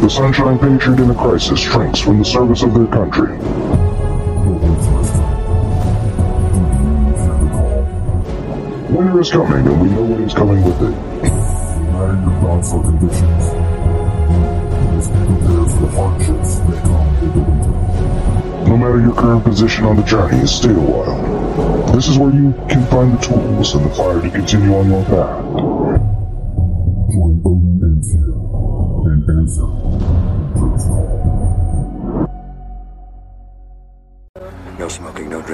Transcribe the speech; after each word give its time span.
The 0.00 0.08
Sunshine 0.08 0.58
Patriot 0.58 1.00
in 1.00 1.10
a 1.10 1.14
crisis 1.14 1.58
shrinks 1.58 1.98
from 1.98 2.18
the 2.20 2.24
service 2.24 2.62
of 2.62 2.72
their 2.72 2.86
country. 2.86 3.36
Winter 8.94 9.20
is 9.20 9.30
coming, 9.30 9.66
and 9.66 9.80
we 9.82 9.90
know 9.90 10.02
what 10.02 10.20
is 10.20 10.32
coming 10.32 10.62
with 10.64 10.80
it. 10.82 10.94
Uniting 11.84 12.22
your 12.22 12.40
thoughts 12.40 12.72
or 12.72 12.82
convictions. 12.82 13.44
Just 14.94 15.12
be 15.12 15.18
prepared 15.18 15.70
for 15.72 15.80
the 15.80 15.90
hardships 15.94 16.58
that 16.60 16.82
come 16.84 17.20
with 17.20 17.34
the 17.34 17.40
winter. 17.40 18.68
No 18.68 18.76
matter 18.76 19.00
your 19.00 19.14
current 19.14 19.44
position 19.44 19.84
on 19.84 19.96
the 19.96 20.04
journey, 20.04 20.46
stay 20.46 20.70
a 20.70 20.74
while. 20.74 21.92
This 21.92 22.06
is 22.08 22.18
where 22.18 22.32
you 22.32 22.52
can 22.68 22.86
find 22.86 23.12
the 23.12 23.18
tools 23.18 23.74
and 23.74 23.84
the 23.84 23.90
fire 23.94 24.22
to 24.22 24.30
continue 24.30 24.74
on 24.76 24.88
your 24.88 25.04
path. 25.04 25.77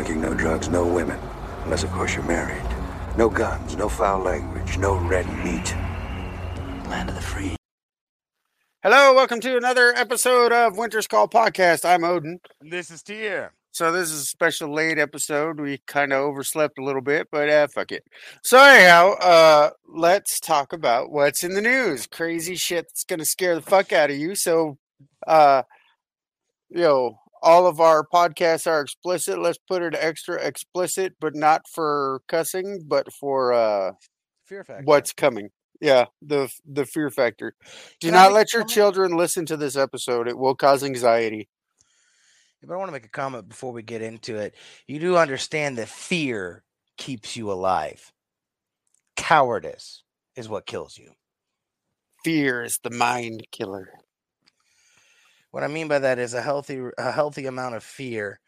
Drinking, 0.05 0.23
no 0.23 0.35
drugs, 0.35 0.69
no 0.69 0.85
women. 0.87 1.19
Unless, 1.65 1.83
of 1.83 1.91
course, 1.93 2.15
you're 2.15 2.25
married. 2.25 2.63
No 3.17 3.31
guns, 3.31 3.75
no 3.75 3.89
foul 3.89 4.21
language, 4.21 4.77
no 4.77 4.97
red 4.97 5.27
meat. 5.43 5.75
Land 6.91 7.09
of 7.09 7.15
the 7.15 7.23
free. 7.23 7.57
Hello, 8.83 9.15
welcome 9.15 9.41
to 9.41 9.57
another 9.57 9.95
episode 9.97 10.53
of 10.53 10.77
Winter's 10.77 11.07
Call 11.07 11.27
Podcast. 11.27 11.87
I'm 11.87 12.05
Odin. 12.05 12.39
This 12.61 12.91
is 12.91 13.03
Tyr. 13.03 13.53
So 13.71 13.93
this 13.93 14.11
is 14.11 14.21
a 14.21 14.27
special 14.27 14.71
late 14.75 14.99
episode. 14.99 15.59
We 15.59 15.79
kind 15.87 16.13
of 16.13 16.21
overslept 16.21 16.79
a 16.79 16.85
little 16.85 17.01
bit, 17.01 17.29
but 17.33 17.49
uh, 17.49 17.69
fuck 17.69 17.91
it. 17.91 18.05
So 18.43 18.63
anyhow, 18.63 19.15
uh, 19.15 19.71
let's 19.89 20.39
talk 20.39 20.75
about 20.75 21.13
what's 21.13 21.43
in 21.43 21.55
the 21.55 21.63
news. 21.63 22.07
Crazy 22.07 22.57
shit 22.57 22.89
that's 22.89 23.05
gonna 23.05 23.25
scare 23.25 23.55
the 23.55 23.63
fuck 23.63 23.91
out 23.95 24.11
of 24.11 24.17
you. 24.17 24.35
So, 24.35 24.77
uh, 25.27 25.63
you 26.69 26.83
know, 26.83 27.21
all 27.45 27.67
of 27.67 27.81
our 27.81 28.07
podcasts 28.07 28.67
are 28.67 28.81
explicit. 28.81 29.39
Let's 29.39 29.59
put 29.59 29.83
it 29.83 29.95
extra 29.99 30.37
explicit, 30.37 31.15
but 31.21 31.37
not 31.37 31.63
for 31.69 32.23
cussing, 32.29 32.81
but 32.89 33.13
for 33.13 33.53
uh, 33.53 33.93
Fear 34.47 34.65
Factor. 34.65 34.85
what's 34.85 35.13
coming. 35.13 35.51
Yeah, 35.81 36.07
the 36.23 36.51
the 36.65 36.87
fear 36.87 37.11
factor. 37.11 37.55
Do 38.01 38.11
Can 38.11 38.15
not 38.15 38.33
let 38.33 38.53
your 38.53 38.63
comment? 38.63 38.71
children 38.71 39.17
listen 39.17 39.47
to 39.47 39.57
this 39.57 39.77
episode. 39.77 40.29
It 40.29 40.39
will 40.39 40.55
cause 40.55 40.83
anxiety. 40.85 41.49
But 42.63 42.75
I 42.75 42.77
want 42.79 42.89
to 42.89 42.93
make 42.93 43.05
a 43.05 43.11
comment 43.11 43.49
before 43.49 43.73
we 43.73 43.83
get 43.83 44.01
into 44.01 44.37
it. 44.37 44.55
You 44.87 44.99
do 44.99 45.17
understand 45.19 45.77
that 45.79 45.89
fear 45.89 46.65
keeps 46.97 47.37
you 47.37 47.53
alive. 47.53 48.13
Cowardice 49.17 50.03
is 50.37 50.49
what 50.49 50.67
kills 50.67 50.97
you. 50.97 51.13
Fear 52.25 52.63
is 52.65 52.79
the 52.83 52.91
mind 52.91 53.47
killer. 53.53 53.91
What 55.55 55.63
I 55.63 55.69
mean 55.69 55.87
by 55.87 56.01
that 56.01 56.19
is 56.19 56.35
a 56.35 56.43
healthy 56.43 56.83
a 56.99 57.13
healthy 57.13 57.47
amount 57.47 57.77
of 57.77 57.85
fear 57.85 58.41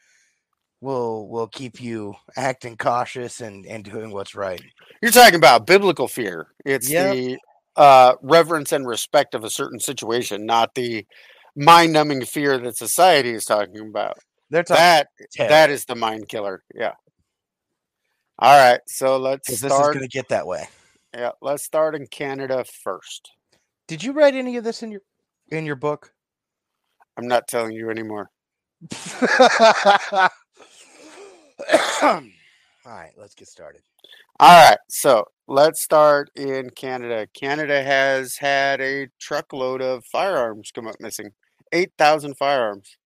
will 0.80 1.28
will 1.28 1.46
keep 1.46 1.80
you 1.80 2.16
acting 2.36 2.76
cautious 2.76 3.40
and 3.40 3.64
and 3.64 3.84
doing 3.84 4.10
what's 4.10 4.34
right. 4.34 4.60
You're 5.00 5.12
talking 5.12 5.36
about 5.36 5.68
biblical 5.68 6.08
fear. 6.08 6.48
It's 6.64 6.90
Yep. 6.90 7.12
the 7.12 7.38
uh, 7.76 8.14
reverence 8.22 8.72
and 8.72 8.88
respect 8.88 9.36
of 9.36 9.44
a 9.44 9.50
certain 9.50 9.78
situation, 9.78 10.46
not 10.46 10.74
the 10.74 11.06
mind-numbing 11.54 12.24
fear 12.24 12.58
that 12.58 12.76
society 12.76 13.30
is 13.30 13.44
talking 13.44 13.88
about. 13.88 14.18
They're 14.50 14.64
talking 14.64 14.82
That 14.82 15.06
terror, 15.30 15.48
that 15.48 15.70
is 15.70 15.84
the 15.84 15.94
mind 15.94 16.28
killer. 16.28 16.64
Yeah. 16.74 16.94
All 18.40 18.58
right, 18.58 18.80
so 18.88 19.16
let's 19.16 19.48
'cause 19.48 19.60
this 19.60 19.72
is 19.72 19.78
going 19.78 20.00
to 20.00 20.08
get 20.08 20.28
that 20.30 20.44
way. 20.48 20.68
Yeah, 21.14 21.30
let's 21.40 21.62
start 21.62 21.94
in 21.94 22.08
Canada 22.08 22.64
first. 22.82 23.30
Did 23.86 24.02
you 24.02 24.10
write 24.10 24.34
any 24.34 24.56
of 24.56 24.64
this 24.64 24.82
in 24.82 24.90
your 24.90 25.02
in 25.52 25.64
your 25.66 25.76
book? 25.76 26.12
I'm 27.16 27.28
not 27.28 27.48
telling 27.48 27.72
you 27.72 27.90
anymore. 27.90 28.30
All 32.02 32.92
right, 32.92 33.12
let's 33.16 33.34
get 33.34 33.48
started. 33.48 33.82
All 34.38 34.68
right, 34.68 34.78
so 34.88 35.24
let's 35.48 35.82
start 35.82 36.30
in 36.36 36.70
Canada. 36.70 37.26
Canada 37.32 37.82
has 37.82 38.36
had 38.36 38.80
a 38.80 39.08
truckload 39.18 39.80
of 39.80 40.04
firearms 40.04 40.70
come 40.70 40.86
up 40.86 40.96
missing 41.00 41.30
8,000 41.72 42.36
firearms. 42.36 42.98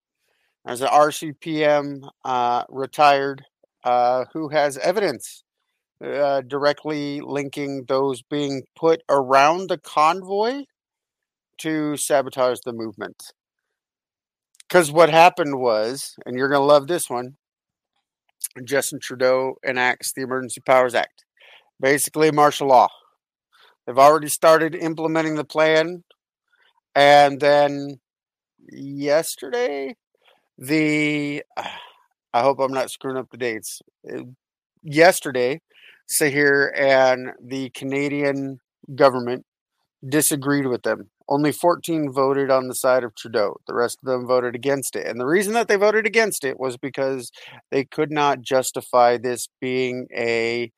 There's 0.66 0.82
an 0.82 0.88
RCMP 0.88 2.02
uh, 2.26 2.64
retired 2.70 3.46
uh, 3.84 4.26
who 4.34 4.50
has 4.50 4.78
evidence 4.80 5.44
uh, 6.04 6.42
directly 6.42 7.22
linking 7.22 7.86
those 7.88 8.22
being 8.22 8.64
put 8.76 9.02
around 9.10 9.70
the 9.70 9.78
convoy 9.78 10.64
to 11.60 11.96
sabotage 11.98 12.60
the 12.66 12.74
movement. 12.74 13.34
Because 14.70 14.92
what 14.92 15.10
happened 15.10 15.60
was, 15.60 16.16
and 16.26 16.38
you're 16.38 16.48
going 16.50 16.62
to 16.62 16.66
love 16.66 16.88
this 16.88 17.10
one, 17.10 17.38
Justin 18.64 19.00
Trudeau 19.02 19.56
enacts 19.68 20.14
the 20.14 20.22
Emergency 20.22 20.62
Powers 20.62 20.94
Act 20.94 21.26
basically 21.82 22.32
martial 22.32 22.68
law. 22.68 22.90
They've 23.86 23.98
already 23.98 24.28
started 24.28 24.76
implementing 24.76 25.36
the 25.36 25.46
plan, 25.46 26.04
and 26.94 27.40
then 27.40 28.00
yesterday, 28.72 29.96
the 30.58 31.44
I 32.34 32.42
hope 32.44 32.60
I'm 32.60 32.74
not 32.74 32.92
screwing 32.92 33.18
up 33.18 33.30
the 33.32 33.38
dates. 33.38 33.82
uh, 34.12 34.22
Yesterday, 34.84 35.62
Sahir 36.10 36.72
and 36.78 37.32
the 37.44 37.70
Canadian 37.72 38.60
government 38.96 39.46
disagreed 40.08 40.68
with 40.68 40.84
them. 40.84 41.10
Only 41.28 41.52
14 41.52 42.12
voted 42.12 42.50
on 42.50 42.68
the 42.68 42.76
side 42.76 43.04
of 43.04 43.16
Trudeau. 43.16 43.58
The 43.68 43.74
rest 43.74 44.00
of 44.02 44.10
them 44.10 44.26
voted 44.26 44.56
against 44.56 44.96
it. 44.96 45.06
And 45.06 45.20
the 45.20 45.26
reason 45.26 45.54
that 45.54 45.68
they 45.68 45.76
voted 45.76 46.06
against 46.08 46.44
it 46.44 46.60
was 46.60 46.78
because 46.78 47.32
they 47.70 47.86
could 47.86 48.12
not 48.12 48.42
justify 48.42 49.18
this 49.18 49.48
being 49.60 50.08
a 50.16 50.72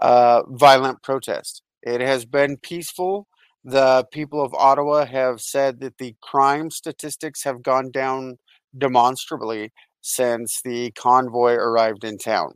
uh, 0.00 0.42
violent 0.48 1.02
protest. 1.02 1.62
It 1.82 2.00
has 2.00 2.24
been 2.24 2.56
peaceful. 2.56 3.26
The 3.64 4.06
people 4.12 4.42
of 4.42 4.54
Ottawa 4.54 5.06
have 5.06 5.40
said 5.40 5.80
that 5.80 5.98
the 5.98 6.16
crime 6.20 6.70
statistics 6.70 7.44
have 7.44 7.62
gone 7.62 7.90
down 7.92 8.38
demonstrably 8.76 9.70
since 10.00 10.60
the 10.62 10.90
convoy 10.92 11.52
arrived 11.52 12.02
in 12.02 12.18
town. 12.18 12.54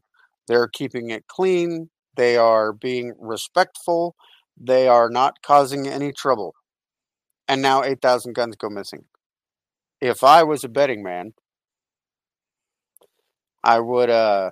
They're 0.49 0.69
keeping 0.69 1.11
it 1.11 1.27
clean. 1.29 1.91
They 2.17 2.37
are 2.37 2.73
being 2.73 3.15
respectful. 3.19 4.17
They 4.59 4.89
are 4.89 5.11
not 5.11 5.43
causing 5.43 5.87
any 5.87 6.13
trouble. 6.13 6.55
And 7.49 7.63
now 7.63 7.85
8,000 7.85 8.35
guns 8.35 8.57
go 8.57 8.69
missing. 8.69 9.05
If 10.01 10.25
I 10.25 10.43
was 10.43 10.65
a 10.65 10.69
betting 10.69 11.03
man, 11.03 11.33
I 13.63 13.81
would 13.81 14.11
uh, 14.11 14.51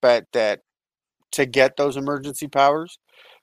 bet 0.00 0.26
that 0.32 0.60
to 1.32 1.46
get 1.46 1.76
those 1.76 1.96
emergency 1.96 2.48
powers 2.48 2.98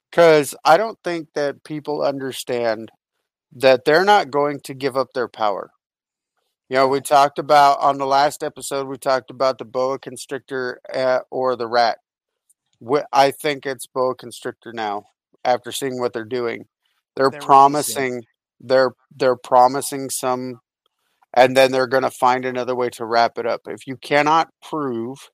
because 0.10 0.56
I 0.64 0.78
don't 0.78 0.98
think 1.04 1.30
that 1.36 1.64
people 1.64 2.02
understand 2.02 2.90
that 3.54 3.86
they're 3.86 4.06
not 4.06 4.32
going 4.32 4.60
to 4.62 4.74
give 4.74 4.98
up 4.98 5.10
their 5.14 5.28
power. 5.28 5.72
You 6.70 6.78
know, 6.78 6.88
we 6.88 7.02
talked 7.02 7.38
about 7.38 7.80
on 7.80 7.98
the 8.00 8.08
last 8.08 8.44
episode, 8.44 8.88
we 8.88 8.98
talked 8.98 9.30
about 9.30 9.60
the 9.60 9.66
boa 9.66 10.00
constrictor 10.00 10.80
uh, 10.92 11.20
or 11.30 11.56
the 11.56 11.68
rat. 11.68 12.00
Wh- 12.86 13.08
I 13.12 13.32
think 13.32 13.66
it's 13.66 13.88
boa 13.88 14.16
constrictor 14.16 14.74
now 14.74 15.06
after 15.44 15.72
seeing 15.72 16.00
what 16.00 16.14
they're 16.14 16.24
doing. 16.24 16.66
They're, 17.16 17.30
They're 17.30 17.40
releasing. 17.40 17.46
promising 17.46 18.24
they're 18.62 18.92
they're 19.16 19.36
promising 19.36 20.10
some 20.10 20.60
and 21.34 21.56
then 21.56 21.72
they're 21.72 21.88
going 21.88 22.04
to 22.04 22.12
find 22.12 22.46
another 22.46 22.76
way 22.76 22.90
to 22.92 23.06
wrap 23.06 23.38
it 23.38 23.46
up. 23.46 23.62
If 23.68 23.86
you 23.88 23.98
cannot 23.98 24.50
prove 24.62 25.30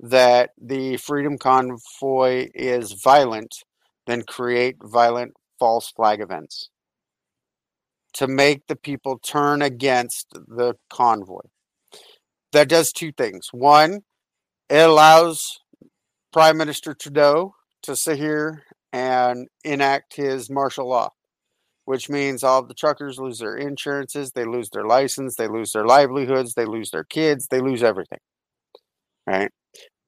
that 0.00 0.50
the 0.60 0.98
Freedom 0.98 1.38
Convoy 1.38 2.48
is 2.54 2.92
violent, 2.92 3.54
then 4.06 4.22
create 4.22 4.76
violent 4.82 5.32
false 5.58 5.90
flag 5.90 6.20
events 6.20 6.68
to 8.14 8.26
make 8.26 8.66
the 8.66 8.76
people 8.76 9.18
turn 9.18 9.62
against 9.62 10.26
the 10.32 10.74
convoy. 10.90 11.40
That 12.52 12.68
does 12.68 12.92
two 12.92 13.12
things. 13.12 13.48
One, 13.52 14.00
it 14.68 14.76
allows 14.80 15.60
Prime 16.32 16.56
Minister 16.56 16.94
Trudeau 16.94 17.54
to 17.82 17.94
sit 17.94 18.16
here 18.16 18.62
and 18.92 19.48
enact 19.64 20.16
his 20.16 20.48
martial 20.48 20.88
law, 20.88 21.10
which 21.84 22.08
means 22.08 22.42
all 22.42 22.64
the 22.64 22.72
truckers 22.72 23.18
lose 23.18 23.38
their 23.38 23.56
insurances, 23.56 24.32
they 24.32 24.46
lose 24.46 24.70
their 24.70 24.84
license, 24.84 25.36
they 25.36 25.46
lose 25.46 25.72
their 25.72 25.84
livelihoods, 25.84 26.54
they 26.54 26.64
lose 26.64 26.90
their 26.90 27.04
kids, 27.04 27.48
they 27.48 27.60
lose 27.60 27.82
everything. 27.82 28.20
Right? 29.26 29.50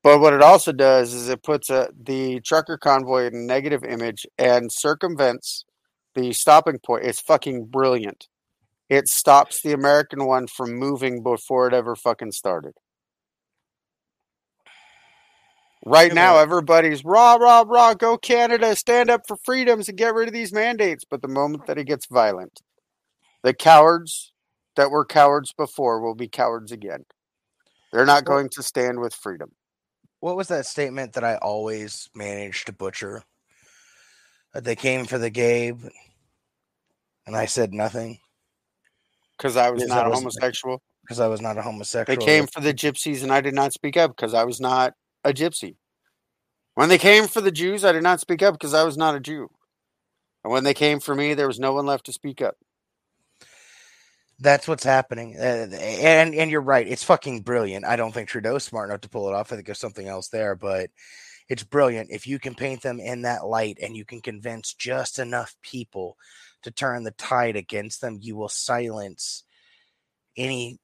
But 0.02 0.20
what 0.20 0.32
it 0.32 0.42
also 0.42 0.72
does 0.72 1.12
is 1.12 1.28
it 1.28 1.42
puts 1.42 1.68
a, 1.68 1.90
the 1.98 2.40
trucker 2.40 2.78
convoy 2.78 3.26
in 3.26 3.34
a 3.34 3.38
negative 3.38 3.84
image 3.84 4.26
and 4.38 4.72
circumvents 4.72 5.66
the 6.14 6.32
stopping 6.32 6.78
point. 6.78 7.04
It's 7.04 7.20
fucking 7.20 7.66
brilliant. 7.66 8.28
It 8.88 9.08
stops 9.08 9.60
the 9.60 9.72
American 9.72 10.24
one 10.26 10.46
from 10.46 10.74
moving 10.74 11.22
before 11.22 11.66
it 11.68 11.74
ever 11.74 11.94
fucking 11.96 12.32
started. 12.32 12.72
Right 15.86 16.14
now, 16.14 16.38
everybody's 16.38 17.04
rah, 17.04 17.34
rah, 17.34 17.64
rah, 17.66 17.92
go 17.94 18.16
Canada, 18.16 18.74
stand 18.74 19.10
up 19.10 19.26
for 19.28 19.36
freedoms 19.44 19.88
and 19.88 19.98
get 19.98 20.14
rid 20.14 20.28
of 20.28 20.32
these 20.34 20.52
mandates. 20.52 21.04
But 21.04 21.20
the 21.20 21.28
moment 21.28 21.66
that 21.66 21.76
it 21.78 21.84
gets 21.84 22.06
violent, 22.06 22.60
The 23.42 23.52
cowards 23.52 24.32
that 24.76 24.90
were 24.90 25.04
cowards 25.04 25.52
before 25.52 26.00
will 26.00 26.14
be 26.14 26.28
cowards 26.28 26.72
again. 26.72 27.04
They're 27.92 28.06
not 28.06 28.24
going 28.24 28.48
to 28.50 28.62
stand 28.62 28.98
with 29.00 29.14
freedom. 29.14 29.50
What 30.20 30.36
was 30.36 30.48
that 30.48 30.64
statement 30.64 31.12
that 31.12 31.24
I 31.24 31.36
always 31.36 32.08
managed 32.14 32.66
to 32.66 32.72
butcher? 32.72 33.22
That 34.54 34.64
they 34.64 34.74
came 34.76 35.04
for 35.04 35.18
the 35.18 35.28
Gabe, 35.28 35.82
and 37.26 37.36
I 37.36 37.44
said 37.44 37.74
nothing 37.74 38.18
Because 39.36 39.56
I 39.58 39.68
was 39.70 39.86
not 39.86 40.06
a 40.06 40.08
wasn't- 40.08 40.24
homosexual. 40.32 40.80
because 41.02 41.20
I 41.20 41.26
was 41.28 41.42
not 41.42 41.58
a 41.58 41.62
homosexual. 41.62 42.16
They 42.16 42.24
came 42.24 42.46
for 42.46 42.60
the 42.62 42.72
gypsies 42.72 43.22
and 43.22 43.30
I 43.30 43.42
did 43.42 43.52
not 43.54 43.74
speak 43.74 43.98
up 43.98 44.16
because 44.16 44.32
I 44.32 44.44
was 44.44 44.58
not 44.60 44.94
a 45.24 45.32
gypsy. 45.32 45.76
When 46.74 46.88
they 46.88 46.98
came 46.98 47.28
for 47.28 47.40
the 47.40 47.52
Jews, 47.52 47.84
I 47.84 47.92
did 47.92 48.02
not 48.02 48.20
speak 48.20 48.42
up 48.42 48.54
because 48.54 48.74
I 48.74 48.84
was 48.84 48.96
not 48.96 49.14
a 49.14 49.20
Jew. 49.20 49.48
And 50.42 50.52
when 50.52 50.64
they 50.64 50.74
came 50.74 51.00
for 51.00 51.14
me, 51.14 51.34
there 51.34 51.46
was 51.46 51.60
no 51.60 51.72
one 51.72 51.86
left 51.86 52.06
to 52.06 52.12
speak 52.12 52.42
up. 52.42 52.56
That's 54.40 54.66
what's 54.66 54.82
happening, 54.84 55.36
uh, 55.38 55.68
and 55.80 56.34
and 56.34 56.50
you're 56.50 56.60
right. 56.60 56.86
It's 56.88 57.04
fucking 57.04 57.42
brilliant. 57.42 57.84
I 57.84 57.94
don't 57.94 58.12
think 58.12 58.28
Trudeau's 58.28 58.64
smart 58.64 58.90
enough 58.90 59.02
to 59.02 59.08
pull 59.08 59.28
it 59.28 59.34
off. 59.34 59.52
I 59.52 59.54
think 59.54 59.66
there's 59.66 59.78
something 59.78 60.08
else 60.08 60.28
there, 60.28 60.56
but 60.56 60.90
it's 61.48 61.62
brilliant 61.62 62.10
if 62.10 62.26
you 62.26 62.40
can 62.40 62.54
paint 62.56 62.82
them 62.82 62.98
in 62.98 63.22
that 63.22 63.46
light 63.46 63.78
and 63.80 63.96
you 63.96 64.04
can 64.04 64.20
convince 64.20 64.74
just 64.74 65.20
enough 65.20 65.54
people 65.62 66.16
to 66.62 66.72
turn 66.72 67.04
the 67.04 67.12
tide 67.12 67.54
against 67.54 68.00
them. 68.00 68.18
You 68.20 68.34
will 68.34 68.48
silence 68.48 69.44
any 70.36 70.80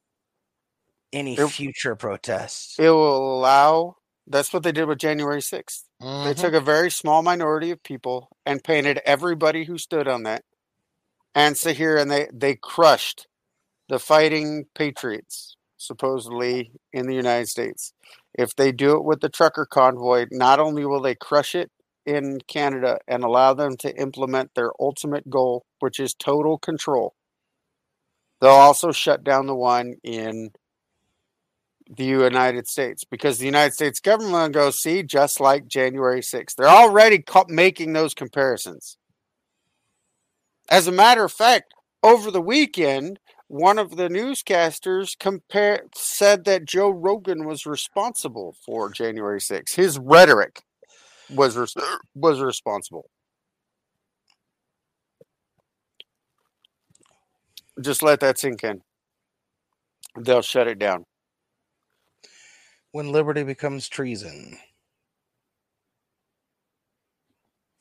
any 1.13 1.35
It- 1.37 1.49
future 1.49 1.97
protests. 1.97 2.77
It 2.79 2.89
will 2.89 3.39
allow, 3.41 3.97
that's 4.31 4.55
what 4.55 4.65
they 4.65 4.73
did 4.73 4.87
with 4.87 4.99
January 5.01 5.43
6th. 5.43 5.87
They 6.25 6.35
Mhm. 6.35 6.39
took 6.39 6.55
a 6.55 6.63
very 6.63 6.91
small 6.91 7.23
minority 7.23 7.73
of 7.73 7.85
people 7.85 8.31
and 8.47 8.65
painted 8.65 9.01
everybody 9.07 9.67
who 9.67 9.79
stood 9.79 10.09
on 10.09 10.25
that 10.25 10.45
and 11.35 11.57
sit 11.59 11.77
here 11.79 11.97
and 11.99 12.11
they, 12.11 12.29
they 12.33 12.57
crushed 12.57 13.29
the 13.89 13.99
fighting 14.01 14.67
patriots, 14.75 15.57
supposedly 15.79 16.73
in 16.93 17.07
the 17.07 17.15
United 17.15 17.49
States. 17.49 17.93
If 18.35 18.57
they 18.57 18.73
do 18.73 18.97
it 18.97 19.05
with 19.05 19.21
the 19.21 19.31
trucker 19.31 19.67
convoy, 19.67 20.27
not 20.33 20.61
only 20.61 20.87
will 20.87 21.03
they 21.03 21.17
crush 21.17 21.55
it 21.55 21.71
in 22.07 22.41
Canada 22.49 22.99
and 23.09 23.25
allow 23.25 23.55
them 23.55 23.77
to 23.79 23.97
implement 23.97 24.55
their 24.55 24.73
ultimate 24.81 25.31
goal, 25.31 25.65
which 25.81 26.01
is 26.01 26.15
total 26.15 26.59
control, 26.59 27.15
they'll 28.41 28.51
also 28.53 28.93
shut 28.93 29.25
down 29.25 29.47
the 29.47 29.57
one 29.57 29.97
in 30.05 30.53
the 31.97 32.05
United 32.05 32.69
States 32.69 33.05
because 33.05 33.39
the 33.39 33.47
United 33.47 33.73
States 33.75 34.01
government 34.01 34.33
will 34.33 34.49
go 34.49 34.71
see 34.71 35.03
just 35.03 35.41
like 35.41 35.67
January 35.67 36.21
6th. 36.21 36.55
They're 36.57 36.69
already 36.69 37.25
making 37.49 37.93
those 37.93 38.15
comparisons. 38.15 38.97
As 40.69 40.87
a 40.87 40.93
matter 40.93 41.25
of 41.25 41.33
fact, 41.33 41.75
over 42.03 42.31
the 42.31 42.41
weekend, 42.41 43.19
one 43.49 43.79
of 43.79 43.97
the 43.97 44.09
newscasters 44.09 45.19
compare 45.19 45.83
said 45.97 46.45
that 46.45 46.65
Joe 46.65 46.91
Rogan 46.91 47.45
was 47.45 47.67
responsible 47.67 48.55
for 48.65 48.89
January 48.91 49.41
6th. 49.41 49.75
His 49.75 49.99
rhetoric 49.99 50.63
was 51.29 51.57
res- 51.57 51.75
was 52.15 52.41
responsible. 52.41 53.11
Just 57.81 58.03
let 58.03 58.21
that 58.21 58.39
sink 58.39 58.63
in. 58.63 58.83
They'll 60.17 60.43
shut 60.43 60.69
it 60.69 60.79
down. 60.79 61.05
When 62.93 63.13
liberty 63.13 63.45
becomes 63.45 63.89
treason, 63.89 64.59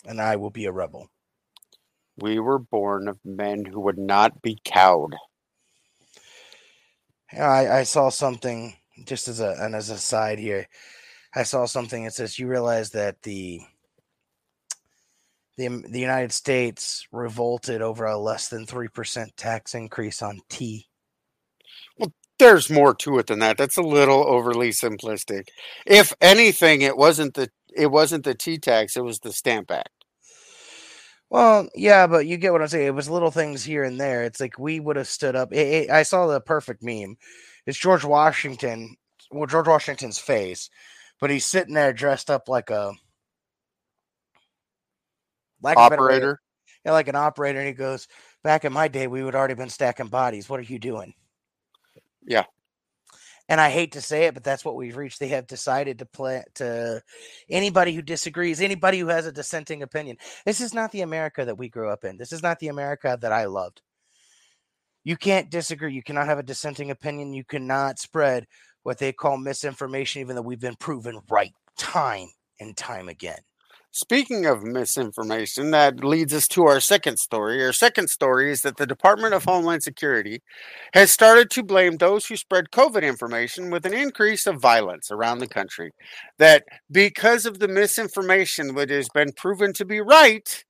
and 0.06 0.21
I 0.21 0.35
will 0.35 0.50
be 0.50 0.65
a 0.65 0.71
rebel. 0.71 1.09
We 2.17 2.39
were 2.39 2.59
born 2.59 3.07
of 3.07 3.17
men 3.23 3.65
who 3.65 3.79
would 3.81 3.97
not 3.97 4.41
be 4.41 4.59
cowed. 4.63 5.15
I, 7.31 7.69
I 7.69 7.83
saw 7.83 8.09
something 8.09 8.75
just 9.06 9.27
as 9.27 9.39
a 9.39 9.56
and 9.59 9.75
as 9.75 9.89
a 9.89 9.97
side 9.97 10.39
here. 10.39 10.67
I 11.35 11.44
saw 11.44 11.65
something 11.65 12.03
that 12.03 12.13
says 12.13 12.39
you 12.39 12.47
realize 12.47 12.89
that 12.91 13.21
the 13.21 13.62
the 15.57 15.67
the 15.88 16.00
United 16.00 16.31
States 16.31 17.07
revolted 17.12 17.81
over 17.81 18.05
a 18.05 18.17
less 18.17 18.50
than 18.50 18.65
three 18.65 18.88
percent 18.89 19.38
tax 19.38 19.75
increase 19.75 20.21
on 20.21 20.41
tea. 20.50 20.88
There's 22.39 22.69
more 22.71 22.95
to 22.95 23.19
it 23.19 23.27
than 23.27 23.39
that. 23.39 23.57
That's 23.57 23.77
a 23.77 23.81
little 23.83 24.25
overly 24.25 24.69
simplistic. 24.69 25.50
If 25.86 26.13
anything, 26.21 26.81
it 26.81 26.97
wasn't 26.97 27.33
the 27.36 27.51
it 27.75 27.88
wasn't 27.91 28.24
the 28.25 28.33
T 28.33 28.57
tax, 28.57 28.95
it 28.97 29.03
was 29.03 29.19
the 29.19 29.31
Stamp 29.33 29.69
Act. 29.71 29.89
Well, 31.30 31.69
yeah, 31.75 32.07
but 32.07 32.25
you 32.27 32.38
get 32.38 32.51
what 32.51 32.62
I'm 32.62 32.68
saying. 32.68 32.88
It 32.88 32.95
was 32.95 33.09
little 33.09 33.31
things 33.31 33.63
here 33.63 33.83
and 33.83 34.00
there. 34.00 34.24
It's 34.24 34.39
like 34.39 34.57
we 34.59 34.80
would 34.80 34.95
have 34.95 35.07
stood 35.07 35.36
up. 35.36 35.53
It, 35.53 35.86
it- 35.86 35.89
I 35.91 36.03
saw 36.03 36.27
the 36.27 36.41
perfect 36.41 36.81
meme. 36.83 37.18
It's 37.65 37.77
George 37.77 38.03
Washington, 38.03 38.95
well, 39.31 39.45
George 39.47 39.68
Washington's 39.68 40.18
face, 40.19 40.69
but 41.19 41.30
he's 41.30 41.45
sitting 41.45 41.74
there 41.75 41.94
dressed 41.94 42.31
up 42.31 42.50
like 42.50 42.69
a 42.71 42.94
like 45.62 45.77
a 45.77 45.80
Operator. 45.81 46.41
yeah, 46.86 46.91
like 46.91 47.07
an 47.07 47.15
operator, 47.15 47.59
and 47.59 47.68
he 47.68 47.74
goes, 47.74 48.07
"Back 48.44 48.65
in 48.65 48.74
my 48.74 48.88
day, 48.88 49.07
we 49.07 49.24
would 49.24 49.36
already 49.36 49.53
been 49.53 49.69
stacking 49.69 50.07
bodies. 50.07 50.50
What 50.50 50.59
are 50.59 50.63
you 50.63 50.80
doing?" 50.80 51.13
Yeah. 52.25 52.45
And 53.48 53.60
I 53.60 53.71
hate 53.71 53.94
to 53.94 54.01
say 54.01 54.25
it, 54.25 54.36
but 54.36 54.44
that's 54.44 54.63
what 54.63 54.75
we've 54.75 54.95
reached. 54.95 55.19
They 55.19 55.30
have 55.30 55.48
decided 55.48 56.00
to 56.00 56.06
play 56.06 56.44
to 56.56 57.01
anybody 57.50 57.94
who 57.94 58.04
disagrees, 58.04 58.62
anybody 58.62 59.00
who 59.00 59.07
has 59.07 59.25
a 59.25 59.31
dissenting 59.31 59.81
opinion. 59.81 60.18
This 60.45 60.62
is 60.62 60.75
not 60.75 60.92
the 60.92 61.01
America 61.01 61.44
that 61.45 61.57
we 61.57 61.68
grew 61.68 61.89
up 61.89 62.04
in. 62.04 62.18
This 62.18 62.31
is 62.31 62.44
not 62.44 62.60
the 62.60 62.68
America 62.68 63.18
that 63.19 63.31
I 63.31 63.45
loved. 63.45 63.81
You 65.04 65.18
can't 65.18 65.50
disagree. 65.50 65.94
You 65.94 66.04
cannot 66.04 66.27
have 66.27 66.38
a 66.38 66.44
dissenting 66.44 66.92
opinion. 66.92 67.33
You 67.33 67.44
cannot 67.44 67.98
spread 67.98 68.45
what 68.83 69.00
they 69.00 69.12
call 69.12 69.38
misinformation, 69.38 70.22
even 70.22 70.36
though 70.36 70.44
we've 70.44 70.60
been 70.60 70.75
proven 70.75 71.19
right 71.27 71.54
time 71.75 72.27
and 72.60 72.77
time 72.77 73.10
again. 73.10 73.39
Speaking 73.91 74.45
of 74.45 74.62
misinformation, 74.62 75.71
that 75.71 76.03
leads 76.03 76.31
us 76.31 76.47
to 76.50 76.65
our 76.65 76.80
second 76.80 77.18
story. 77.18 77.63
Our 77.63 77.74
second 77.74 78.09
story 78.09 78.51
is 78.51 78.62
that 78.62 78.77
the 78.77 78.86
Department 78.86 79.33
of 79.33 79.45
Homeland 79.45 79.81
Security 79.81 80.44
has 80.94 81.12
started 81.12 81.50
to 81.51 81.63
blame 81.63 81.97
those 81.97 82.27
who 82.27 82.38
spread 82.38 82.69
COVID 82.69 83.01
information 83.01 83.71
with 83.71 83.88
an 83.88 83.95
increase 83.95 84.45
of 84.45 84.62
violence 84.62 85.09
around 85.09 85.39
the 85.39 85.47
country. 85.47 85.91
That 86.38 86.65
because 86.91 87.47
of 87.47 87.57
the 87.57 87.68
misinformation, 87.68 88.75
which 88.75 88.91
has 88.91 89.09
been 89.09 89.31
proven 89.31 89.74
to 89.74 89.86
be 89.86 90.01
right, 90.01 90.63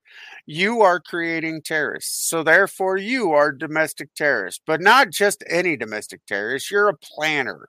you 0.46 0.82
are 0.82 1.02
creating 1.02 1.64
terrorists. 1.64 2.30
So 2.30 2.42
therefore, 2.42 2.96
you 2.96 3.34
are 3.34 3.52
domestic 3.52 4.14
terrorists, 4.16 4.62
but 4.66 4.80
not 4.80 5.12
just 5.12 5.44
any 5.50 5.76
domestic 5.76 6.26
terrorist. 6.26 6.72
You're 6.72 6.88
a 6.88 6.96
planner, 6.96 7.68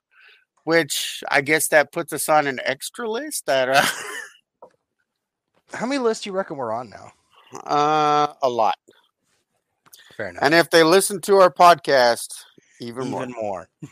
which 0.63 1.25
I 1.29 1.41
guess 1.41 1.67
that 1.67 1.91
puts 1.91 2.13
us 2.13 2.29
on 2.29 2.47
an 2.47 2.61
extra 2.63 3.09
list 3.09 3.47
that. 3.47 3.67
Uh, 3.67 3.85
How 5.73 5.85
many 5.85 5.99
lists 5.99 6.23
do 6.23 6.29
you 6.29 6.35
reckon 6.35 6.57
we're 6.57 6.71
on 6.71 6.89
now? 6.89 7.11
Uh, 7.65 8.33
a 8.41 8.49
lot. 8.49 8.75
Fair 10.15 10.29
enough. 10.29 10.43
And 10.43 10.53
if 10.53 10.69
they 10.69 10.83
listen 10.83 11.21
to 11.21 11.37
our 11.37 11.51
podcast, 11.51 12.43
even, 12.79 13.09
more. 13.09 13.23
even 13.23 13.35
more. 13.35 13.69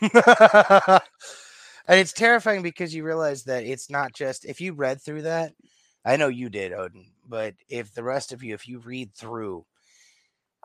and 1.86 2.00
it's 2.00 2.12
terrifying 2.12 2.62
because 2.62 2.94
you 2.94 3.04
realize 3.04 3.44
that 3.44 3.64
it's 3.64 3.90
not 3.90 4.12
just 4.12 4.44
if 4.44 4.60
you 4.60 4.72
read 4.72 5.00
through 5.00 5.22
that. 5.22 5.52
I 6.04 6.16
know 6.16 6.28
you 6.28 6.48
did, 6.48 6.72
Odin, 6.72 7.06
but 7.28 7.54
if 7.68 7.92
the 7.92 8.02
rest 8.02 8.32
of 8.32 8.42
you, 8.42 8.54
if 8.54 8.66
you 8.66 8.78
read 8.78 9.14
through 9.14 9.66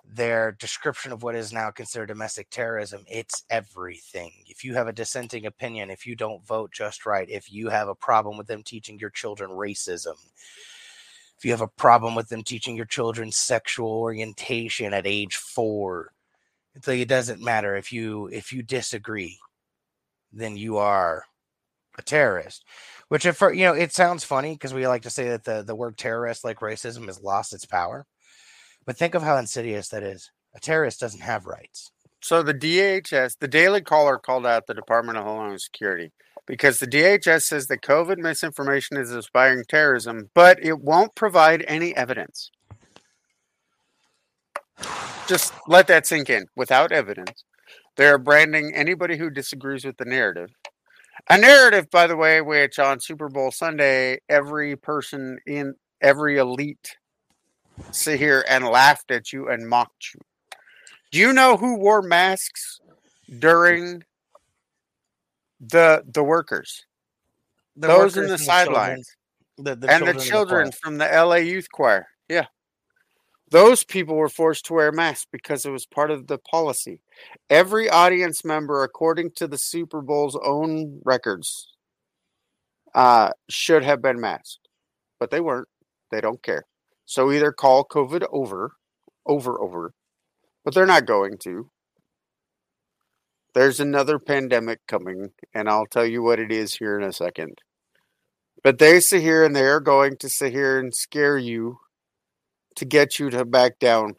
their 0.08 0.54
description 0.54 1.12
of 1.12 1.24
what 1.24 1.36
is 1.36 1.52
now 1.52 1.72
considered 1.72 2.08
domestic 2.08 2.50
terrorism, 2.50 3.04
it's 3.08 3.44
everything. 3.50 4.32
If 4.48 4.64
you 4.64 4.76
have 4.76 4.88
a 4.88 4.94
dissenting 4.94 5.46
opinion, 5.46 5.90
if 5.90 6.06
you 6.06 6.16
don't 6.16 6.46
vote 6.46 6.72
just 6.72 7.06
right, 7.06 7.30
if 7.30 7.52
you 7.52 7.70
have 7.70 7.88
a 7.88 7.96
problem 7.96 8.38
with 8.38 8.48
them 8.48 8.64
teaching 8.64 9.00
your 9.00 9.10
children 9.10 9.52
racism, 9.52 10.16
if 11.38 11.46
you 11.46 11.52
have 11.52 11.62
a 11.62 11.68
problem 11.68 12.16
with 12.16 12.30
them 12.30 12.44
teaching 12.44 12.76
your 12.76 12.86
children 12.86 13.32
sexual 13.32 13.92
orientation 13.92 14.94
at 14.94 15.08
age 15.08 15.36
four, 15.36 16.12
it's 16.76 16.88
like 16.88 17.00
it 17.00 17.08
doesn't 17.08 17.42
matter 17.42 17.76
if 17.76 17.92
you 17.92 18.28
if 18.28 18.52
you 18.54 18.64
disagree, 18.64 19.38
then 20.32 20.58
you 20.58 20.78
are 20.78 21.24
a 21.98 22.02
terrorist. 22.02 22.64
Which 23.08 23.26
if 23.26 23.42
you 23.42 23.66
know, 23.66 23.74
it 23.74 23.94
sounds 23.94 24.24
funny 24.24 24.54
because 24.54 24.74
we 24.74 24.88
like 24.88 25.04
to 25.04 25.10
say 25.10 25.30
that 25.30 25.44
the 25.44 25.64
the 25.64 25.76
word 25.76 25.98
terrorist, 25.98 26.44
like 26.44 26.60
racism, 26.60 27.06
has 27.08 27.22
lost 27.22 27.54
its 27.54 27.66
power. 27.66 28.06
But 28.86 28.98
think 28.98 29.16
of 29.16 29.24
how 29.24 29.38
insidious 29.38 29.90
that 29.90 30.04
is. 30.04 30.32
A 30.56 30.60
terrorist 30.60 31.00
doesn't 31.00 31.22
have 31.22 31.48
rights. 31.48 31.92
So 32.22 32.42
the 32.42 32.54
DHS, 32.54 33.38
the 33.40 33.48
Daily 33.48 33.82
Caller 33.82 34.18
called 34.18 34.46
out 34.46 34.68
the 34.68 34.74
Department 34.74 35.18
of 35.18 35.26
Homeland 35.26 35.62
Security 35.62 36.12
because 36.46 36.80
the 36.80 36.88
DHS 36.88 37.44
says 37.44 37.68
that 37.68 37.82
COVID 37.82 38.18
misinformation 38.18 38.98
is 38.98 39.12
inspiring 39.12 39.64
terrorism, 39.68 40.30
but 40.34 40.64
it 40.64 40.80
won't 40.80 41.16
provide 41.16 41.66
any 41.68 41.96
evidence. 41.96 42.52
Just 45.28 45.54
let 45.68 45.88
that 45.88 46.06
sink 46.06 46.30
in. 46.30 46.46
Without 46.56 46.92
evidence, 46.92 47.44
they're 47.96 48.18
branding 48.18 48.74
anybody 48.76 49.18
who 49.18 49.30
disagrees 49.30 49.86
with 49.86 49.98
the 49.98 50.06
narrative. 50.06 50.52
A 51.30 51.38
narrative, 51.38 51.90
by 51.90 52.06
the 52.08 52.16
way, 52.16 52.42
which 52.42 52.78
on 52.78 53.00
Super 53.00 53.30
Bowl 53.30 53.52
Sunday, 53.52 54.20
every 54.30 54.76
person 54.76 55.40
in 55.48 55.74
every 56.02 56.38
elite 56.38 56.98
sit 57.92 58.20
here 58.20 58.46
and 58.48 58.66
laughed 58.66 59.12
at 59.12 59.34
you 59.34 59.50
and 59.50 59.68
mocked 59.68 60.14
you. 60.14 60.22
Do 61.12 61.20
you 61.20 61.34
know 61.34 61.58
who 61.58 61.78
wore 61.78 62.02
masks 62.02 62.80
during 63.40 64.04
the 65.70 66.04
the 66.06 66.24
workers? 66.24 66.86
The 67.76 67.88
Those 67.88 68.18
in 68.18 68.28
the 68.28 68.38
sidelines. 68.38 69.10
the, 69.58 69.76
the 69.76 69.92
and 69.92 70.08
the 70.08 70.14
children 70.14 70.70
choir. 70.70 70.80
from 70.82 70.98
the 70.98 71.06
LA 71.06 71.36
Youth 71.36 71.68
Choir. 71.72 72.08
Yeah. 72.30 72.46
Those 73.52 73.84
people 73.84 74.16
were 74.16 74.30
forced 74.30 74.66
to 74.66 74.74
wear 74.74 74.92
masks 74.92 75.28
because 75.32 75.66
it 75.66 75.72
was 75.72 75.86
part 75.86 76.10
of 76.10 76.28
the 76.28 76.38
policy. 76.38 77.00
Every 77.50 77.90
audience 77.90 78.44
member, 78.44 78.84
according 78.84 79.32
to 79.36 79.48
the 79.48 79.58
Super 79.58 80.02
Bowl's 80.02 80.38
own 80.44 81.00
records, 81.06 81.68
uh, 82.96 83.32
should 83.50 83.84
have 83.84 84.02
been 84.02 84.20
masked, 84.20 84.68
but 85.20 85.30
they 85.30 85.42
weren't. 85.42 85.68
They 86.12 86.22
don't 86.22 86.42
care. 86.42 86.66
So 87.06 87.32
either 87.32 87.52
call 87.52 87.86
COVID 87.86 88.26
over, 88.32 88.74
over, 89.26 89.62
over, 89.62 89.94
but 90.64 90.74
they're 90.74 90.86
not 90.86 91.06
going 91.06 91.38
to. 91.40 91.70
There's 93.56 93.80
another 93.80 94.20
pandemic 94.20 94.86
coming, 94.86 95.30
and 95.54 95.70
I'll 95.70 95.86
tell 95.86 96.06
you 96.06 96.22
what 96.22 96.40
it 96.40 96.52
is 96.52 96.76
here 96.76 97.00
in 97.00 97.08
a 97.08 97.14
second. 97.14 97.60
But 98.62 98.80
they 98.80 99.00
sit 99.00 99.22
here 99.22 99.46
and 99.46 99.56
they're 99.56 99.80
going 99.80 100.18
to 100.18 100.28
sit 100.28 100.52
here 100.52 100.78
and 100.78 100.94
scare 100.94 101.38
you 101.38 101.78
to 102.76 102.84
get 102.84 103.18
you 103.18 103.30
to 103.30 103.46
back 103.46 103.80
down. 103.80 104.16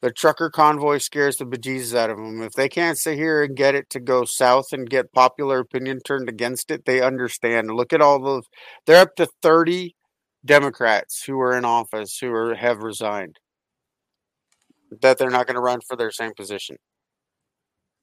The 0.00 0.12
trucker 0.12 0.48
convoy 0.48 0.98
scares 0.98 1.38
the 1.38 1.44
bejesus 1.44 1.96
out 1.96 2.10
of 2.10 2.18
them. 2.18 2.40
If 2.40 2.52
they 2.52 2.68
can't 2.68 2.96
sit 2.96 3.18
here 3.18 3.42
and 3.42 3.56
get 3.56 3.74
it 3.74 3.90
to 3.90 4.00
go 4.00 4.24
south 4.24 4.66
and 4.72 4.88
get 4.88 5.12
popular 5.12 5.58
opinion 5.58 5.98
turned 5.98 6.28
against 6.28 6.70
it, 6.70 6.84
they 6.84 7.02
understand. 7.02 7.68
Look 7.72 7.92
at 7.92 8.00
all 8.00 8.22
those. 8.22 8.44
They're 8.86 9.02
up 9.02 9.16
to 9.16 9.26
30 9.42 9.96
Democrats 10.44 11.24
who 11.26 11.40
are 11.40 11.56
in 11.58 11.64
office 11.64 12.18
who 12.20 12.32
are, 12.32 12.54
have 12.54 12.78
resigned. 12.78 13.40
That 15.00 15.18
they're 15.18 15.30
not 15.30 15.48
going 15.48 15.56
to 15.56 15.60
run 15.60 15.80
for 15.80 15.96
their 15.96 16.12
same 16.12 16.32
position. 16.36 16.76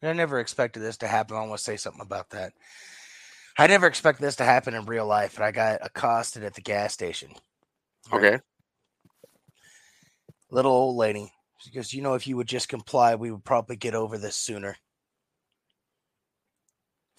I 0.02 0.14
never 0.14 0.40
expected 0.40 0.80
this 0.80 0.98
to 0.98 1.08
happen. 1.08 1.36
I 1.36 1.42
want 1.42 1.58
to 1.58 1.64
say 1.64 1.78
something 1.78 2.02
about 2.02 2.30
that. 2.30 2.54
I 3.58 3.68
never 3.68 3.88
expected 3.88 4.24
this 4.24 4.38
to 4.38 4.46
happen 4.46 4.74
in 4.74 4.86
real 4.86 5.06
life, 5.06 5.36
and 5.36 5.44
I 5.44 5.52
got 5.52 5.80
accosted 5.86 6.44
at 6.44 6.54
the 6.54 6.62
gas 6.62 6.94
station. 6.94 7.32
Right. 8.12 8.24
Okay. 8.24 8.40
Little 10.50 10.72
old 10.72 10.96
lady. 10.96 11.34
She 11.58 11.72
goes, 11.72 11.94
You 11.94 12.02
know, 12.02 12.14
if 12.14 12.26
you 12.26 12.38
would 12.38 12.48
just 12.48 12.70
comply, 12.70 13.16
we 13.16 13.32
would 13.32 13.44
probably 13.44 13.76
get 13.76 13.96
over 13.96 14.18
this 14.18 14.38
sooner. 14.38 14.78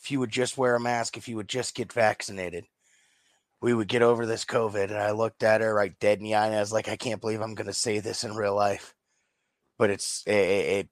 If 0.02 0.10
you 0.10 0.18
would 0.18 0.30
just 0.30 0.56
wear 0.56 0.76
a 0.76 0.80
mask, 0.80 1.18
if 1.18 1.28
you 1.28 1.37
would 1.37 1.49
just 1.49 1.75
get 1.75 1.92
vaccinated, 1.92 2.64
we 3.60 3.75
would 3.75 3.88
get 3.88 4.00
over 4.00 4.25
this 4.25 4.46
COVID. 4.46 4.84
And 4.84 4.96
I 4.96 5.10
looked 5.10 5.42
at 5.42 5.60
her 5.60 5.75
right 5.75 5.92
dead 6.00 6.18
in 6.18 6.25
the 6.25 6.37
eye, 6.37 6.46
and 6.46 6.56
I 6.56 6.60
was 6.60 6.72
like, 6.72 6.88
I 6.88 6.96
can't 6.96 7.20
believe 7.20 7.42
I'm 7.42 7.54
going 7.54 7.66
to 7.66 7.75
say 7.75 7.99
this 7.99 8.25
in 8.25 8.34
real 8.34 8.54
life. 8.54 8.94
But 9.76 9.90
it's 9.90 10.22
it, 10.26 10.32
it, 10.32 10.88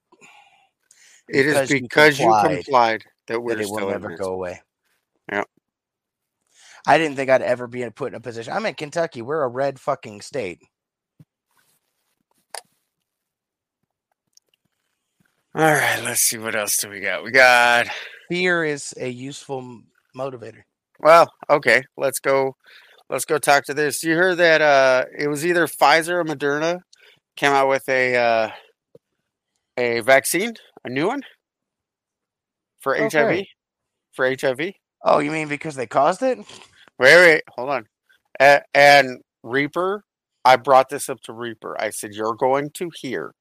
It 1.31 1.45
is 1.45 1.53
Because 1.53 1.69
you 1.69 1.81
because 1.81 2.19
you 2.19 2.25
complied, 2.25 2.63
complied 2.65 3.03
that 3.27 3.41
we're 3.41 3.55
that 3.55 3.61
it 3.61 3.67
still 3.67 3.85
will 3.85 3.91
never 3.91 4.17
go 4.17 4.33
away. 4.33 4.61
Yeah. 5.31 5.43
I 6.87 6.97
didn't 6.97 7.17
think 7.17 7.29
I'd 7.29 7.41
ever 7.41 7.67
be 7.67 7.87
put 7.91 8.13
in 8.13 8.15
a 8.15 8.19
position. 8.19 8.53
I'm 8.53 8.65
in 8.65 8.73
Kentucky. 8.73 9.21
We're 9.21 9.43
a 9.43 9.47
red 9.47 9.79
fucking 9.79 10.21
state. 10.21 10.59
All 15.55 15.63
right, 15.63 16.01
let's 16.03 16.21
see 16.21 16.37
what 16.37 16.55
else 16.55 16.77
do 16.77 16.89
we 16.89 16.99
got. 16.99 17.23
We 17.23 17.31
got 17.31 17.87
Fear 18.29 18.63
is 18.65 18.93
a 18.99 19.09
useful 19.09 19.81
motivator. 20.15 20.61
well, 20.99 21.27
okay, 21.49 21.83
let's 21.97 22.19
go 22.19 22.55
let's 23.09 23.25
go 23.25 23.37
talk 23.37 23.65
to 23.65 23.73
this. 23.73 24.03
You 24.03 24.15
heard 24.15 24.35
that 24.35 24.61
uh 24.61 25.05
it 25.17 25.27
was 25.27 25.45
either 25.45 25.67
Pfizer 25.67 26.13
or 26.13 26.23
Moderna 26.23 26.79
came 27.35 27.51
out 27.51 27.67
with 27.67 27.87
a 27.89 28.15
uh 28.15 28.49
a 29.77 30.01
vaccine, 30.01 30.53
a 30.83 30.89
new 30.89 31.07
one 31.07 31.21
for 32.79 32.95
Oh, 32.97 33.09
HIV. 33.09 33.45
For 34.13 34.29
HIV. 34.29 34.73
Oh, 35.03 35.19
you 35.19 35.31
mean 35.31 35.47
because 35.47 35.75
they 35.75 35.87
caused 35.87 36.21
it? 36.21 36.37
Wait, 36.97 37.15
wait, 37.15 37.43
hold 37.49 37.69
on. 37.69 37.85
A- 38.39 38.63
and 38.73 39.19
Reaper, 39.43 40.03
I 40.43 40.57
brought 40.57 40.89
this 40.89 41.09
up 41.09 41.21
to 41.23 41.33
Reaper. 41.33 41.79
I 41.79 41.89
said, 41.89 42.11
You're 42.13 42.35
going 42.35 42.71
to 42.75 42.89
hear 42.95 43.33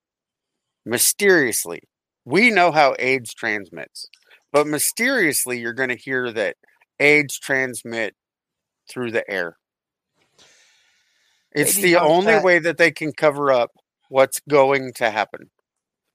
mysteriously. 0.85 1.81
We 2.25 2.51
know 2.51 2.71
how 2.73 2.95
AIDS 2.99 3.33
transmits, 3.35 4.07
but 4.53 4.67
mysteriously, 4.67 5.59
you're 5.59 5.73
going 5.73 5.89
to 5.89 5.97
hear 5.97 6.31
that 6.33 6.57
AIDS 7.01 7.39
transmit 7.39 8.15
through 8.91 9.13
the 9.13 9.29
air. 9.31 9.57
It's 11.53 11.75
the 11.75 11.97
only 11.97 12.35
that. 12.35 12.45
way 12.45 12.59
that 12.59 12.77
they 12.77 12.91
can 12.91 13.13
cover 13.13 13.51
up 13.51 13.71
what's 14.11 14.41
going 14.49 14.93
to 14.97 15.11
happen 15.11 15.51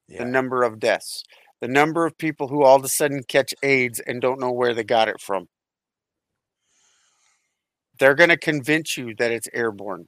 Yeah. 0.08 0.20
the 0.20 0.30
number 0.30 0.64
of 0.64 0.80
deaths, 0.80 1.24
the 1.62 1.68
number 1.68 2.06
of 2.06 2.18
people 2.18 2.48
who 2.48 2.64
all 2.64 2.76
of 2.76 2.84
a 2.84 2.90
sudden 2.90 3.24
catch 3.28 3.54
AIDS 3.64 4.00
and 4.00 4.22
don't 4.22 4.40
know 4.40 4.52
where 4.52 4.74
they 4.74 4.84
got 4.84 5.08
it 5.08 5.22
from. 5.22 5.48
They're 8.00 8.16
going 8.16 8.30
to 8.30 8.38
convince 8.38 8.98
you 8.98 9.16
that 9.16 9.32
it's 9.32 9.48
airborne 9.54 10.08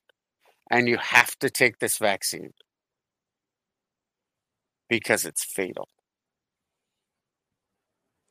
and 0.69 0.87
you 0.87 0.97
have 0.97 1.37
to 1.39 1.49
take 1.49 1.79
this 1.79 1.97
vaccine 1.97 2.51
because 4.89 5.25
it's 5.25 5.43
fatal. 5.43 5.87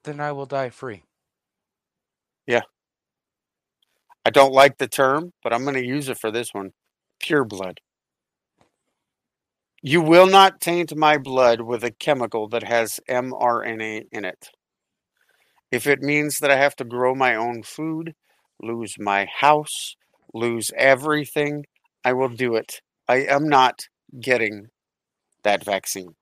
Then 0.05 0.21
I 0.21 0.33
will 0.33 0.47
die 0.47 0.71
free. 0.71 1.05
Yeah. 2.47 2.63
I 4.25 4.31
don't 4.31 4.53
like 4.53 4.79
the 4.79 4.89
term, 4.89 5.33
but 5.43 5.53
I'm 5.53 5.63
going 5.63 5.77
to 5.77 5.87
use 5.87 6.09
it 6.09 6.19
for 6.19 6.31
this 6.31 6.53
one 6.53 6.73
pure 7.21 7.45
blood. 7.45 7.81
You 9.87 10.01
will 10.01 10.27
not 10.27 10.63
taint 10.63 10.97
my 10.97 11.19
blood 11.19 11.61
with 11.61 11.85
a 11.85 11.91
chemical 11.91 12.49
that 12.49 12.63
has 12.63 13.01
mRNA 13.07 14.07
in 14.13 14.25
it. 14.25 14.49
If 15.71 15.87
it 15.87 16.01
means 16.01 16.39
that 16.39 16.51
I 16.51 16.57
have 16.57 16.75
to 16.77 16.87
grow 16.87 17.15
my 17.15 17.35
own 17.35 17.63
food, 17.63 18.15
lose 18.63 18.95
my 18.99 19.27
house, 19.27 19.95
lose 20.33 20.71
everything, 20.75 21.67
I 22.03 22.15
will 22.15 22.31
do 22.31 22.55
it. 22.55 22.81
I 23.09 23.27
am 23.27 23.47
not 23.47 23.87
getting 24.19 24.69
that 25.43 25.63
vaccine. 25.63 26.15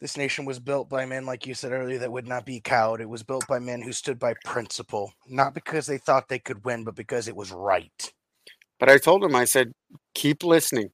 This 0.00 0.16
nation 0.16 0.46
was 0.46 0.58
built 0.58 0.88
by 0.88 1.04
men, 1.04 1.26
like 1.26 1.46
you 1.46 1.52
said 1.52 1.72
earlier, 1.72 1.98
that 1.98 2.10
would 2.10 2.26
not 2.26 2.46
be 2.46 2.62
cowed. 2.62 3.02
It 3.02 3.08
was 3.10 3.22
built 3.22 3.46
by 3.46 3.58
men 3.58 3.82
who 3.82 3.92
stood 3.92 4.18
by 4.18 4.32
principle, 4.46 5.12
not 5.28 5.52
because 5.52 5.86
they 5.86 5.98
thought 5.98 6.30
they 6.30 6.38
could 6.38 6.64
win, 6.64 6.84
but 6.84 6.94
because 6.94 7.28
it 7.28 7.36
was 7.36 7.52
right. 7.52 8.14
But 8.80 8.88
I 8.88 8.96
told 8.96 9.22
him, 9.22 9.36
I 9.36 9.44
said, 9.44 9.72
keep 10.14 10.42
listening. 10.42 10.88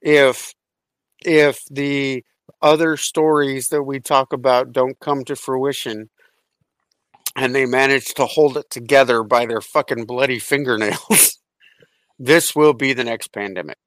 If 0.00 0.54
if 1.20 1.64
the 1.70 2.24
other 2.60 2.96
stories 2.96 3.68
that 3.68 3.82
we 3.82 4.00
talk 4.00 4.32
about 4.32 4.72
don't 4.72 4.98
come 5.00 5.24
to 5.24 5.36
fruition 5.36 6.10
and 7.36 7.54
they 7.54 7.66
manage 7.66 8.14
to 8.14 8.26
hold 8.26 8.56
it 8.56 8.68
together 8.70 9.22
by 9.22 9.46
their 9.46 9.60
fucking 9.60 10.04
bloody 10.04 10.38
fingernails, 10.38 11.38
this 12.18 12.54
will 12.54 12.74
be 12.74 12.92
the 12.92 13.04
next 13.04 13.32
pandemic. 13.32 13.78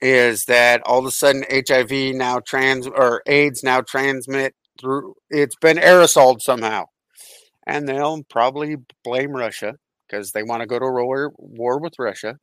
Is 0.00 0.44
that 0.44 0.82
all 0.84 0.98
of 0.98 1.06
a 1.06 1.10
sudden 1.10 1.44
HIV 1.50 2.14
now 2.14 2.40
trans 2.40 2.86
or 2.86 3.22
AIDS 3.26 3.62
now 3.62 3.80
transmit 3.80 4.54
through 4.78 5.14
it's 5.30 5.56
been 5.56 5.78
aerosoled 5.78 6.42
somehow. 6.42 6.84
And 7.66 7.88
they'll 7.88 8.22
probably 8.24 8.76
blame 9.02 9.32
Russia 9.32 9.74
because 10.06 10.32
they 10.32 10.42
want 10.42 10.60
to 10.60 10.66
go 10.66 10.78
to 10.78 10.86
war, 10.86 11.32
war 11.36 11.80
with 11.80 11.94
Russia. 11.98 12.36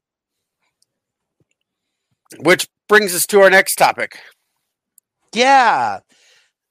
Which 2.39 2.67
brings 2.87 3.15
us 3.15 3.25
to 3.27 3.41
our 3.41 3.49
next 3.49 3.75
topic. 3.75 4.19
Yeah. 5.33 5.99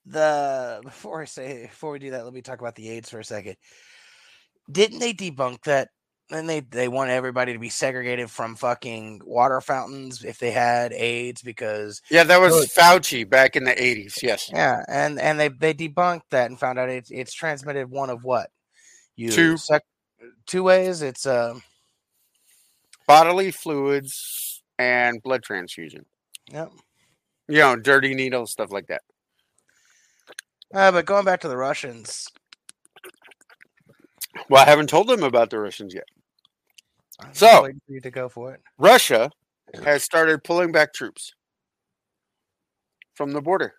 The 0.07 0.81
before 0.85 1.23
I 1.23 1.27
say 1.27 1.63
before 1.63 1.93
we 1.93 1.99
do 1.99 2.11
that, 2.13 2.25
let 2.25 2.35
me 2.35 2.43
talk 2.43 2.61
about 2.61 2.75
the 2.75 2.91
AIDS 2.91 3.11
for 3.11 3.21
a 3.21 3.25
second. 3.25 3.57
Didn't 4.71 4.99
they 4.99 5.13
debunk 5.13 5.63
that? 5.65 5.89
And 6.31 6.49
they 6.49 6.61
they 6.61 6.89
want 6.89 7.11
everybody 7.11 7.53
to 7.53 7.59
be 7.59 7.69
segregated 7.69 8.31
from 8.31 8.57
fucking 8.57 9.21
water 9.25 9.61
fountains 9.61 10.25
if 10.25 10.39
they 10.39 10.51
had 10.51 10.93
AIDS 10.93 11.43
because 11.43 12.01
Yeah, 12.11 12.25
that 12.25 12.41
was. 12.41 12.73
Fauci 12.73 13.29
back 13.29 13.55
in 13.55 13.65
the 13.65 13.73
80s. 13.73 14.23
Yes. 14.23 14.51
yeah, 14.53 14.83
and 14.89 15.21
and 15.21 15.39
they 15.39 15.49
they 15.49 15.75
debunked 15.75 16.31
that 16.31 16.49
and 16.49 16.59
found 16.59 16.79
out 16.79 16.89
it's 16.89 17.11
it's 17.11 17.35
transmitted 17.35 17.91
one 17.91 18.09
of 18.09 18.25
what 18.25 18.49
you 19.15 19.31
Two. 19.31 19.57
suck 19.59 19.83
two 20.47 20.63
ways. 20.63 21.03
It's 21.03 21.27
uh 21.27 21.55
Bodily 23.07 23.51
fluids 23.51 24.42
and 24.79 25.23
blood 25.23 25.43
transfusion. 25.43 26.05
yep. 26.51 26.71
You 27.49 27.59
know, 27.59 27.77
dirty 27.77 28.15
needles, 28.15 28.53
stuff 28.53 28.71
like 28.73 28.87
that. 28.87 29.03
Uh, 30.75 30.91
but 30.93 31.05
going 31.05 31.25
back 31.25 31.41
to 31.41 31.49
the 31.49 31.57
Russians, 31.57 32.27
Well, 34.49 34.63
I 34.63 34.69
haven't 34.71 34.89
told 34.89 35.09
them 35.09 35.23
about 35.23 35.51
the 35.51 35.59
Russians 35.59 35.93
yet. 35.95 36.07
I'm 37.21 37.35
So- 37.35 37.69
you 37.89 38.01
to 38.01 38.11
go 38.11 38.29
for 38.29 38.55
it. 38.55 38.63
Russia 38.79 39.31
has 39.85 40.03
started 40.03 40.43
pulling 40.45 40.73
back 40.73 40.93
troops 40.95 41.35
from 43.15 43.33
the 43.33 43.43
border. 43.43 43.75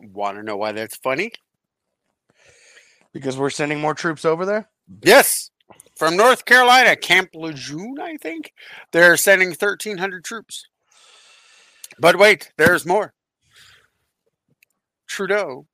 Want 0.00 0.36
to 0.36 0.42
know 0.42 0.56
why 0.56 0.72
that's 0.72 0.96
funny? 0.96 1.32
Because 3.12 3.36
we're 3.38 3.50
sending 3.50 3.80
more 3.80 3.94
troops 3.94 4.24
over 4.24 4.44
there. 4.44 4.68
Yes. 5.02 5.50
From 5.96 6.16
North 6.16 6.44
Carolina, 6.44 6.96
Camp 6.96 7.30
Lejeune, 7.34 8.00
I 8.00 8.16
think. 8.16 8.52
They're 8.92 9.16
sending 9.16 9.48
1,300 9.48 10.24
troops. 10.24 10.66
But 11.98 12.18
wait, 12.18 12.52
there's 12.56 12.84
more. 12.84 13.14
Trudeau, 15.06 15.66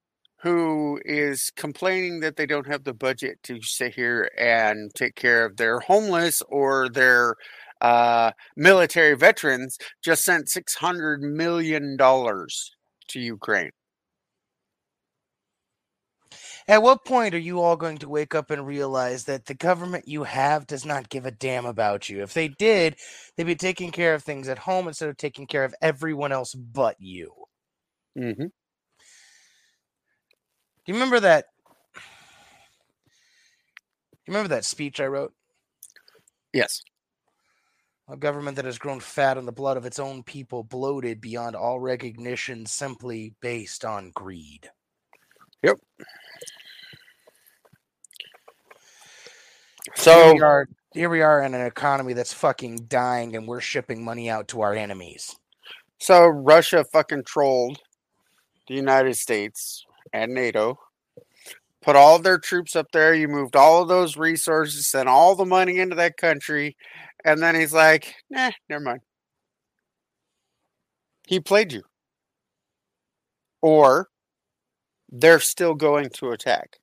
who 0.42 1.00
is 1.04 1.50
complaining 1.56 2.20
that 2.20 2.36
they 2.36 2.46
don't 2.46 2.66
have 2.66 2.84
the 2.84 2.92
budget 2.92 3.42
to 3.44 3.62
sit 3.62 3.94
here 3.94 4.30
and 4.36 4.94
take 4.94 5.14
care 5.14 5.46
of 5.46 5.56
their 5.56 5.80
homeless 5.80 6.42
or 6.48 6.90
their 6.90 7.36
uh, 7.80 8.32
military 8.56 9.16
veterans, 9.16 9.78
just 10.02 10.24
sent 10.24 10.46
$600 10.46 11.20
million 11.20 11.96
to 11.96 13.20
Ukraine. 13.20 13.70
At 16.68 16.82
what 16.82 17.04
point 17.04 17.34
are 17.34 17.38
you 17.38 17.60
all 17.60 17.76
going 17.76 17.98
to 17.98 18.08
wake 18.08 18.34
up 18.34 18.50
and 18.50 18.66
realize 18.66 19.24
that 19.24 19.46
the 19.46 19.54
government 19.54 20.06
you 20.06 20.24
have 20.24 20.66
does 20.66 20.84
not 20.84 21.08
give 21.08 21.26
a 21.26 21.30
damn 21.30 21.66
about 21.66 22.08
you? 22.08 22.22
If 22.22 22.34
they 22.34 22.48
did, 22.48 22.96
they'd 23.36 23.44
be 23.44 23.54
taking 23.54 23.90
care 23.90 24.14
of 24.14 24.22
things 24.22 24.48
at 24.48 24.58
home 24.58 24.88
instead 24.88 25.08
of 25.08 25.16
taking 25.16 25.46
care 25.46 25.64
of 25.64 25.74
everyone 25.80 26.32
else 26.32 26.54
but 26.54 26.96
you. 26.98 27.32
Mm-hmm. 28.18 28.42
Do 28.42 28.52
you 30.86 30.94
remember 30.94 31.20
that? 31.20 31.46
Do 31.94 32.00
you 34.26 34.32
remember 34.34 34.48
that 34.48 34.64
speech 34.64 35.00
I 35.00 35.06
wrote? 35.06 35.32
Yes. 36.52 36.82
A 38.08 38.16
government 38.16 38.56
that 38.56 38.64
has 38.64 38.78
grown 38.78 38.98
fat 39.00 39.38
on 39.38 39.46
the 39.46 39.52
blood 39.52 39.76
of 39.76 39.86
its 39.86 40.00
own 40.00 40.24
people, 40.24 40.64
bloated 40.64 41.20
beyond 41.20 41.54
all 41.54 41.78
recognition, 41.78 42.66
simply 42.66 43.34
based 43.40 43.84
on 43.84 44.10
greed. 44.14 44.68
Yep. 45.62 45.78
Here 49.96 50.02
So 50.04 50.34
we 50.34 50.40
are. 50.40 50.68
Here 50.92 51.08
we 51.08 51.22
are 51.22 51.42
in 51.42 51.54
an 51.54 51.64
economy 51.66 52.14
that's 52.14 52.32
fucking 52.32 52.86
dying, 52.88 53.36
and 53.36 53.46
we're 53.46 53.60
shipping 53.60 54.04
money 54.04 54.28
out 54.28 54.48
to 54.48 54.62
our 54.62 54.74
enemies. 54.74 55.36
So 55.98 56.26
Russia 56.26 56.84
fucking 56.92 57.24
trolled 57.24 57.78
the 58.66 58.74
United 58.74 59.16
States 59.16 59.84
and 60.12 60.34
NATO, 60.34 60.78
put 61.82 61.94
all 61.96 62.18
their 62.18 62.38
troops 62.38 62.74
up 62.74 62.90
there. 62.92 63.14
You 63.14 63.28
moved 63.28 63.54
all 63.54 63.82
of 63.82 63.88
those 63.88 64.16
resources, 64.16 64.88
sent 64.88 65.08
all 65.08 65.36
the 65.36 65.44
money 65.44 65.78
into 65.78 65.94
that 65.96 66.16
country, 66.16 66.76
and 67.24 67.40
then 67.40 67.54
he's 67.54 67.72
like, 67.72 68.14
"Nah, 68.30 68.50
never 68.68 68.82
mind." 68.82 69.00
He 71.28 71.38
played 71.40 71.72
you, 71.72 71.82
or 73.62 74.08
they're 75.10 75.40
still 75.40 75.74
going 75.74 76.10
to 76.10 76.30
attack, 76.30 76.78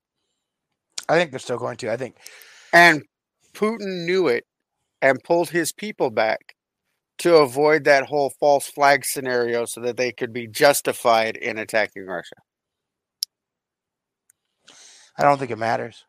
I 1.10 1.18
think 1.18 1.32
they're 1.32 1.40
still 1.40 1.58
going 1.58 1.78
to. 1.78 1.92
I 1.92 1.98
think 1.98 2.18
and 2.78 3.02
Putin 3.56 4.06
knew 4.06 4.28
it 4.28 4.44
and 5.02 5.24
pulled 5.24 5.50
his 5.50 5.74
people 5.74 6.12
back 6.12 6.56
to 7.18 7.38
avoid 7.38 7.84
that 7.84 8.06
whole 8.06 8.32
false 8.40 8.68
flag 8.68 9.04
scenario 9.04 9.66
so 9.66 9.82
that 9.82 9.98
they 9.98 10.12
could 10.12 10.32
be 10.32 10.48
justified 10.48 11.36
in 11.36 11.58
attacking 11.58 12.06
Russia. 12.06 12.36
I 15.18 15.24
don't 15.24 15.40
think 15.40 15.50
it 15.50 15.58
matters. 15.58 16.06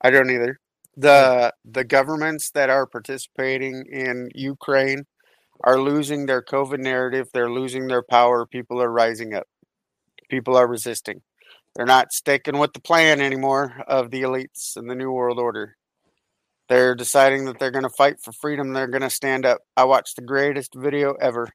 I 0.00 0.10
don't 0.10 0.30
either. 0.30 0.60
The 0.96 1.52
the 1.64 1.84
governments 1.84 2.50
that 2.52 2.70
are 2.70 2.86
participating 2.86 3.84
in 3.90 4.28
Ukraine 4.34 5.06
are 5.64 5.80
losing 5.80 6.26
their 6.26 6.42
COVID 6.42 6.78
narrative. 6.78 7.26
They're 7.32 7.50
losing 7.50 7.88
their 7.88 8.04
power. 8.08 8.46
People 8.46 8.80
are 8.80 8.92
rising 8.92 9.34
up. 9.34 9.48
People 10.30 10.56
are 10.56 10.68
resisting. 10.68 11.22
They're 11.74 11.86
not 11.86 12.12
sticking 12.12 12.58
with 12.58 12.72
the 12.74 12.80
plan 12.80 13.20
anymore 13.20 13.82
of 13.86 14.10
the 14.10 14.22
elites 14.22 14.76
and 14.76 14.90
the 14.90 14.94
New 14.94 15.10
World 15.10 15.38
Order. 15.38 15.76
They're 16.68 16.94
deciding 16.94 17.46
that 17.46 17.58
they're 17.58 17.70
going 17.70 17.82
to 17.84 17.90
fight 17.96 18.16
for 18.22 18.32
freedom. 18.32 18.72
They're 18.72 18.86
going 18.86 19.02
to 19.02 19.10
stand 19.10 19.46
up. 19.46 19.60
I 19.76 19.84
watched 19.84 20.16
the 20.16 20.22
greatest 20.22 20.74
video 20.74 21.14
ever 21.20 21.48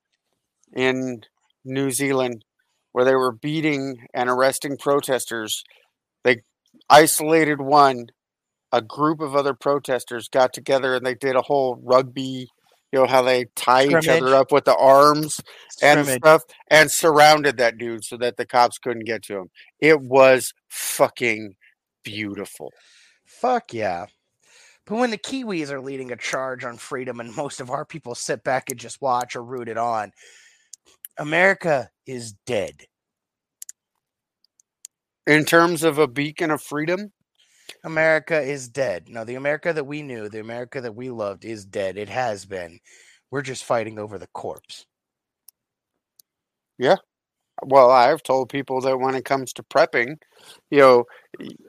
in 0.75 1.21
New 1.63 1.91
Zealand 1.91 2.43
where 2.91 3.05
they 3.05 3.15
were 3.15 3.31
beating 3.31 4.07
and 4.13 4.29
arresting 4.29 4.77
protesters. 4.77 5.63
They 6.23 6.41
isolated 6.89 7.61
one 7.61 8.07
a 8.71 8.81
group 8.81 9.21
of 9.21 9.35
other 9.35 9.53
protesters 9.53 10.27
got 10.27 10.53
together 10.53 10.95
and 10.95 11.05
they 11.05 11.15
did 11.15 11.35
a 11.35 11.43
whole 11.43 11.79
rugby, 11.81 12.49
you 12.91 12.99
know, 12.99 13.05
how 13.05 13.21
they 13.21 13.45
tie 13.55 13.85
each 13.85 14.07
other 14.07 14.35
up 14.35 14.51
with 14.51 14.65
the 14.65 14.75
arms 14.75 15.41
and 15.81 16.05
Scrimmage. 16.05 16.21
stuff 16.21 16.43
and 16.69 16.89
surrounded 16.89 17.57
that 17.57 17.77
dude 17.77 18.03
so 18.03 18.17
that 18.17 18.37
the 18.37 18.45
cops 18.45 18.77
couldn't 18.77 19.05
get 19.05 19.23
to 19.23 19.37
him. 19.37 19.49
It 19.79 20.01
was 20.01 20.53
fucking 20.69 21.55
beautiful. 22.03 22.71
Fuck 23.25 23.73
yeah. 23.73 24.05
But 24.85 24.99
when 24.99 25.11
the 25.11 25.17
Kiwis 25.17 25.69
are 25.69 25.81
leading 25.81 26.11
a 26.11 26.15
charge 26.15 26.63
on 26.63 26.77
freedom 26.77 27.19
and 27.19 27.35
most 27.35 27.59
of 27.59 27.69
our 27.69 27.83
people 27.83 28.15
sit 28.15 28.43
back 28.43 28.69
and 28.69 28.79
just 28.79 29.01
watch 29.01 29.35
or 29.35 29.43
root 29.43 29.67
it 29.67 29.77
on, 29.77 30.13
America 31.17 31.89
is 32.05 32.33
dead. 32.45 32.73
In 35.25 35.43
terms 35.43 35.83
of 35.83 35.97
a 35.97 36.07
beacon 36.07 36.51
of 36.51 36.61
freedom, 36.61 37.11
America 37.87 38.41
is 38.41 38.67
dead. 38.67 39.07
No, 39.07 39.23
the 39.23 39.35
America 39.35 39.71
that 39.71 39.85
we 39.85 40.01
knew, 40.01 40.27
the 40.27 40.41
America 40.41 40.81
that 40.81 40.93
we 40.95 41.09
loved 41.09 41.45
is 41.45 41.65
dead. 41.65 41.97
It 41.97 42.09
has 42.09 42.45
been. 42.45 42.79
We're 43.31 43.41
just 43.41 43.63
fighting 43.63 43.97
over 43.97 44.19
the 44.19 44.27
corpse. 44.27 44.85
Yeah. 46.77 46.97
Well, 47.63 47.89
I've 47.89 48.21
told 48.21 48.49
people 48.49 48.81
that 48.81 48.97
when 48.97 49.15
it 49.15 49.23
comes 49.23 49.53
to 49.53 49.63
prepping, 49.63 50.17
you 50.69 50.79
know, 50.79 51.05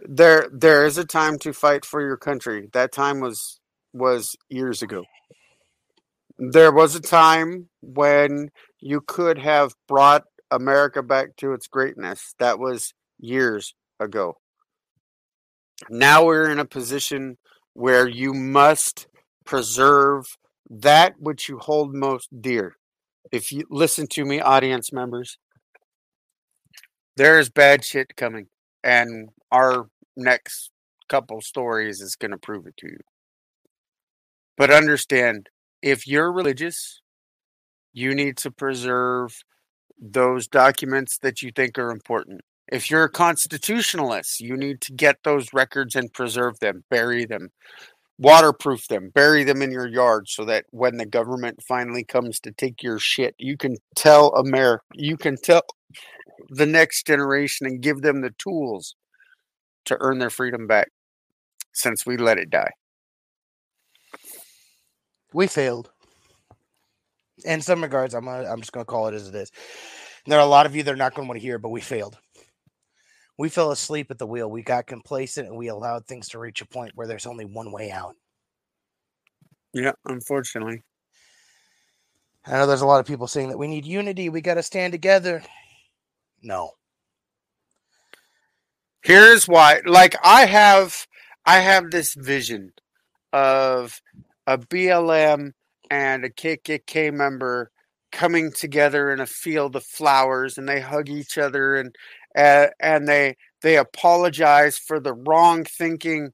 there 0.09 0.48
there 0.52 0.85
is 0.87 0.98
a 0.98 1.04
time 1.04 1.38
to 1.38 1.52
fight 1.52 1.85
for 1.85 2.02
your 2.02 2.16
country. 2.16 2.68
That 2.72 2.92
time 2.92 3.20
was 3.20 3.61
was 3.92 4.37
years 4.48 4.83
ago. 4.83 5.04
There 6.38 6.72
was 6.72 6.96
a 6.96 7.00
time 7.00 7.68
when 7.81 8.50
you 8.81 9.00
could 9.00 9.38
have 9.38 9.72
brought 9.87 10.24
America 10.50 11.02
back 11.02 11.37
to 11.37 11.52
its 11.52 11.68
greatness. 11.68 12.35
That 12.40 12.59
was 12.59 12.92
years 13.20 13.72
ago. 14.00 14.35
Now 15.90 16.24
we're 16.24 16.50
in 16.50 16.58
a 16.58 16.64
position 16.64 17.38
where 17.74 18.08
you 18.08 18.34
must 18.34 19.06
preserve 19.44 20.26
that 20.68 21.14
which 21.18 21.48
you 21.48 21.58
hold 21.58 21.94
most 21.94 22.28
dear. 22.40 22.76
If 23.32 23.52
you 23.52 23.64
listen 23.70 24.06
to 24.08 24.24
me, 24.24 24.40
audience 24.40 24.92
members, 24.92 25.38
there 27.16 27.38
is 27.38 27.50
bad 27.50 27.84
shit 27.84 28.16
coming, 28.16 28.48
and 28.82 29.30
our 29.50 29.88
next 30.16 30.70
couple 31.08 31.40
stories 31.40 32.00
is 32.00 32.16
going 32.16 32.30
to 32.30 32.36
prove 32.36 32.66
it 32.66 32.76
to 32.78 32.86
you. 32.86 33.00
But 34.56 34.70
understand, 34.70 35.48
if 35.82 36.06
you're 36.06 36.32
religious, 36.32 37.00
you 37.92 38.14
need 38.14 38.36
to 38.38 38.50
preserve 38.50 39.36
those 40.00 40.46
documents 40.48 41.18
that 41.18 41.42
you 41.42 41.50
think 41.54 41.78
are 41.78 41.90
important. 41.90 42.42
If 42.70 42.90
you're 42.90 43.04
a 43.04 43.11
constitutionalist, 43.11 44.40
you 44.40 44.57
need 44.57 44.81
to 44.83 44.92
get 44.92 45.16
those 45.24 45.52
records 45.52 45.96
and 45.96 46.12
preserve 46.12 46.59
them, 46.61 46.85
bury 46.90 47.24
them, 47.24 47.48
waterproof 48.18 48.88
them, 48.88 49.11
bury 49.14 49.44
them 49.44 49.62
in 49.62 49.70
your 49.70 49.87
yard 49.87 50.28
so 50.28 50.44
that 50.44 50.66
when 50.70 50.98
the 50.98 51.07
government 51.07 51.62
finally 51.66 52.04
comes 52.04 52.38
to 52.40 52.52
take 52.52 52.83
your 52.83 52.98
shit, 52.98 53.35
you 53.38 53.57
can 53.57 53.76
tell 53.96 54.28
America, 54.35 54.85
you 54.94 55.16
can 55.16 55.37
tell 55.37 55.62
the 56.50 56.66
next 56.66 57.07
generation 57.07 57.66
and 57.66 57.81
give 57.81 58.02
them 58.02 58.20
the 58.20 58.35
tools 58.38 58.94
to 59.87 59.96
earn 60.00 60.18
their 60.18 60.31
freedom 60.31 60.66
back 60.66 60.88
since 61.72 62.04
we 62.04 62.16
let 62.16 62.38
it 62.38 62.50
die. 62.50 62.70
We 65.33 65.46
failed. 65.46 65.90
In 67.44 67.61
some 67.61 67.83
regards, 67.83 68.14
I'm 68.14 68.24
gonna, 68.24 68.50
I'm 68.50 68.61
just 68.61 68.72
going 68.72 68.85
to 68.85 68.90
call 68.90 69.07
it 69.09 69.14
as 69.14 69.28
it 69.28 69.35
is. 69.35 69.52
There 70.26 70.38
are 70.38 70.44
a 70.44 70.46
lot 70.46 70.66
of 70.66 70.74
you 70.74 70.83
that 70.83 70.92
are 70.92 70.96
not 70.96 71.14
going 71.14 71.26
to 71.26 71.28
want 71.28 71.40
to 71.40 71.46
hear, 71.46 71.59
but 71.59 71.68
we 71.70 71.81
failed. 71.81 72.18
We 73.38 73.48
fell 73.48 73.70
asleep 73.70 74.11
at 74.11 74.18
the 74.18 74.27
wheel. 74.27 74.51
We 74.51 74.62
got 74.62 74.87
complacent 74.87 75.46
and 75.46 75.57
we 75.57 75.68
allowed 75.68 76.07
things 76.07 76.29
to 76.31 76.40
reach 76.40 76.61
a 76.61 76.66
point 76.66 76.92
where 76.96 77.07
there's 77.07 77.27
only 77.27 77.44
one 77.44 77.70
way 77.70 77.90
out. 77.90 78.16
Yeah, 79.72 79.92
unfortunately. 80.07 80.83
I 82.44 82.53
know 82.53 82.66
there's 82.66 82.81
a 82.81 82.87
lot 82.87 83.01
of 83.01 83.07
people 83.07 83.29
saying 83.29 83.51
that 83.51 83.59
we 83.59 83.68
need 83.68 83.87
unity. 83.87 84.29
We 84.29 84.40
got 84.40 84.55
to 84.55 84.62
stand 84.62 84.92
together. 84.92 85.42
No. 86.42 86.72
Here's 89.03 89.46
why 89.46 89.81
like 89.87 90.16
I 90.24 90.46
have 90.46 91.07
I 91.46 91.61
have 91.61 91.90
this 91.90 92.14
vision 92.14 92.72
of 93.33 94.01
a 94.46 94.59
BLM 94.59 95.53
and 95.90 96.24
a 96.24 96.31
KKK 96.31 97.12
member 97.12 97.70
coming 98.11 98.51
together 98.51 99.12
in 99.12 99.20
a 99.20 99.27
field 99.27 99.77
of 99.77 99.85
flowers 99.85 100.59
and 100.59 100.68
they 100.68 100.81
hug 100.81 101.09
each 101.09 101.38
other 101.38 101.77
and 101.77 101.94
uh, 102.36 102.68
and 102.80 103.08
they 103.08 103.36
they 103.62 103.76
apologize 103.76 104.78
for 104.78 105.00
the 105.00 105.14
wrong 105.14 105.64
thinking. 105.64 106.32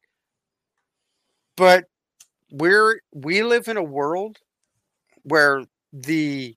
But 1.57 1.85
we're 2.51 3.01
we 3.13 3.43
live 3.43 3.69
in 3.69 3.77
a 3.77 3.83
world 3.83 4.39
where 5.23 5.65
the 5.93 6.57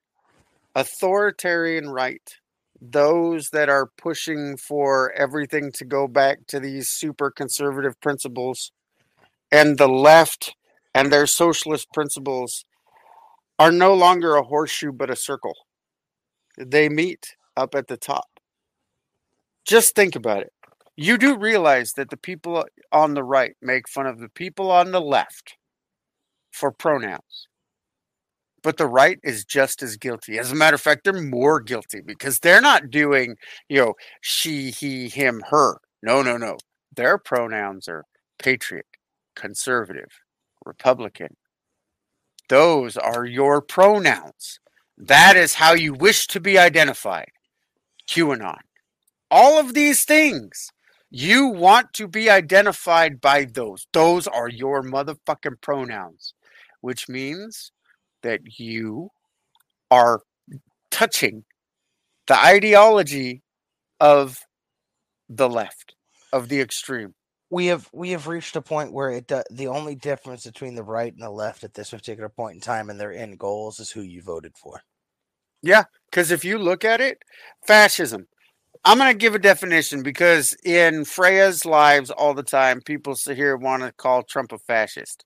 authoritarian 0.75 1.89
right 1.89 2.21
those 2.79 3.49
that 3.49 3.69
are 3.69 3.89
pushing 3.97 4.55
for 4.55 5.11
everything 5.13 5.71
to 5.71 5.85
go 5.85 6.07
back 6.07 6.45
to 6.47 6.59
these 6.59 6.89
super 6.89 7.31
conservative 7.31 7.99
principles 8.01 8.71
and 9.51 9.77
the 9.77 9.87
left 9.87 10.55
and 10.93 11.11
their 11.11 11.25
socialist 11.25 11.87
principles 11.93 12.65
are 13.57 13.71
no 13.71 13.93
longer 13.93 14.35
a 14.35 14.43
horseshoe 14.43 14.91
but 14.91 15.09
a 15.09 15.15
circle. 15.15 15.55
They 16.57 16.89
meet 16.89 17.35
up 17.55 17.73
at 17.73 17.87
the 17.87 17.97
top 17.97 18.36
Just 19.67 19.95
think 19.95 20.15
about 20.15 20.41
it. 20.41 20.53
You 20.95 21.17
do 21.17 21.37
realize 21.37 21.91
that 21.93 22.09
the 22.09 22.17
people 22.17 22.65
on 22.91 23.13
the 23.13 23.23
right 23.23 23.53
make 23.61 23.87
fun 23.89 24.07
of 24.07 24.19
the 24.19 24.29
people 24.29 24.71
on 24.71 24.91
the 24.91 25.01
left 25.01 25.57
for 26.51 26.71
pronouns. 26.71 27.47
But 28.63 28.77
the 28.77 28.87
right 28.87 29.19
is 29.23 29.45
just 29.45 29.83
as 29.83 29.97
guilty. 29.97 30.39
As 30.39 30.51
a 30.51 30.55
matter 30.55 30.75
of 30.75 30.81
fact, 30.81 31.03
they're 31.03 31.21
more 31.21 31.59
guilty 31.59 32.01
because 32.01 32.39
they're 32.39 32.61
not 32.61 32.89
doing, 32.89 33.35
you 33.69 33.77
know, 33.77 33.93
she, 34.21 34.71
he, 34.71 35.09
him, 35.09 35.43
her. 35.49 35.77
No, 36.01 36.23
no, 36.23 36.37
no. 36.37 36.57
Their 36.95 37.17
pronouns 37.17 37.87
are 37.87 38.05
patriot, 38.39 38.87
conservative, 39.35 40.09
Republican. 40.65 41.35
Those 42.49 42.97
are 42.97 43.25
your 43.25 43.61
pronouns. 43.61 44.59
That 44.97 45.35
is 45.35 45.53
how 45.53 45.73
you 45.73 45.93
wish 45.93 46.25
to 46.27 46.39
be 46.39 46.57
identified. 46.57 47.29
QAnon. 48.09 48.59
All 49.31 49.59
of 49.59 49.73
these 49.73 50.03
things. 50.05 50.71
You 51.09 51.47
want 51.47 51.93
to 51.93 52.07
be 52.07 52.29
identified 52.29 53.21
by 53.21 53.45
those. 53.45 53.87
Those 53.93 54.27
are 54.27 54.49
your 54.49 54.83
motherfucking 54.83 55.61
pronouns, 55.61 56.33
which 56.81 57.07
means 57.07 57.71
that 58.23 58.41
you 58.59 59.09
are 59.89 60.21
touching 60.91 61.45
the 62.27 62.37
ideology 62.37 63.41
of 64.01 64.41
the 65.29 65.49
left, 65.49 65.95
of 66.33 66.49
the 66.49 66.59
extreme. 66.59 67.13
we 67.49 67.67
have 67.67 67.89
we 67.93 68.11
have 68.11 68.27
reached 68.27 68.55
a 68.55 68.61
point 68.61 68.91
where 68.91 69.09
it 69.11 69.27
do, 69.27 69.41
the 69.51 69.67
only 69.67 69.95
difference 69.95 70.45
between 70.45 70.75
the 70.75 70.83
right 70.83 71.13
and 71.13 71.21
the 71.21 71.29
left 71.29 71.63
at 71.63 71.73
this 71.73 71.91
particular 71.91 72.29
point 72.29 72.55
in 72.55 72.61
time 72.61 72.89
and 72.89 72.99
their 72.99 73.13
end 73.13 73.39
goals 73.39 73.79
is 73.79 73.91
who 73.91 74.01
you 74.01 74.21
voted 74.21 74.53
for. 74.57 74.81
Yeah, 75.61 75.85
because 76.09 76.31
if 76.31 76.45
you 76.45 76.57
look 76.59 76.85
at 76.85 77.01
it, 77.01 77.19
fascism. 77.65 78.27
I'm 78.87 78.97
going 78.97 79.11
to 79.11 79.17
give 79.17 79.35
a 79.35 79.39
definition 79.39 80.01
because 80.01 80.55
in 80.63 81.03
Freya's 81.03 81.65
lives 81.65 82.09
all 82.09 82.33
the 82.33 82.41
time, 82.41 82.79
people 82.79 83.15
sit 83.15 83.35
here 83.35 83.57
want 83.57 83.83
to 83.83 83.91
call 83.91 84.23
Trump 84.23 84.53
a 84.53 84.57
fascist. 84.57 85.25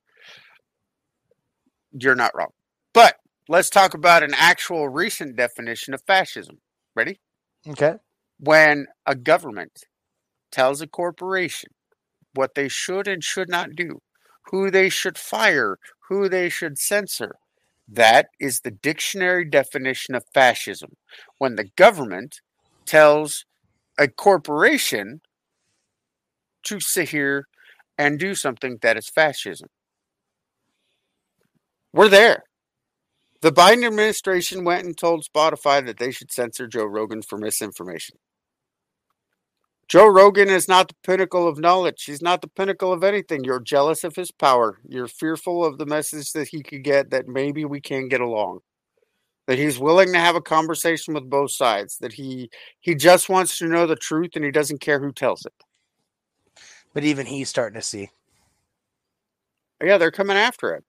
You're 1.91 2.15
not 2.15 2.35
wrong. 2.35 2.49
But 2.91 3.17
let's 3.47 3.69
talk 3.69 3.93
about 3.93 4.23
an 4.23 4.33
actual 4.35 4.89
recent 4.89 5.35
definition 5.35 5.93
of 5.93 6.01
fascism. 6.07 6.57
Ready? 6.95 7.19
Okay. 7.67 7.97
When 8.39 8.87
a 9.05 9.13
government 9.13 9.83
tells 10.51 10.81
a 10.81 10.87
corporation 10.87 11.69
what 12.33 12.55
they 12.55 12.67
should 12.67 13.07
and 13.07 13.23
should 13.23 13.47
not 13.47 13.75
do, 13.75 13.99
who 14.47 14.71
they 14.71 14.89
should 14.89 15.19
fire, 15.19 15.77
who 16.09 16.27
they 16.27 16.49
should 16.49 16.79
censor, 16.79 17.35
that 17.87 18.29
is 18.39 18.61
the 18.61 18.71
dictionary 18.71 19.45
definition 19.45 20.15
of 20.15 20.23
fascism. 20.33 20.93
When 21.37 21.57
the 21.57 21.69
government 21.75 22.41
tells 22.87 23.45
a 24.01 24.07
corporation 24.07 25.21
to 26.63 26.79
sit 26.79 27.09
here 27.09 27.47
and 27.99 28.17
do 28.17 28.33
something 28.33 28.79
that 28.81 28.97
is 28.97 29.07
fascism. 29.07 29.69
We're 31.93 32.09
there. 32.09 32.43
The 33.41 33.51
Biden 33.51 33.85
administration 33.85 34.63
went 34.63 34.85
and 34.85 34.97
told 34.97 35.23
Spotify 35.23 35.85
that 35.85 35.99
they 35.99 36.09
should 36.09 36.31
censor 36.31 36.67
Joe 36.67 36.85
Rogan 36.85 37.21
for 37.21 37.37
misinformation. 37.37 38.17
Joe 39.87 40.07
Rogan 40.07 40.49
is 40.49 40.67
not 40.67 40.87
the 40.87 40.95
pinnacle 41.03 41.47
of 41.47 41.59
knowledge. 41.59 42.05
He's 42.05 42.23
not 42.23 42.41
the 42.41 42.47
pinnacle 42.47 42.91
of 42.91 43.03
anything. 43.03 43.43
You're 43.43 43.59
jealous 43.59 44.03
of 44.03 44.15
his 44.15 44.31
power. 44.31 44.79
You're 44.87 45.07
fearful 45.07 45.63
of 45.63 45.77
the 45.77 45.85
message 45.85 46.31
that 46.31 46.47
he 46.47 46.63
could 46.63 46.83
get 46.83 47.11
that 47.11 47.27
maybe 47.27 47.65
we 47.65 47.81
can't 47.81 48.09
get 48.09 48.21
along. 48.21 48.61
That 49.51 49.59
he's 49.59 49.79
willing 49.79 50.13
to 50.13 50.17
have 50.19 50.37
a 50.37 50.41
conversation 50.41 51.13
with 51.13 51.29
both 51.29 51.51
sides. 51.51 51.97
That 51.97 52.13
he 52.13 52.49
he 52.79 52.95
just 52.95 53.27
wants 53.27 53.57
to 53.57 53.67
know 53.67 53.85
the 53.85 53.97
truth 53.97 54.31
and 54.35 54.45
he 54.45 54.51
doesn't 54.51 54.79
care 54.79 54.97
who 54.97 55.11
tells 55.11 55.45
it. 55.45 55.51
But 56.93 57.03
even 57.03 57.25
he's 57.25 57.49
starting 57.49 57.77
to 57.77 57.85
see 57.85 58.09
Yeah, 59.83 59.97
they're 59.97 60.09
coming 60.09 60.37
after 60.37 60.73
it. 60.73 60.85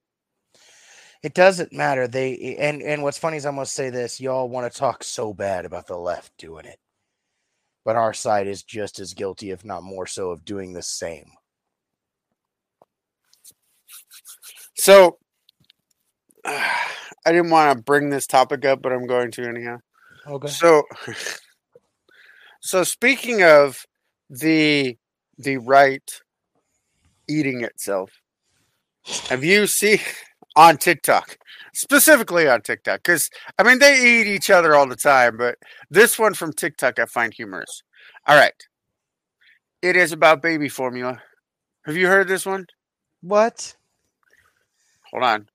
it 1.24 1.34
doesn't 1.34 1.72
matter. 1.72 2.06
They 2.06 2.56
and 2.60 2.82
and 2.82 3.02
what's 3.02 3.18
funny 3.18 3.36
is 3.36 3.46
I'm 3.46 3.56
gonna 3.56 3.66
say 3.66 3.90
this: 3.90 4.20
y'all 4.20 4.48
want 4.48 4.72
to 4.72 4.78
talk 4.78 5.02
so 5.02 5.34
bad 5.34 5.64
about 5.64 5.88
the 5.88 5.96
left 5.98 6.36
doing 6.38 6.64
it, 6.64 6.78
but 7.84 7.96
our 7.96 8.14
side 8.14 8.46
is 8.46 8.62
just 8.62 9.00
as 9.00 9.12
guilty, 9.12 9.50
if 9.50 9.64
not 9.64 9.82
more 9.82 10.06
so, 10.06 10.30
of 10.30 10.44
doing 10.44 10.72
the 10.72 10.82
same. 10.82 11.32
So 14.76 15.18
I 17.24 17.32
didn't 17.32 17.50
want 17.50 17.76
to 17.76 17.82
bring 17.82 18.10
this 18.10 18.26
topic 18.26 18.64
up, 18.64 18.82
but 18.82 18.92
I'm 18.92 19.06
going 19.06 19.30
to 19.32 19.48
anyhow. 19.48 19.78
Okay. 20.26 20.48
So, 20.48 20.84
so 22.60 22.84
speaking 22.84 23.42
of 23.42 23.84
the 24.28 24.96
the 25.38 25.56
right 25.58 26.08
eating 27.28 27.62
itself, 27.62 28.10
have 29.28 29.44
you 29.44 29.66
seen 29.66 30.00
on 30.56 30.76
TikTok, 30.76 31.36
specifically 31.74 32.48
on 32.48 32.62
TikTok? 32.62 33.02
Because 33.04 33.28
I 33.58 33.62
mean, 33.62 33.78
they 33.78 33.94
eat 33.94 34.26
each 34.26 34.50
other 34.50 34.74
all 34.74 34.88
the 34.88 34.96
time, 34.96 35.36
but 35.36 35.56
this 35.90 36.18
one 36.18 36.34
from 36.34 36.52
TikTok 36.52 36.98
I 36.98 37.06
find 37.06 37.32
humorous. 37.32 37.82
All 38.26 38.36
right, 38.36 38.54
it 39.80 39.96
is 39.96 40.12
about 40.12 40.42
baby 40.42 40.68
formula. 40.68 41.22
Have 41.86 41.96
you 41.96 42.06
heard 42.06 42.28
this 42.28 42.46
one? 42.46 42.66
What? 43.20 43.76
Hold 45.10 45.24
on. 45.24 45.48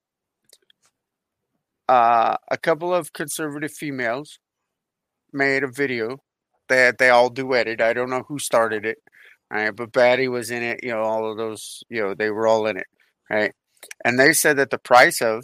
Uh, 1.88 2.36
a 2.52 2.58
couple 2.58 2.94
of 2.94 3.14
conservative 3.14 3.72
females 3.72 4.40
made 5.32 5.64
a 5.64 5.72
video 5.72 6.18
that 6.70 6.98
they 6.98 7.10
all 7.10 7.30
duetted. 7.30 7.80
I 7.82 7.94
don't 7.94 8.10
know 8.10 8.24
who 8.28 8.40
started 8.40 8.86
it, 8.86 8.98
right? 9.50 9.74
But 9.76 9.92
Batty 9.94 10.28
was 10.28 10.52
in 10.52 10.64
it. 10.64 10.80
You 10.84 10.92
know, 10.92 11.02
all 11.02 11.32
of 11.32 11.38
those. 11.38 11.84
You 11.90 12.02
know, 12.02 12.14
they 12.14 12.30
were 12.30 12.48
all 12.48 12.68
in 12.68 12.78
it, 12.78 12.88
right? 13.30 13.54
And 14.04 14.20
they 14.20 14.34
said 14.34 14.58
that 14.58 14.70
the 14.70 14.78
price 14.80 15.22
of 15.22 15.44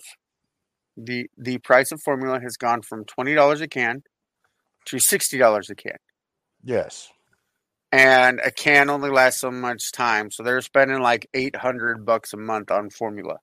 the 0.97 1.27
the 1.37 1.59
price 1.59 1.91
of 1.91 2.01
formula 2.01 2.39
has 2.41 2.57
gone 2.57 2.81
from 2.81 3.05
twenty 3.05 3.33
dollars 3.33 3.61
a 3.61 3.67
can 3.67 4.03
to 4.85 4.99
sixty 4.99 5.37
dollars 5.37 5.69
a 5.69 5.75
can, 5.75 5.97
Yes. 6.63 7.09
and 7.91 8.41
a 8.43 8.51
can 8.51 8.89
only 8.89 9.09
lasts 9.09 9.39
so 9.41 9.49
much 9.49 9.91
time. 9.93 10.29
So 10.29 10.43
they're 10.43 10.61
spending 10.61 10.99
like 10.99 11.27
eight 11.33 11.55
hundred 11.55 12.05
bucks 12.05 12.33
a 12.33 12.37
month 12.37 12.69
on 12.69 12.89
formula, 12.89 13.37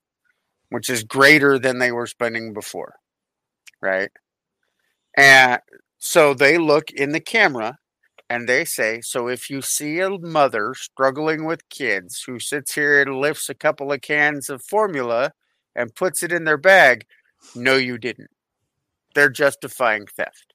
which 0.71 0.89
is 0.89 1.05
greater 1.05 1.59
than 1.59 1.79
they 1.79 1.93
were 1.93 2.07
spending 2.07 2.53
before, 2.53 2.95
right? 3.81 4.11
And 5.17 5.61
so 5.99 6.35
they 6.35 6.59
look 6.59 6.91
in 6.91 7.13
the 7.13 7.21
camera 7.21 7.79
and 8.29 8.49
they 8.49 8.65
say, 8.65 9.01
So 9.03 9.29
if 9.29 9.51
you 9.51 9.61
see 9.61 9.99
a 9.99 10.11
mother 10.11 10.73
struggling 10.75 11.45
with 11.45 11.69
kids 11.69 12.23
who 12.27 12.39
sits 12.39 12.75
here 12.75 13.03
and 13.03 13.17
lifts 13.17 13.49
a 13.49 13.55
couple 13.55 13.93
of 13.93 14.01
cans 14.01 14.49
of 14.49 14.63
formula 14.63 15.33
and 15.75 15.95
puts 15.95 16.23
it 16.23 16.33
in 16.33 16.45
their 16.45 16.57
bag, 16.57 17.05
no, 17.55 17.77
you 17.77 17.99
didn't. 17.99 18.31
They're 19.15 19.31
justifying 19.31 20.07
theft. 20.07 20.55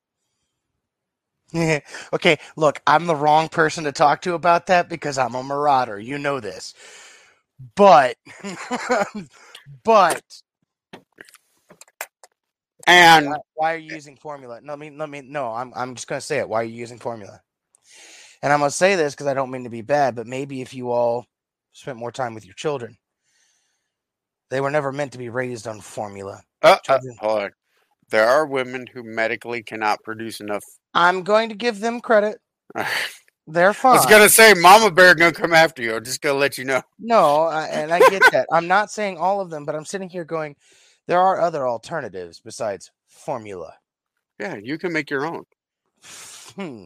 okay, 2.14 2.38
look, 2.56 2.82
I'm 2.88 3.06
the 3.06 3.16
wrong 3.16 3.50
person 3.50 3.84
to 3.84 3.92
talk 3.92 4.22
to 4.22 4.34
about 4.34 4.68
that 4.68 4.90
because 4.90 5.18
I'm 5.18 5.36
a 5.36 5.44
marauder. 5.44 6.00
You 6.00 6.18
know 6.18 6.40
this. 6.40 6.74
But 7.76 8.18
but 9.84 10.22
And 12.88 13.28
why, 13.28 13.38
why 13.56 13.74
are 13.74 13.78
you 13.78 13.94
using 13.94 14.16
formula? 14.16 14.60
No, 14.62 14.74
I 14.74 14.76
mean, 14.76 14.98
let 14.98 15.10
me 15.10 15.22
no, 15.22 15.52
I'm 15.52 15.74
I'm 15.76 15.96
just 15.96 16.08
gonna 16.08 16.22
say 16.22 16.40
it. 16.40 16.50
Why 16.50 16.62
are 16.62 16.66
you 16.66 16.76
using 16.76 17.00
formula? 17.00 17.42
And 18.44 18.54
I'm 18.54 18.60
gonna 18.60 18.72
say 18.72 18.96
this 18.96 19.14
because 19.14 19.28
I 19.28 19.34
don't 19.34 19.52
mean 19.52 19.64
to 19.64 19.70
be 19.70 19.82
bad, 19.82 20.16
but 20.16 20.28
maybe 20.28 20.62
if 20.62 20.74
you 20.74 20.92
all 20.92 21.26
spent 21.72 21.98
more 21.98 22.12
time 22.12 22.36
with 22.36 22.46
your 22.46 22.54
children, 22.54 22.98
they 24.50 24.62
were 24.62 24.72
never 24.72 24.92
meant 24.92 25.14
to 25.14 25.18
be 25.18 25.30
raised 25.30 25.68
on 25.68 25.82
formula. 25.82 26.42
uh, 26.62 26.78
uh, 26.88 27.00
hold 27.20 27.44
on. 27.44 27.52
There 28.10 28.28
are 28.28 28.46
women 28.46 28.86
who 28.94 29.04
medically 29.04 29.64
cannot 29.64 30.04
produce 30.04 30.40
enough. 30.40 30.64
I'm 30.94 31.24
going 31.24 31.50
to 31.50 31.56
give 31.56 31.80
them 31.80 32.02
credit. 32.02 32.40
They're 33.48 33.74
fine. 33.74 33.94
I 33.94 33.98
was 33.98 34.06
gonna 34.08 34.30
say, 34.30 34.54
Mama 34.56 34.90
Bear 34.90 35.14
gonna 35.14 35.32
come 35.32 35.54
after 35.54 35.84
you. 35.84 35.96
I'm 35.96 36.04
just 36.04 36.22
gonna 36.22 36.40
let 36.40 36.58
you 36.58 36.66
know. 36.66 36.82
No, 37.00 37.44
I, 37.44 37.68
and 37.68 37.92
I 37.94 38.00
get 38.10 38.24
that. 38.32 38.48
I'm 38.52 38.68
not 38.68 38.92
saying 38.92 39.18
all 39.18 39.40
of 39.40 39.50
them, 39.50 39.66
but 39.66 39.76
I'm 39.76 39.86
sitting 39.86 40.10
here 40.10 40.24
going, 40.24 40.56
there 41.08 41.20
are 41.20 41.40
other 41.40 41.68
alternatives 41.68 42.40
besides 42.40 42.92
formula. 43.08 43.74
Yeah, 44.40 44.56
you 44.56 44.78
can 44.78 44.92
make 44.92 45.10
your 45.10 45.26
own. 45.26 45.46
Hmm. 46.56 46.86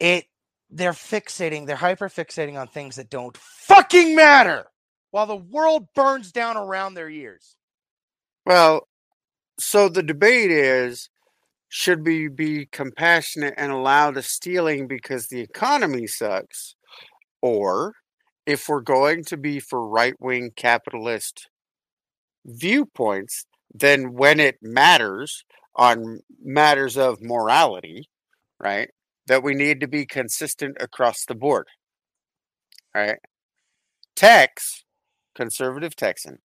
It 0.00 0.26
they're 0.70 0.92
fixating, 0.92 1.66
they're 1.66 1.76
hyper 1.76 2.08
fixating 2.08 2.60
on 2.60 2.68
things 2.68 2.96
that 2.96 3.10
don't 3.10 3.36
fucking 3.36 4.14
matter 4.14 4.66
while 5.10 5.26
the 5.26 5.36
world 5.36 5.86
burns 5.94 6.30
down 6.30 6.56
around 6.56 6.94
their 6.94 7.08
ears. 7.08 7.56
Well, 8.44 8.86
so 9.58 9.88
the 9.88 10.02
debate 10.02 10.50
is 10.50 11.08
should 11.68 12.06
we 12.06 12.28
be 12.28 12.66
compassionate 12.72 13.54
and 13.56 13.72
allow 13.72 14.10
the 14.10 14.22
stealing 14.22 14.86
because 14.86 15.26
the 15.28 15.40
economy 15.40 16.06
sucks? 16.06 16.74
Or 17.42 17.92
if 18.46 18.68
we're 18.68 18.80
going 18.80 19.24
to 19.24 19.36
be 19.36 19.60
for 19.60 19.86
right 19.86 20.14
wing 20.20 20.50
capitalist 20.56 21.48
viewpoints, 22.46 23.46
then 23.72 24.14
when 24.14 24.40
it 24.40 24.56
matters 24.62 25.44
on 25.76 26.20
matters 26.42 26.96
of 26.96 27.18
morality, 27.20 28.08
right? 28.58 28.88
that 29.28 29.42
we 29.42 29.54
need 29.54 29.80
to 29.80 29.86
be 29.86 30.04
consistent 30.06 30.76
across 30.80 31.24
the 31.24 31.34
board. 31.34 31.68
All 32.94 33.02
right. 33.02 33.18
Tex, 34.16 34.84
conservative 35.34 35.94
Texan, 35.94 36.38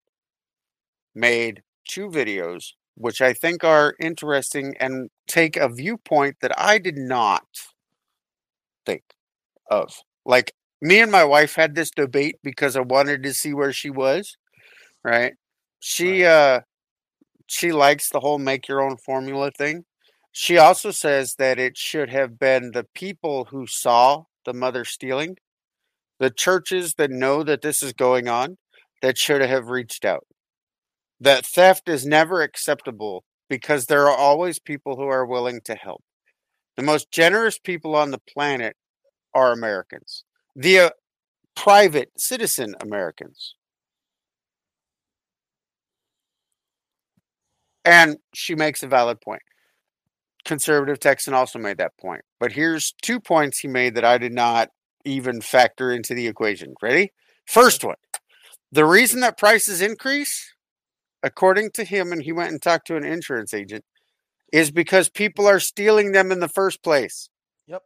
made 1.15 1.63
two 1.87 2.09
videos 2.09 2.73
which 2.95 3.21
I 3.21 3.33
think 3.33 3.63
are 3.63 3.95
interesting 3.99 4.75
and 4.79 5.09
take 5.27 5.57
a 5.57 5.69
viewpoint 5.69 6.37
that 6.41 6.57
I 6.59 6.77
did 6.77 6.97
not 6.97 7.45
think 8.85 9.03
of. 9.69 9.93
Like 10.25 10.53
me 10.81 10.99
and 10.99 11.11
my 11.11 11.23
wife 11.23 11.55
had 11.55 11.75
this 11.75 11.91
debate 11.91 12.37
because 12.43 12.75
I 12.75 12.81
wanted 12.81 13.23
to 13.23 13.33
see 13.33 13.53
where 13.53 13.73
she 13.73 13.89
was, 13.89 14.37
right? 15.03 15.33
She 15.79 16.25
uh 16.25 16.61
she 17.47 17.71
likes 17.71 18.09
the 18.09 18.19
whole 18.19 18.39
make 18.39 18.67
your 18.67 18.81
own 18.81 18.97
formula 18.97 19.51
thing. 19.51 19.85
She 20.31 20.57
also 20.57 20.91
says 20.91 21.35
that 21.35 21.59
it 21.59 21.77
should 21.77 22.09
have 22.09 22.39
been 22.39 22.71
the 22.71 22.85
people 22.95 23.45
who 23.45 23.67
saw 23.67 24.23
the 24.45 24.53
mother 24.53 24.83
stealing, 24.85 25.37
the 26.19 26.31
churches 26.31 26.95
that 26.95 27.11
know 27.11 27.43
that 27.43 27.61
this 27.61 27.83
is 27.83 27.93
going 27.93 28.27
on, 28.27 28.57
that 29.01 29.17
should 29.17 29.41
have 29.41 29.67
reached 29.67 30.05
out. 30.05 30.25
That 31.19 31.45
theft 31.45 31.87
is 31.87 32.05
never 32.05 32.41
acceptable 32.41 33.23
because 33.53 33.85
there 33.85 34.09
are 34.09 34.17
always 34.17 34.57
people 34.57 34.95
who 34.95 35.03
are 35.03 35.27
willing 35.27 35.61
to 35.63 35.75
help. 35.75 36.03
The 36.75 36.81
most 36.81 37.11
generous 37.11 37.59
people 37.59 37.95
on 37.95 38.09
the 38.09 38.17
planet 38.17 38.75
are 39.35 39.51
Americans, 39.51 40.23
the 40.55 40.79
uh, 40.79 40.89
private 41.55 42.09
citizen 42.17 42.73
Americans. 42.81 43.53
And 47.85 48.17
she 48.33 48.55
makes 48.55 48.81
a 48.81 48.87
valid 48.87 49.21
point. 49.21 49.43
Conservative 50.45 50.99
Texan 50.99 51.35
also 51.35 51.59
made 51.59 51.77
that 51.77 51.95
point. 52.01 52.23
But 52.39 52.53
here's 52.53 52.95
two 53.03 53.19
points 53.19 53.59
he 53.59 53.67
made 53.67 53.93
that 53.93 54.03
I 54.03 54.17
did 54.17 54.33
not 54.33 54.69
even 55.05 55.41
factor 55.41 55.91
into 55.91 56.15
the 56.15 56.25
equation. 56.25 56.73
Ready? 56.81 57.13
First 57.45 57.83
one 57.83 57.97
the 58.71 58.85
reason 58.85 59.19
that 59.19 59.37
prices 59.37 59.79
increase, 59.79 60.55
according 61.23 61.71
to 61.71 61.83
him, 61.83 62.11
and 62.11 62.21
he 62.21 62.31
went 62.31 62.51
and 62.51 62.61
talked 62.61 62.87
to 62.87 62.97
an 62.97 63.05
insurance 63.05 63.53
agent, 63.53 63.83
is 64.51 64.69
because 64.69 65.09
people 65.09 65.47
are 65.47 65.59
stealing 65.59 66.11
them 66.11 66.31
in 66.31 66.39
the 66.39 66.47
first 66.47 66.83
place. 66.83 67.29
Yep. 67.67 67.81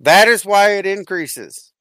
That 0.00 0.28
is 0.28 0.44
why 0.44 0.72
it 0.72 0.86
increases. 0.86 1.72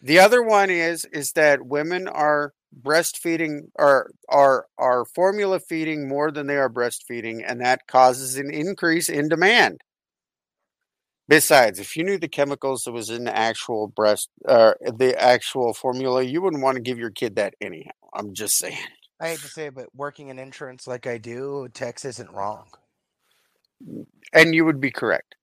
The 0.00 0.18
other 0.18 0.42
one 0.42 0.70
is 0.70 1.04
is 1.12 1.32
that 1.32 1.66
women 1.66 2.08
are 2.08 2.54
breastfeeding 2.82 3.68
or 3.78 4.10
are 4.28 4.66
are 4.78 5.04
formula 5.04 5.60
feeding 5.60 6.08
more 6.08 6.30
than 6.30 6.46
they 6.46 6.56
are 6.56 6.70
breastfeeding, 6.70 7.42
and 7.46 7.60
that 7.60 7.86
causes 7.86 8.36
an 8.36 8.50
increase 8.50 9.08
in 9.10 9.28
demand. 9.28 9.80
Besides, 11.28 11.78
if 11.78 11.96
you 11.96 12.02
knew 12.02 12.18
the 12.18 12.28
chemicals 12.28 12.82
that 12.84 12.92
was 12.92 13.10
in 13.10 13.24
the 13.24 13.36
actual 13.36 13.86
breast 13.88 14.30
or 14.48 14.76
uh, 14.84 14.90
the 14.96 15.20
actual 15.20 15.74
formula, 15.74 16.22
you 16.22 16.42
wouldn't 16.42 16.62
want 16.62 16.76
to 16.76 16.82
give 16.82 16.98
your 16.98 17.10
kid 17.10 17.36
that 17.36 17.54
anyhow. 17.60 17.92
I'm 18.14 18.34
just 18.34 18.56
saying. 18.58 18.78
I 19.20 19.28
hate 19.28 19.40
to 19.40 19.48
say 19.48 19.66
it, 19.66 19.74
but 19.74 19.94
working 19.94 20.28
in 20.28 20.38
insurance 20.38 20.86
like 20.86 21.06
I 21.06 21.18
do, 21.18 21.68
Tex 21.74 22.04
isn't 22.04 22.32
wrong. 22.32 22.66
And 24.32 24.54
you 24.54 24.64
would 24.64 24.80
be 24.80 24.90
correct. 24.90 25.36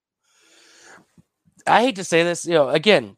I 1.67 1.81
hate 1.81 1.95
to 1.97 2.03
say 2.03 2.23
this, 2.23 2.45
you 2.45 2.53
know, 2.53 2.69
again, 2.69 3.17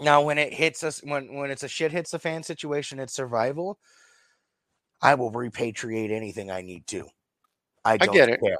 now 0.00 0.22
when 0.22 0.38
it 0.38 0.52
hits 0.52 0.82
us 0.82 1.00
when 1.04 1.34
when 1.34 1.50
it's 1.50 1.62
a 1.62 1.68
shit 1.68 1.92
hits 1.92 2.10
the 2.10 2.18
fan 2.18 2.42
situation, 2.42 2.98
it's 2.98 3.12
survival. 3.12 3.78
I 5.00 5.14
will 5.14 5.30
repatriate 5.30 6.10
anything 6.10 6.50
I 6.50 6.62
need 6.62 6.86
to. 6.88 7.06
I, 7.84 7.98
don't 7.98 8.14
get 8.14 8.30
it. 8.30 8.40
care. 8.40 8.56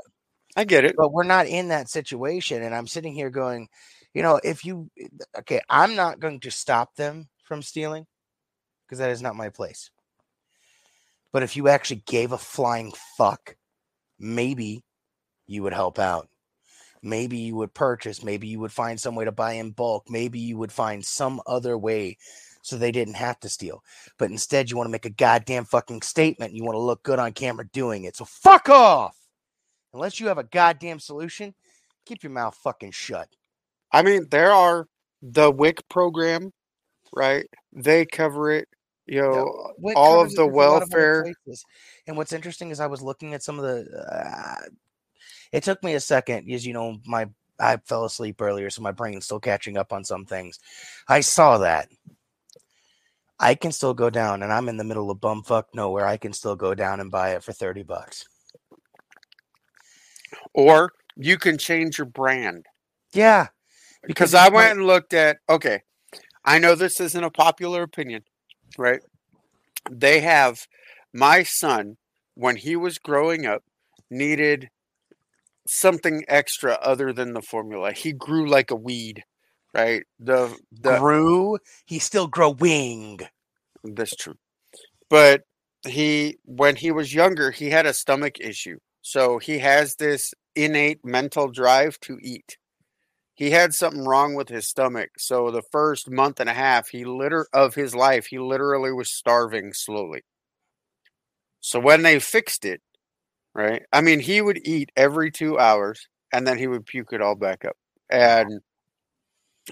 I 0.57 0.65
get 0.65 0.85
it. 0.85 0.95
But 0.97 1.13
we're 1.13 1.25
not 1.25 1.47
in 1.47 1.69
that 1.69 1.89
situation. 1.89 2.63
And 2.63 2.75
I'm 2.75 2.87
sitting 2.87 3.15
here 3.15 3.31
going, 3.31 3.69
you 4.13 4.23
know, 4.23 4.39
if 4.45 4.65
you 4.65 4.91
eh, 5.01 5.09
okay, 5.39 5.61
I'm 5.71 5.97
not 5.97 6.21
going 6.21 6.41
to 6.41 6.51
stop 6.51 6.95
them 6.97 7.29
from 7.43 7.63
stealing 7.63 8.07
because 8.87 8.99
that 8.99 9.11
is 9.11 9.23
not 9.23 9.37
my 9.37 9.49
place. 9.49 9.91
But 11.35 11.43
if 11.43 11.57
you 11.57 11.67
actually 11.67 12.05
gave 12.07 12.31
a 12.31 12.39
flying 12.39 12.93
fuck, 13.19 13.57
maybe 14.21 14.85
you 15.49 15.65
would 15.65 15.73
help 15.73 15.99
out. 15.99 16.29
Maybe 17.03 17.39
you 17.39 17.57
would 17.57 17.75
purchase. 17.75 18.23
Maybe 18.23 18.47
you 18.47 18.61
would 18.61 18.71
find 18.71 19.01
some 19.01 19.17
way 19.17 19.25
to 19.25 19.33
buy 19.33 19.55
in 19.55 19.73
bulk. 19.73 20.05
Maybe 20.09 20.39
you 20.39 20.57
would 20.59 20.71
find 20.71 21.05
some 21.05 21.43
other 21.45 21.77
way 21.77 22.19
so 22.63 22.77
they 22.77 22.93
didn't 22.93 23.17
have 23.17 23.41
to 23.41 23.49
steal. 23.49 23.83
But 24.17 24.31
instead, 24.31 24.71
you 24.71 24.77
want 24.77 24.87
to 24.87 24.93
make 24.93 25.07
a 25.07 25.11
goddamn 25.11 25.65
fucking 25.65 26.03
statement. 26.03 26.55
You 26.55 26.63
want 26.63 26.77
to 26.77 26.81
look 26.81 27.03
good 27.03 27.19
on 27.19 27.33
camera 27.33 27.67
doing 27.73 28.05
it. 28.05 28.15
So 28.15 28.25
fuck 28.25 28.69
off. 28.69 29.17
Unless 29.93 30.21
you 30.21 30.29
have 30.29 30.39
a 30.39 30.45
goddamn 30.45 31.01
solution, 31.01 31.53
keep 32.07 32.23
your 32.23 32.31
mouth 32.31 32.55
fucking 32.63 32.93
shut. 32.93 33.29
I 33.91 34.03
mean, 34.03 34.29
there 34.31 34.53
are 34.53 34.87
the 35.21 35.51
WIC 35.51 35.89
program, 35.89 36.53
right? 37.13 37.47
They 37.73 38.07
cover 38.07 38.53
it. 38.53 38.69
You 39.07 39.21
know, 39.21 39.73
all 39.97 40.23
of 40.23 40.35
the 40.35 40.45
lot 40.45 40.83
of 40.83 40.89
welfare. 40.91 41.35
And 42.07 42.17
what's 42.17 42.33
interesting 42.33 42.71
is 42.71 42.81
I 42.81 42.87
was 42.87 43.03
looking 43.03 43.35
at 43.35 43.43
some 43.43 43.59
of 43.59 43.65
the. 43.65 43.87
Uh, 43.97 44.69
it 45.53 45.63
took 45.63 45.83
me 45.83 45.95
a 45.95 46.01
second, 46.01 46.51
as 46.51 46.67
you 46.67 46.73
know, 46.73 46.99
my 47.07 47.29
I 47.59 47.77
fell 47.85 48.05
asleep 48.05 48.41
earlier, 48.41 48.71
so 48.71 48.83
my 48.83 48.93
brain's 48.93 49.25
still 49.27 49.41
catching 49.41 49.77
up 49.77 49.93
on 49.93 50.05
some 50.05 50.25
things. 50.25 50.59
I 51.09 51.21
saw 51.21 51.59
that. 51.59 51.89
I 53.39 53.55
can 53.55 53.73
still 53.73 53.95
go 53.95 54.11
down, 54.11 54.43
and 54.43 54.53
I'm 54.53 54.69
in 54.69 54.77
the 54.77 54.85
middle 54.85 55.11
of 55.11 55.19
bumfuck 55.19 55.65
nowhere. 55.75 56.07
I 56.07 56.17
can 56.17 56.33
still 56.33 56.57
go 56.57 56.75
down 56.75 57.01
and 57.01 57.11
buy 57.11 57.31
it 57.35 57.45
for 57.45 57.53
thirty 57.53 57.83
bucks. 57.83 58.27
Or 60.53 60.93
you 61.17 61.37
can 61.37 61.59
change 61.59 61.99
your 61.99 62.07
brand. 62.07 62.67
Yeah, 63.13 63.49
Because 64.07 64.35
it 64.35 64.41
I 64.41 64.49
went 64.49 64.79
and 64.79 64.87
looked 64.87 65.15
at, 65.15 65.39
okay, 65.49 65.83
I 66.45 66.59
know 66.59 66.75
this 66.75 67.01
isn't 67.01 67.25
a 67.25 67.31
popular 67.31 67.83
opinion, 67.83 68.25
right? 68.79 69.01
They 69.91 70.21
have 70.21 70.67
my 71.13 71.43
son, 71.43 71.97
when 72.35 72.57
he 72.57 72.77
was 72.77 72.99
growing 72.99 73.47
up, 73.47 73.63
needed 74.11 74.71
something 75.67 76.25
extra 76.29 76.75
other 76.83 77.13
than 77.13 77.33
the 77.33 77.43
formula. 77.43 77.93
He 77.93 78.13
grew 78.13 78.49
like 78.49 78.71
a 78.71 78.77
weed, 78.77 79.25
right? 79.73 80.05
The 80.19 80.57
the 80.73 80.99
grew. 80.99 81.59
he 81.87 81.99
still 81.99 82.27
growing. 82.27 83.21
That's 83.83 84.17
true. 84.17 84.35
But 85.11 85.43
he, 85.87 86.39
when 86.45 86.77
he 86.77 86.91
was 86.91 87.15
younger, 87.15 87.51
he 87.51 87.71
had 87.71 87.87
a 87.87 87.95
stomach 87.95 88.41
issue. 88.41 88.79
So 89.03 89.39
he 89.39 89.59
has 89.59 89.97
this 89.97 90.33
innate 90.57 91.05
mental 91.05 91.49
drive 91.51 92.01
to 92.01 92.19
eat. 92.23 92.57
He 93.35 93.51
had 93.51 93.75
something 93.75 94.05
wrong 94.05 94.35
with 94.35 94.49
his 94.49 94.69
stomach. 94.69 95.11
So 95.19 95.51
the 95.51 95.63
first 95.73 96.11
month 96.11 96.41
and 96.41 96.49
a 96.49 96.55
half, 96.55 96.89
he 96.89 97.05
liter 97.05 97.49
of 97.53 97.75
his 97.75 97.95
life, 97.95 98.27
he 98.27 98.39
literally 98.39 98.93
was 98.93 99.11
starving 99.13 99.73
slowly. 99.73 100.23
So 101.61 101.81
when 101.81 102.03
they 102.03 102.21
fixed 102.21 102.65
it, 102.65 102.81
right? 103.55 103.83
I 103.93 104.01
mean, 104.03 104.21
he 104.21 104.43
would 104.43 104.67
eat 104.67 104.91
every 104.97 105.31
two 105.31 105.59
hours 105.59 106.09
and 106.33 106.47
then 106.47 106.59
he 106.59 106.67
would 106.69 106.87
puke 106.87 107.13
it 107.13 107.23
all 107.23 107.37
back 107.37 107.65
up. 107.65 107.77
And 108.11 108.61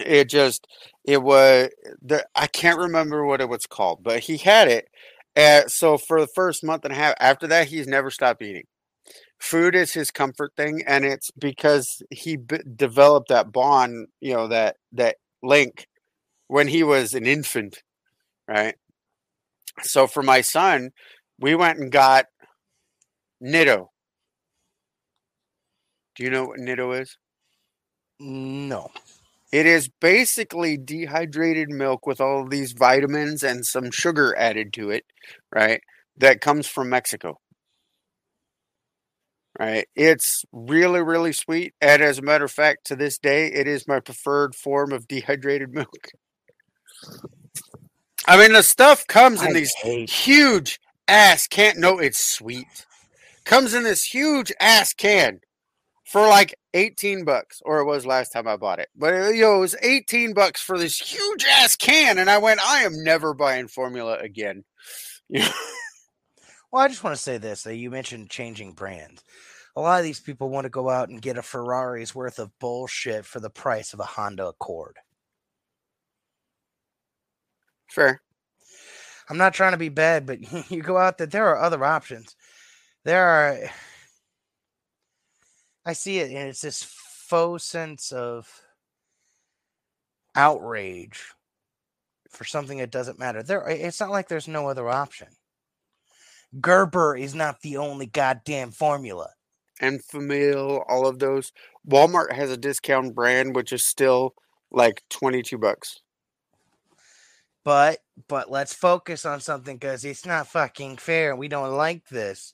it 0.01 0.29
just 0.29 0.67
it 1.05 1.23
was 1.23 1.69
the 2.01 2.25
I 2.35 2.47
can't 2.47 2.79
remember 2.79 3.25
what 3.27 3.41
it 3.41 3.49
was 3.49 3.67
called, 3.67 4.03
but 4.03 4.21
he 4.21 4.37
had 4.39 4.69
it. 4.69 4.89
And 5.37 5.71
so 5.71 5.99
for 5.99 6.21
the 6.21 6.29
first 6.35 6.65
month 6.65 6.85
and 6.85 6.93
a 6.93 6.97
half, 6.97 7.15
after 7.21 7.47
that, 7.49 7.69
he's 7.69 7.87
never 7.87 8.11
stopped 8.11 8.43
eating. 8.43 8.65
Food 9.43 9.75
is 9.75 9.93
his 9.93 10.13
comfort 10.13 10.53
thing, 10.57 10.85
and 10.87 11.05
it's 11.05 11.33
because 11.33 12.01
he 12.11 12.37
b- 12.37 12.61
developed 12.77 13.29
that 13.29 13.51
bond, 13.51 14.07
you 14.21 14.33
know, 14.35 14.47
that 14.47 14.77
that 14.93 15.17
link 15.43 15.89
when 16.47 16.69
he 16.69 16.85
was 16.85 17.13
an 17.13 17.27
infant, 17.27 17.83
right? 18.47 18.77
So 19.83 20.07
for 20.07 20.23
my 20.23 20.43
son, 20.43 20.91
we 21.41 21.57
went 21.57 21.81
and 21.81 21.91
got 21.91 22.27
Nido. 23.41 23.91
Do 26.15 26.23
you 26.23 26.31
know 26.31 26.45
what 26.45 26.61
Nido 26.61 26.93
is? 26.93 27.19
No. 28.21 28.91
It 29.53 29.67
is 29.67 29.91
basically 30.01 30.79
dehydrated 30.79 31.69
milk 31.69 32.07
with 32.07 32.21
all 32.21 32.45
of 32.45 32.51
these 32.51 32.75
vitamins 32.75 33.43
and 33.43 33.67
some 33.67 33.91
sugar 33.91 34.37
added 34.39 34.73
to 34.75 34.91
it, 34.91 35.05
right? 35.53 35.81
That 36.17 36.41
comes 36.41 36.69
from 36.69 36.91
Mexico. 36.91 37.42
Right? 39.59 39.87
It's 39.95 40.45
really, 40.53 41.03
really 41.03 41.33
sweet. 41.33 41.75
And 41.81 42.03
as 42.03 42.19
a 42.19 42.23
matter 42.23 42.45
of 42.45 42.51
fact, 42.51 42.87
to 42.87 42.97
this 42.97 43.19
day, 43.19 43.47
it 43.47 43.67
is 43.67 43.87
my 43.87 44.01
preferred 44.01 44.55
form 44.55 44.93
of 44.93 45.07
dehydrated 45.07 45.71
milk. 45.75 46.09
I 48.27 48.39
mean, 48.39 48.53
the 48.53 48.63
stuff 48.63 49.07
comes 49.07 49.43
in 49.43 49.49
I 49.49 49.53
these 49.53 49.75
hate 49.75 50.11
huge 50.11 50.79
ass 51.09 51.47
can. 51.47 51.75
No, 51.79 51.99
it's 51.99 52.25
sweet. 52.25 52.87
Comes 53.45 53.75
in 53.75 53.83
this 53.83 54.05
huge 54.05 54.53
ass 54.61 54.95
can 54.95 55.41
for 56.05 56.29
like 56.29 56.55
18 56.75 57.25
bucks, 57.25 57.61
or 57.65 57.81
it 57.81 57.87
was 57.87 58.07
last 58.07 58.31
time 58.31 58.47
I 58.47 58.57
bought 58.57 58.79
it. 58.79 58.89
But 58.95 59.15
uh, 59.15 59.29
you 59.29 59.43
know, 59.43 59.57
it 59.57 59.61
was 59.61 59.77
18 59.83 60.35
bucks 60.35 60.61
for 60.61 60.79
this 60.79 60.99
huge 60.99 61.45
ass 61.45 61.75
can, 61.75 62.19
and 62.19 62.31
I 62.31 62.39
went, 62.39 62.61
I 62.65 62.83
am 62.83 63.03
never 63.03 63.35
buying 63.35 63.69
formula 63.69 64.19
again. 64.19 64.65
Well, 66.73 66.83
I 66.83 66.89
just 66.89 67.05
want 67.05 67.15
to 67.15 67.23
say 67.23 67.37
this 67.39 67.65
that 67.65 67.77
you 67.77 67.91
mentioned 67.91 68.31
changing 68.31 68.73
brands. 68.73 69.23
a 69.77 69.81
lot 69.81 69.99
of 70.01 70.05
these 70.05 70.21
people 70.21 70.49
want 70.49 70.65
to 70.65 70.71
go 70.71 70.89
out 70.91 71.11
and 71.11 71.21
get 71.23 71.39
a 71.39 71.43
Ferrari's 71.43 72.15
worth 72.15 72.39
of 72.39 72.59
bullshit 72.59 73.27
for 73.27 73.41
the 73.41 73.51
price 73.51 73.93
of 73.93 74.01
a 74.01 74.05
Honda 74.05 74.49
Accord. 74.49 74.99
Fair. 77.89 78.23
I'm 79.29 79.37
not 79.39 79.55
trying 79.55 79.73
to 79.73 79.79
be 79.79 79.91
bad, 79.91 80.27
but 80.27 80.41
you 80.71 80.83
go 80.83 80.97
out 80.99 81.19
there, 81.19 81.27
there 81.27 81.49
are 81.49 81.59
other 81.59 81.85
options. 81.85 82.37
There 83.05 83.25
are, 83.27 83.59
I 85.85 85.93
see 85.93 86.19
it, 86.21 86.31
and 86.31 86.49
it's 86.49 86.63
this 86.63 86.83
faux 86.83 87.65
sense 87.65 88.13
of 88.13 88.49
outrage 90.35 91.33
for 92.31 92.45
something 92.45 92.79
that 92.79 92.91
doesn't 92.91 93.19
matter. 93.19 93.43
There, 93.43 93.69
it's 93.69 94.01
not 94.01 94.11
like 94.11 94.29
there's 94.29 94.49
no 94.49 94.69
other 94.69 94.89
option. 94.89 95.29
Gerber 96.61 97.17
is 97.17 97.35
not 97.35 97.61
the 97.63 97.79
only 97.79 98.07
goddamn 98.07 98.71
formula. 98.73 99.31
Enfamil, 99.81 100.85
all 100.89 101.07
of 101.07 101.19
those. 101.19 101.53
Walmart 101.89 102.33
has 102.33 102.51
a 102.51 102.57
discount 102.57 103.15
brand, 103.15 103.57
which 103.57 103.73
is 103.73 103.87
still 103.87 104.35
like 104.71 105.03
22 105.11 105.59
bucks. 105.59 106.01
But 107.65 107.99
but 108.29 108.51
let's 108.51 108.75
focus 108.75 109.25
on 109.25 109.41
something 109.41 109.77
because 109.77 110.05
it's 110.05 110.27
not 110.27 110.49
fucking 110.49 110.97
fair 110.97 111.31
and 111.31 111.39
we 111.39 111.49
don't 111.49 111.77
like 111.77 112.09
this. 112.09 112.53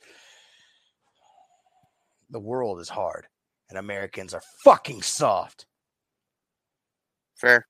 The 2.30 2.40
world 2.40 2.78
is 2.80 2.90
hard 2.90 3.26
and 3.70 3.78
Americans 3.78 4.34
are 4.34 4.42
fucking 4.64 5.02
soft. 5.02 5.66
Fair. 7.36 7.66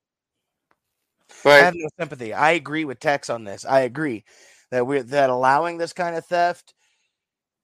I 1.44 1.58
have 1.58 1.74
no 1.76 1.88
sympathy. 1.98 2.34
I 2.34 2.52
agree 2.52 2.84
with 2.84 2.98
Tex 2.98 3.30
on 3.30 3.44
this. 3.44 3.64
I 3.64 3.80
agree 3.80 4.24
that 4.70 4.86
we're 4.86 5.02
that 5.04 5.30
allowing 5.30 5.78
this 5.78 5.92
kind 5.92 6.16
of 6.16 6.26
theft, 6.26 6.74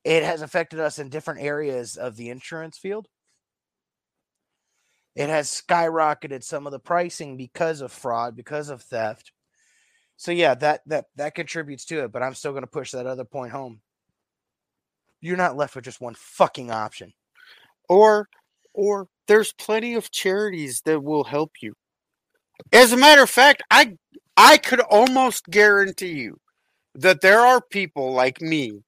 it 0.05 0.23
has 0.25 0.43
affected 0.43 0.81
us 0.81 0.99
in 0.99 1.09
different 1.11 1.41
areas 1.43 1.97
of 1.97 2.17
the 2.17 2.31
insurance 2.31 2.79
field. 2.79 3.09
It 5.17 5.29
has 5.29 5.49
skyrocketed 5.51 6.45
some 6.45 6.67
of 6.67 6.73
the 6.73 6.79
pricing 6.81 7.37
because 7.37 7.81
of 7.81 7.93
fraud, 7.93 8.37
because 8.37 8.69
of 8.69 8.83
theft. 8.83 9.33
So 10.17 10.33
yeah, 10.33 10.55
that 10.57 10.83
that 10.87 11.07
that 11.17 11.35
contributes 11.35 11.85
to 11.87 12.05
it, 12.05 12.13
but 12.13 12.23
I'm 12.23 12.35
still 12.35 12.53
going 12.53 12.63
to 12.65 12.69
push 12.69 12.93
that 12.93 13.07
other 13.07 13.25
point 13.25 13.53
home. 13.53 13.81
You're 15.21 15.37
not 15.37 15.57
left 15.57 15.75
with 15.75 15.85
just 15.85 16.01
one 16.01 16.15
fucking 16.15 16.71
option. 16.71 17.13
or 17.89 18.29
or 18.75 19.09
there's 19.29 19.53
plenty 19.53 19.95
of 19.95 20.11
charities 20.11 20.83
that 20.87 21.03
will 21.03 21.25
help 21.25 21.53
you. 21.63 21.75
As 22.73 22.93
a 22.93 22.97
matter 22.97 23.23
of 23.23 23.31
fact, 23.31 23.63
I 23.71 23.97
I 24.37 24.59
could 24.59 24.81
almost 24.81 25.47
guarantee 25.47 26.13
you 26.13 26.41
that 26.95 27.21
there 27.21 27.41
are 27.41 27.61
people 27.61 28.13
like 28.13 28.41
me 28.41 28.83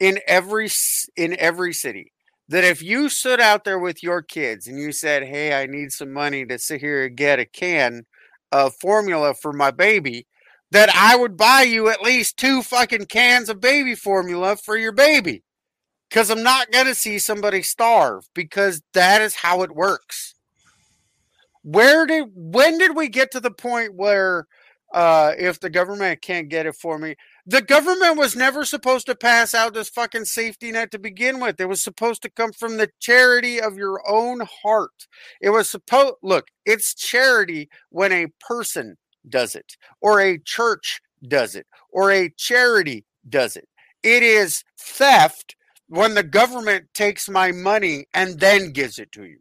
in 0.00 0.20
every 0.26 0.68
in 1.16 1.36
every 1.38 1.72
city 1.72 2.12
that 2.48 2.64
if 2.64 2.82
you 2.82 3.08
stood 3.08 3.40
out 3.40 3.64
there 3.64 3.78
with 3.78 4.02
your 4.02 4.22
kids 4.22 4.66
and 4.66 4.78
you 4.78 4.92
said, 4.92 5.24
"Hey, 5.24 5.52
I 5.60 5.66
need 5.66 5.92
some 5.92 6.12
money 6.12 6.46
to 6.46 6.58
sit 6.58 6.80
here 6.80 7.04
and 7.06 7.16
get 7.16 7.38
a 7.38 7.44
can 7.44 8.06
of 8.52 8.74
formula 8.80 9.34
for 9.34 9.52
my 9.52 9.70
baby," 9.70 10.26
that 10.70 10.90
I 10.94 11.16
would 11.16 11.36
buy 11.36 11.62
you 11.62 11.88
at 11.88 12.02
least 12.02 12.36
two 12.38 12.62
fucking 12.62 13.06
cans 13.06 13.48
of 13.48 13.60
baby 13.60 13.94
formula 13.94 14.56
for 14.56 14.76
your 14.76 14.92
baby 14.92 15.42
because 16.08 16.30
I'm 16.30 16.42
not 16.42 16.70
going 16.70 16.86
to 16.86 16.94
see 16.94 17.18
somebody 17.18 17.62
starve 17.62 18.24
because 18.34 18.82
that 18.94 19.20
is 19.20 19.34
how 19.34 19.62
it 19.62 19.74
works. 19.74 20.34
Where 21.62 22.06
did 22.06 22.30
when 22.34 22.78
did 22.78 22.96
we 22.96 23.08
get 23.08 23.30
to 23.32 23.40
the 23.40 23.50
point 23.50 23.94
where 23.94 24.46
uh 24.94 25.32
if 25.38 25.60
the 25.60 25.68
government 25.68 26.22
can't 26.22 26.48
get 26.48 26.64
it 26.66 26.74
for 26.74 26.98
me 26.98 27.14
the 27.50 27.62
government 27.62 28.18
was 28.18 28.36
never 28.36 28.64
supposed 28.64 29.06
to 29.06 29.14
pass 29.14 29.54
out 29.54 29.72
this 29.72 29.88
fucking 29.88 30.24
safety 30.24 30.70
net 30.70 30.90
to 30.90 30.98
begin 30.98 31.40
with 31.40 31.60
it 31.60 31.68
was 31.68 31.82
supposed 31.82 32.20
to 32.22 32.30
come 32.30 32.52
from 32.52 32.76
the 32.76 32.90
charity 33.00 33.60
of 33.60 33.76
your 33.76 34.02
own 34.08 34.40
heart 34.62 35.06
it 35.40 35.50
was 35.50 35.70
supposed 35.70 36.14
look 36.22 36.48
it's 36.66 36.94
charity 36.94 37.68
when 37.90 38.12
a 38.12 38.26
person 38.40 38.96
does 39.28 39.54
it 39.54 39.76
or 40.00 40.20
a 40.20 40.38
church 40.38 41.00
does 41.26 41.54
it 41.54 41.66
or 41.90 42.10
a 42.10 42.30
charity 42.36 43.04
does 43.28 43.56
it 43.56 43.68
it 44.02 44.22
is 44.22 44.62
theft 44.78 45.56
when 45.88 46.14
the 46.14 46.22
government 46.22 46.86
takes 46.94 47.28
my 47.28 47.50
money 47.52 48.06
and 48.14 48.38
then 48.38 48.72
gives 48.72 48.98
it 48.98 49.10
to 49.12 49.24
you. 49.24 49.38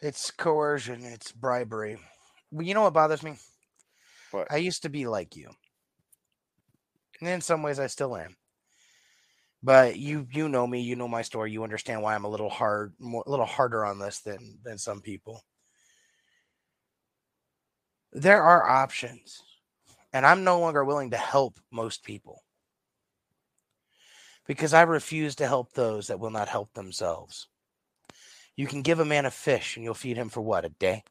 It's 0.00 0.30
coercion, 0.30 1.04
it's 1.04 1.32
bribery. 1.32 1.98
Well, 2.50 2.66
you 2.66 2.74
know 2.74 2.82
what 2.82 2.92
bothers 2.92 3.22
me? 3.22 3.36
What? 4.32 4.48
I 4.50 4.56
used 4.56 4.82
to 4.82 4.88
be 4.88 5.06
like 5.06 5.36
you. 5.36 5.50
And 7.22 7.30
in 7.30 7.40
some 7.40 7.62
ways 7.62 7.78
I 7.78 7.86
still 7.86 8.14
am. 8.18 8.36
But 9.62 9.98
you 9.98 10.26
you 10.30 10.48
know 10.48 10.66
me, 10.66 10.80
you 10.82 10.94
know 10.96 11.08
my 11.08 11.22
story, 11.22 11.52
you 11.52 11.62
understand 11.64 12.02
why 12.02 12.14
I'm 12.14 12.24
a 12.24 12.28
little 12.28 12.50
hard 12.50 12.94
more, 12.98 13.22
a 13.26 13.30
little 13.30 13.46
harder 13.46 13.84
on 13.84 13.98
this 13.98 14.18
than 14.20 14.58
than 14.62 14.76
some 14.78 15.00
people. 15.00 15.42
There 18.14 18.42
are 18.42 18.68
options. 18.70 19.42
And 20.12 20.26
I'm 20.26 20.44
no 20.44 20.60
longer 20.60 20.84
willing 20.84 21.10
to 21.10 21.18
help 21.18 21.60
most 21.70 22.04
people. 22.04 22.44
Because 24.46 24.72
I 24.72 24.82
refuse 24.82 25.34
to 25.34 25.48
help 25.48 25.72
those 25.72 26.06
that 26.06 26.20
will 26.20 26.30
not 26.30 26.48
help 26.48 26.74
themselves. 26.74 27.48
You 28.56 28.66
can 28.66 28.80
give 28.80 28.98
a 28.98 29.04
man 29.04 29.26
a 29.26 29.30
fish 29.30 29.76
and 29.76 29.84
you'll 29.84 29.92
feed 29.92 30.16
him 30.16 30.30
for 30.30 30.40
what, 30.40 30.64
a 30.64 30.70
day? 30.70 31.04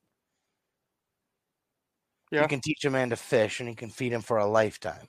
Yeah. 2.31 2.41
You 2.41 2.47
can 2.47 2.61
teach 2.61 2.83
a 2.85 2.89
man 2.89 3.09
to 3.11 3.15
fish 3.15 3.59
and 3.59 3.69
you 3.69 3.75
can 3.75 3.89
feed 3.89 4.11
him 4.11 4.21
for 4.21 4.37
a 4.37 4.45
lifetime. 4.45 5.07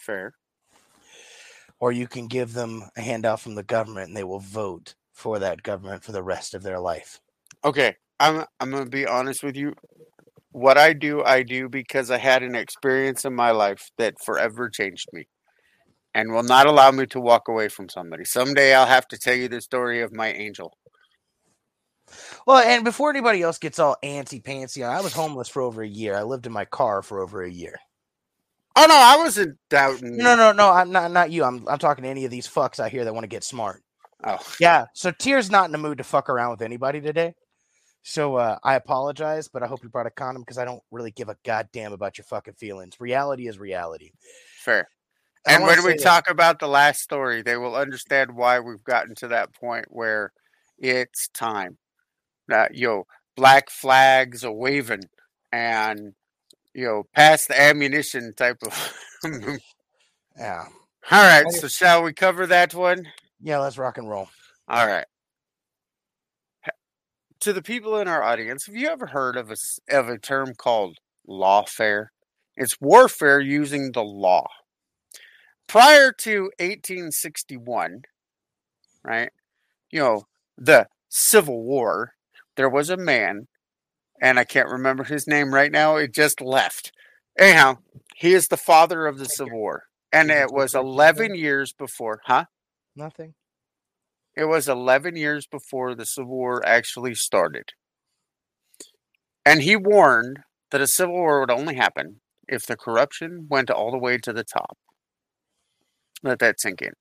Fair. 0.00 0.34
Or 1.78 1.92
you 1.92 2.06
can 2.06 2.26
give 2.26 2.52
them 2.52 2.84
a 2.96 3.00
handout 3.00 3.40
from 3.40 3.54
the 3.54 3.62
government 3.62 4.08
and 4.08 4.16
they 4.16 4.24
will 4.24 4.40
vote 4.40 4.94
for 5.12 5.38
that 5.38 5.62
government 5.62 6.04
for 6.04 6.12
the 6.12 6.22
rest 6.22 6.54
of 6.54 6.62
their 6.62 6.80
life. 6.80 7.20
Okay, 7.64 7.96
I'm 8.18 8.44
I'm 8.58 8.70
gonna 8.70 8.86
be 8.86 9.06
honest 9.06 9.42
with 9.42 9.56
you. 9.56 9.74
What 10.52 10.78
I 10.78 10.92
do, 10.92 11.22
I 11.22 11.42
do 11.42 11.68
because 11.68 12.10
I 12.10 12.18
had 12.18 12.42
an 12.42 12.54
experience 12.54 13.24
in 13.24 13.34
my 13.34 13.50
life 13.50 13.90
that 13.98 14.20
forever 14.20 14.68
changed 14.68 15.06
me, 15.12 15.28
and 16.14 16.32
will 16.32 16.42
not 16.42 16.66
allow 16.66 16.90
me 16.90 17.06
to 17.06 17.20
walk 17.20 17.48
away 17.48 17.68
from 17.68 17.88
somebody. 17.88 18.24
Someday 18.24 18.74
I'll 18.74 18.86
have 18.86 19.06
to 19.08 19.18
tell 19.18 19.34
you 19.34 19.48
the 19.48 19.60
story 19.60 20.00
of 20.00 20.12
my 20.12 20.32
angel. 20.32 20.72
Well, 22.46 22.58
and 22.58 22.84
before 22.84 23.10
anybody 23.10 23.42
else 23.42 23.58
gets 23.58 23.78
all 23.78 23.96
antsy 24.02 24.42
pantsy, 24.42 24.84
I 24.84 25.00
was 25.00 25.12
homeless 25.12 25.48
for 25.48 25.62
over 25.62 25.82
a 25.82 25.88
year. 25.88 26.16
I 26.16 26.22
lived 26.22 26.46
in 26.46 26.52
my 26.52 26.64
car 26.64 27.02
for 27.02 27.20
over 27.20 27.42
a 27.42 27.50
year. 27.50 27.76
Oh 28.76 28.86
no, 28.86 28.94
I 28.96 29.16
wasn't 29.16 29.58
doubting. 29.68 30.16
No, 30.16 30.36
no, 30.36 30.52
no, 30.52 30.70
I'm 30.70 30.92
not 30.92 31.10
not 31.10 31.30
you. 31.30 31.44
I'm 31.44 31.66
I'm 31.68 31.78
talking 31.78 32.04
to 32.04 32.10
any 32.10 32.24
of 32.24 32.30
these 32.30 32.48
fucks 32.48 32.78
out 32.80 32.90
here 32.90 33.04
that 33.04 33.12
want 33.14 33.24
to 33.24 33.28
get 33.28 33.44
smart. 33.44 33.82
Oh, 34.24 34.38
Yeah. 34.58 34.86
So 34.94 35.10
Tyr's 35.10 35.50
not 35.50 35.66
in 35.66 35.72
the 35.72 35.78
mood 35.78 35.98
to 35.98 36.04
fuck 36.04 36.28
around 36.28 36.50
with 36.52 36.62
anybody 36.62 37.00
today. 37.00 37.34
So 38.02 38.36
uh, 38.36 38.58
I 38.64 38.74
apologize, 38.76 39.48
but 39.48 39.62
I 39.62 39.66
hope 39.66 39.82
you 39.82 39.88
brought 39.90 40.06
a 40.06 40.10
condom 40.10 40.42
because 40.42 40.58
I 40.58 40.64
don't 40.64 40.82
really 40.90 41.10
give 41.10 41.28
a 41.28 41.36
goddamn 41.44 41.92
about 41.92 42.16
your 42.18 42.24
fucking 42.24 42.54
feelings. 42.54 42.96
Reality 43.00 43.46
is 43.48 43.58
reality. 43.58 44.12
fair. 44.58 44.88
I 45.46 45.54
And 45.54 45.64
when 45.64 45.84
we 45.84 45.92
this. 45.94 46.02
talk 46.02 46.28
about 46.30 46.58
the 46.60 46.68
last 46.68 47.00
story, 47.00 47.42
they 47.42 47.56
will 47.56 47.74
understand 47.74 48.34
why 48.36 48.60
we've 48.60 48.84
gotten 48.84 49.14
to 49.16 49.28
that 49.28 49.52
point 49.54 49.86
where 49.88 50.32
it's 50.78 51.28
time. 51.28 51.78
That 52.48 52.74
yo, 52.74 53.06
black 53.36 53.70
flags 53.70 54.44
are 54.44 54.52
waving, 54.52 55.04
and 55.52 56.14
you 56.74 56.84
know, 56.84 57.04
pass 57.14 57.46
the 57.46 57.60
ammunition 57.60 58.32
type 58.34 58.58
of. 58.62 58.94
Yeah, 60.38 60.64
All 61.10 61.22
right. 61.22 61.50
So 61.52 61.68
shall 61.68 62.02
we 62.02 62.12
cover 62.14 62.46
that 62.46 62.72
one? 62.74 63.06
yeah, 63.42 63.58
let's 63.58 63.76
rock 63.76 63.98
and 63.98 64.08
roll. 64.08 64.28
All 64.68 64.86
right. 64.86 65.04
To 67.40 67.52
the 67.52 67.62
people 67.62 67.98
in 67.98 68.08
our 68.08 68.22
audience, 68.22 68.66
have 68.66 68.76
you 68.76 68.88
ever 68.88 69.06
heard 69.06 69.36
of 69.36 69.50
a 69.50 69.56
of 69.90 70.08
a 70.08 70.18
term 70.18 70.54
called 70.54 70.98
lawfare? 71.28 72.06
It's 72.56 72.80
warfare 72.80 73.40
using 73.40 73.92
the 73.92 74.02
law. 74.04 74.46
Prior 75.66 76.12
to 76.12 76.44
1861, 76.58 78.02
right? 79.04 79.30
You 79.90 80.00
know, 80.00 80.24
the 80.58 80.86
Civil 81.08 81.62
War, 81.62 82.12
there 82.56 82.68
was 82.68 82.90
a 82.90 82.96
man, 82.96 83.46
and 84.20 84.38
I 84.38 84.44
can't 84.44 84.68
remember 84.68 85.04
his 85.04 85.26
name 85.26 85.52
right 85.52 85.72
now. 85.72 85.96
It 85.96 86.12
just 86.12 86.40
left. 86.40 86.92
Anyhow, 87.38 87.78
he 88.16 88.34
is 88.34 88.48
the 88.48 88.56
father 88.56 89.06
of 89.06 89.18
the 89.18 89.26
Civil 89.26 89.58
War, 89.58 89.84
and 90.12 90.30
it 90.30 90.52
was 90.52 90.74
11 90.74 91.34
years 91.34 91.72
before, 91.72 92.20
huh? 92.26 92.44
Nothing. 92.94 93.34
It 94.36 94.44
was 94.44 94.68
11 94.68 95.16
years 95.16 95.46
before 95.46 95.94
the 95.94 96.06
Civil 96.06 96.36
War 96.36 96.62
actually 96.66 97.14
started. 97.14 97.70
And 99.44 99.62
he 99.62 99.74
warned 99.74 100.40
that 100.70 100.80
a 100.80 100.86
civil 100.86 101.14
war 101.14 101.40
would 101.40 101.50
only 101.50 101.74
happen 101.74 102.20
if 102.46 102.66
the 102.66 102.76
corruption 102.76 103.46
went 103.48 103.70
all 103.70 103.90
the 103.90 103.98
way 103.98 104.18
to 104.18 104.32
the 104.32 104.44
top. 104.44 104.76
Let 106.22 106.38
that 106.40 106.60
sink 106.60 106.82
in. 106.82 106.92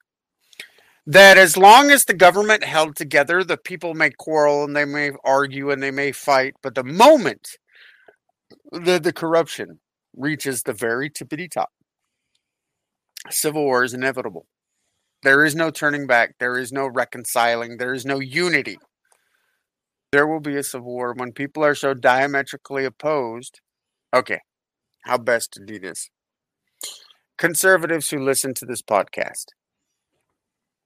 That 1.10 1.39
as 1.39 1.57
long 1.57 1.89
as 1.89 2.05
the 2.05 2.14
government 2.14 2.64
held 2.64 2.95
together, 2.95 3.43
the 3.43 3.57
people 3.57 3.95
may 3.95 4.12
quarrel 4.12 4.64
and 4.64 4.76
they 4.76 4.86
may 4.86 5.10
argue 5.24 5.72
and 5.72 5.82
they 5.82 5.89
may 5.89 6.12
fight, 6.12 6.53
but 6.62 6.76
the 6.76 6.84
moment 6.84 7.57
that 8.72 9.01
the 9.01 9.12
corruption 9.12 9.80
reaches 10.16 10.62
the 10.62 10.74
very 10.74 11.10
tippity 11.10 11.49
top, 11.49 11.72
civil 13.32 13.64
war 13.64 13.84
is 13.84 13.95
inevitable. 13.95 14.45
There 15.24 15.43
is 15.43 15.55
no 15.55 15.72
turning 15.72 16.05
back. 16.05 16.36
There 16.39 16.60
is 16.60 16.72
no 16.72 16.86
reconciling. 16.86 17.78
There 17.78 17.95
is 17.95 18.05
no 18.05 18.20
unity. 18.20 18.78
There 20.12 20.28
will 20.28 20.41
be 20.41 20.57
a 20.57 20.64
civil 20.64 20.93
war 20.93 21.16
when 21.16 21.32
people 21.32 21.66
are 21.66 21.74
so 21.74 21.95
diametrically 21.95 22.86
opposed. 22.86 23.62
Okay, 24.16 24.41
how 25.05 25.18
best 25.18 25.53
to 25.53 25.66
do 25.66 25.80
this? 25.80 26.12
Conservatives 27.39 28.12
who 28.12 28.20
listen 28.20 28.53
to 28.53 28.66
this 28.68 28.84
podcast, 28.84 29.45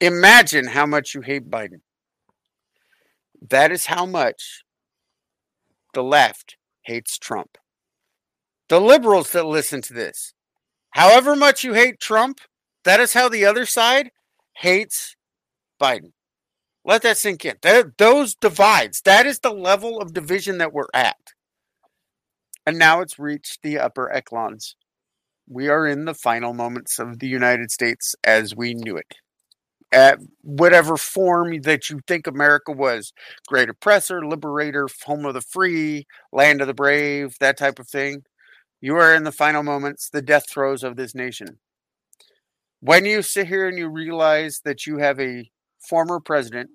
imagine 0.04 0.68
how 0.68 0.86
much 0.86 1.16
you 1.16 1.22
hate 1.22 1.50
Biden. 1.50 1.82
That 3.50 3.72
is 3.72 3.86
how 3.86 4.06
much 4.06 4.64
the 5.94 6.04
left 6.04 6.58
hates 6.84 7.18
Trump. 7.18 7.58
The 8.70 8.82
liberals 8.82 9.32
that 9.32 9.46
listen 9.46 9.82
to 9.84 9.94
this, 9.94 10.34
however 10.92 11.36
much 11.36 11.64
you 11.64 11.74
hate 11.74 12.00
Trump, 12.00 12.40
that 12.84 13.00
is 13.00 13.14
how 13.14 13.30
the 13.30 13.46
other 13.46 13.66
side 13.66 14.10
hates 14.58 15.16
Biden. 15.82 16.12
Let 16.86 17.02
that 17.04 17.18
sink 17.18 17.46
in. 17.46 17.56
Those 17.98 18.36
divides, 18.36 19.02
that 19.02 19.26
is 19.26 19.40
the 19.40 19.54
level 19.54 20.02
of 20.02 20.14
division 20.14 20.58
that 20.58 20.74
we're 20.74 20.88
at. 20.94 21.32
And 22.66 22.78
now 22.78 23.02
it's 23.02 23.20
reached 23.20 23.62
the 23.62 23.80
upper 23.80 24.12
echelons. 24.12 24.76
We 25.48 25.68
are 25.70 25.86
in 25.86 26.06
the 26.06 26.14
final 26.14 26.54
moments 26.54 27.00
of 27.00 27.20
the 27.20 27.28
United 27.28 27.72
States 27.72 28.16
as 28.24 28.56
we 28.56 28.74
knew 28.74 28.98
it. 28.98 29.16
At 29.94 30.18
whatever 30.42 30.98
form 30.98 31.62
that 31.62 31.88
you 31.88 32.00
think 32.08 32.26
America 32.26 32.72
was 32.72 33.14
great 33.48 33.70
oppressor, 33.70 34.26
liberator, 34.26 34.88
home 35.06 35.24
of 35.24 35.36
the 35.36 35.42
free, 35.42 36.08
land 36.32 36.62
of 36.62 36.68
the 36.68 36.74
brave, 36.74 37.38
that 37.40 37.58
type 37.58 37.78
of 37.78 37.88
thing. 37.88 38.24
You 38.82 38.96
are 38.96 39.14
in 39.14 39.24
the 39.24 39.32
final 39.32 39.62
moments, 39.62 40.10
the 40.10 40.24
death 40.24 40.50
throes 40.50 40.84
of 40.84 40.96
this 40.96 41.14
nation. 41.14 41.60
When 42.80 43.06
you 43.06 43.22
sit 43.22 43.48
here 43.48 43.68
and 43.68 43.78
you 43.78 43.88
realize 43.88 44.62
that 44.66 44.88
you 44.88 44.98
have 44.98 45.20
a 45.20 45.52
former 45.78 46.20
president 46.20 46.72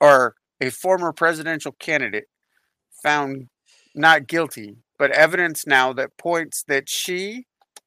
or 0.00 0.36
a 0.60 0.70
former 0.70 1.12
presidential 1.12 1.72
candidate 1.72 2.28
found 3.02 3.48
not 3.92 4.28
guilty, 4.28 4.76
but 4.98 5.10
evidence 5.10 5.66
now 5.66 5.92
that 5.94 6.16
points 6.16 6.62
that 6.68 6.88
she 6.88 7.46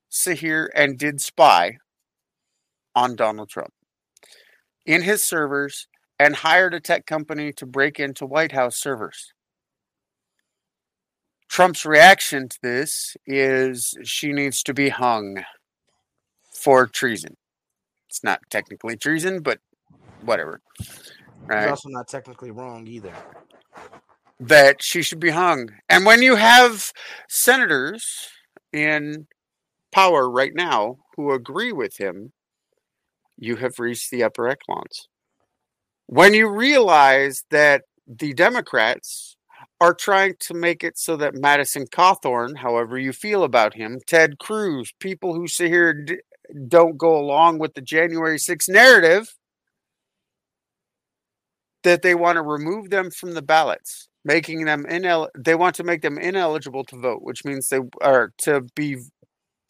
sit 0.10 0.40
here 0.40 0.70
and 0.76 1.00
did 1.00 1.22
spy 1.22 1.78
on 2.94 3.16
Donald 3.16 3.48
Trump 3.48 3.72
in 4.86 5.02
his 5.02 5.24
servers 5.24 5.88
and 6.20 6.36
hired 6.38 6.74
a 6.74 6.80
tech 6.80 7.06
company 7.06 7.52
to 7.54 7.66
break 7.66 8.00
into 8.00 8.26
White 8.26 8.52
House 8.54 8.78
servers. 8.78 9.34
Trump's 11.50 11.86
reaction 11.86 12.50
to 12.50 12.58
this 12.62 13.16
is 13.26 13.98
she 14.04 14.32
needs 14.32 14.64
to 14.64 14.74
be 14.74 14.90
hung 14.90 15.44
for 16.54 16.88
treason. 16.88 17.36
It's 18.10 18.24
not 18.24 18.40
technically 18.50 18.98
treason, 18.98 19.42
but 19.42 19.60
whatever. 20.22 20.62
Right? 21.46 21.62
He's 21.64 21.70
also 21.72 21.90
not 21.90 22.08
technically 22.08 22.52
wrong 22.52 22.88
either. 22.88 23.14
that 24.40 24.82
she 24.84 25.02
should 25.02 25.20
be 25.20 25.30
hung. 25.30 25.70
And 25.90 26.06
when 26.06 26.22
you 26.22 26.36
have 26.36 26.92
senators 27.30 28.30
in 28.74 29.28
power 29.92 30.30
right 30.30 30.54
now 30.54 30.98
who 31.16 31.32
agree 31.32 31.72
with 31.72 31.98
him, 31.98 32.34
you 33.38 33.56
have 33.58 33.80
reached 33.80 34.12
the 34.12 34.24
upper 34.24 34.48
echelons. 34.48 35.08
When 36.08 36.34
you 36.34 36.50
realize 36.50 37.44
that 37.50 37.84
the 38.08 38.34
Democrats 38.34 39.38
are 39.82 39.94
trying 39.94 40.36
to 40.40 40.54
make 40.54 40.84
it 40.84 40.98
so 40.98 41.18
that 41.18 41.36
Madison 41.36 41.86
Cawthorn, 41.88 42.58
however 42.58 42.98
you 42.98 43.12
feel 43.12 43.44
about 43.44 43.74
him, 43.74 44.00
Ted 44.06 44.38
Cruz, 44.38 44.94
people 45.00 45.34
who 45.34 45.48
sit 45.48 45.70
here 45.70 45.94
d- 45.94 46.18
don't 46.68 46.98
go 46.98 47.18
along 47.18 47.60
with 47.60 47.74
the 47.74 47.82
January 47.82 48.38
6th 48.38 48.70
narrative, 48.70 49.36
that 51.84 52.02
they 52.02 52.16
want 52.16 52.36
to 52.36 52.42
remove 52.42 52.90
them 52.90 53.12
from 53.12 53.34
the 53.34 53.42
ballots, 53.42 54.10
making 54.24 54.66
them 54.66 54.86
inel. 54.90 55.28
They 55.38 55.56
want 55.56 55.76
to 55.76 55.84
make 55.84 56.02
them 56.02 56.18
ineligible 56.18 56.84
to 56.86 56.98
vote, 56.98 57.22
which 57.22 57.46
means 57.46 57.70
they 57.70 57.80
are 58.02 58.32
to 58.40 58.62
be 58.76 58.98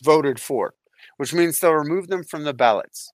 voted 0.04 0.40
for, 0.40 0.74
which 1.18 1.34
means 1.34 1.60
they'll 1.60 1.74
remove 1.74 2.08
them 2.08 2.24
from 2.24 2.44
the 2.44 2.54
ballots. 2.54 3.12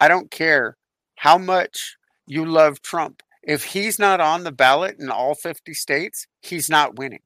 I 0.00 0.08
don't 0.08 0.30
care 0.30 0.76
how 1.16 1.38
much 1.38 1.96
you 2.26 2.44
love 2.44 2.82
Trump. 2.82 3.22
If 3.42 3.64
he's 3.64 3.98
not 3.98 4.20
on 4.20 4.44
the 4.44 4.52
ballot 4.52 4.96
in 4.98 5.10
all 5.10 5.34
50 5.34 5.74
states, 5.74 6.26
he's 6.42 6.68
not 6.70 6.96
winning. 6.96 7.20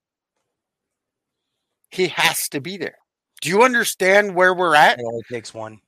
He 1.91 2.09
has 2.09 2.49
to 2.51 2.61
be 2.61 2.77
there. 2.77 2.99
Do 3.41 3.49
you 3.51 3.63
understand 3.63 4.35
where 4.35 4.55
we're 4.55 4.75
at? 4.75 4.99
It 4.99 5.05
only 5.07 5.23
takes 5.31 5.55
one. 5.55 5.81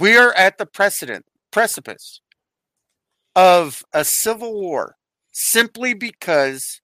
we 0.00 0.16
are 0.16 0.32
at 0.34 0.58
the 0.58 0.66
precedent 0.66 1.26
precipice 1.52 2.20
of 3.36 3.82
a 3.92 4.04
civil 4.04 4.54
war 4.60 4.96
simply 5.32 5.94
because 5.94 6.80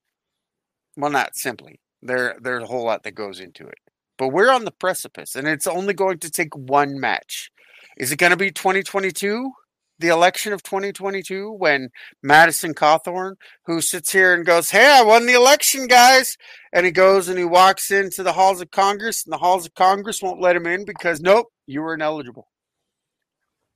well 0.97 1.11
not 1.11 1.37
simply 1.37 1.81
there 2.03 2.37
there's 2.41 2.63
a 2.63 2.67
whole 2.67 2.85
lot 2.85 3.03
that 3.05 3.15
goes 3.15 3.41
into 3.41 3.67
it 3.67 3.79
but 4.19 4.29
we're 4.29 4.51
on 4.51 4.65
the 4.65 4.71
precipice 4.71 5.35
and 5.35 5.47
it's 5.47 5.67
only 5.67 5.95
going 5.95 6.19
to 6.19 6.31
take 6.31 6.55
one 6.55 6.99
match 6.99 7.51
is 7.99 8.13
it 8.13 8.19
going 8.19 8.31
to 8.31 8.37
be 8.37 8.51
2022 8.51 9.53
the 9.99 10.09
election 10.09 10.53
of 10.53 10.63
2022 10.63 11.53
when 11.53 11.89
Madison 12.23 12.75
Cawthorn, 12.75 13.37
who 13.65 13.81
sits 13.81 14.13
here 14.13 14.35
and 14.35 14.45
goes, 14.45 14.71
Hey, 14.71 14.87
I 14.87 15.03
won 15.03 15.27
the 15.27 15.33
election, 15.33 15.87
guys. 15.87 16.37
And 16.73 16.85
he 16.85 16.93
goes 16.93 17.29
and 17.29 17.39
he 17.39 17.45
walks 17.45 17.91
into 17.91 18.23
the 18.23 18.35
halls 18.35 18.61
of 18.61 18.71
Congress, 18.71 19.25
and 19.25 19.33
the 19.33 19.39
halls 19.39 19.67
of 19.67 19.75
Congress 19.75 20.21
won't 20.23 20.41
let 20.41 20.57
him 20.57 20.67
in 20.67 20.85
because, 20.85 21.21
nope, 21.21 21.47
you 21.67 21.81
were 21.81 21.95
ineligible. 21.95 22.49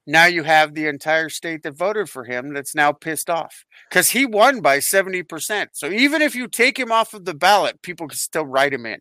Now 0.06 0.26
you 0.26 0.42
have 0.42 0.74
the 0.74 0.86
entire 0.86 1.28
state 1.28 1.62
that 1.62 1.76
voted 1.76 2.08
for 2.08 2.24
him 2.24 2.52
that's 2.52 2.74
now 2.74 2.90
pissed 2.92 3.30
off 3.30 3.64
because 3.88 4.10
he 4.10 4.26
won 4.26 4.60
by 4.60 4.78
70%. 4.78 5.68
So 5.72 5.88
even 5.90 6.20
if 6.20 6.34
you 6.34 6.48
take 6.48 6.78
him 6.78 6.90
off 6.90 7.14
of 7.14 7.26
the 7.26 7.34
ballot, 7.34 7.80
people 7.82 8.08
can 8.08 8.18
still 8.18 8.46
write 8.46 8.72
him 8.72 8.86
in. 8.86 9.00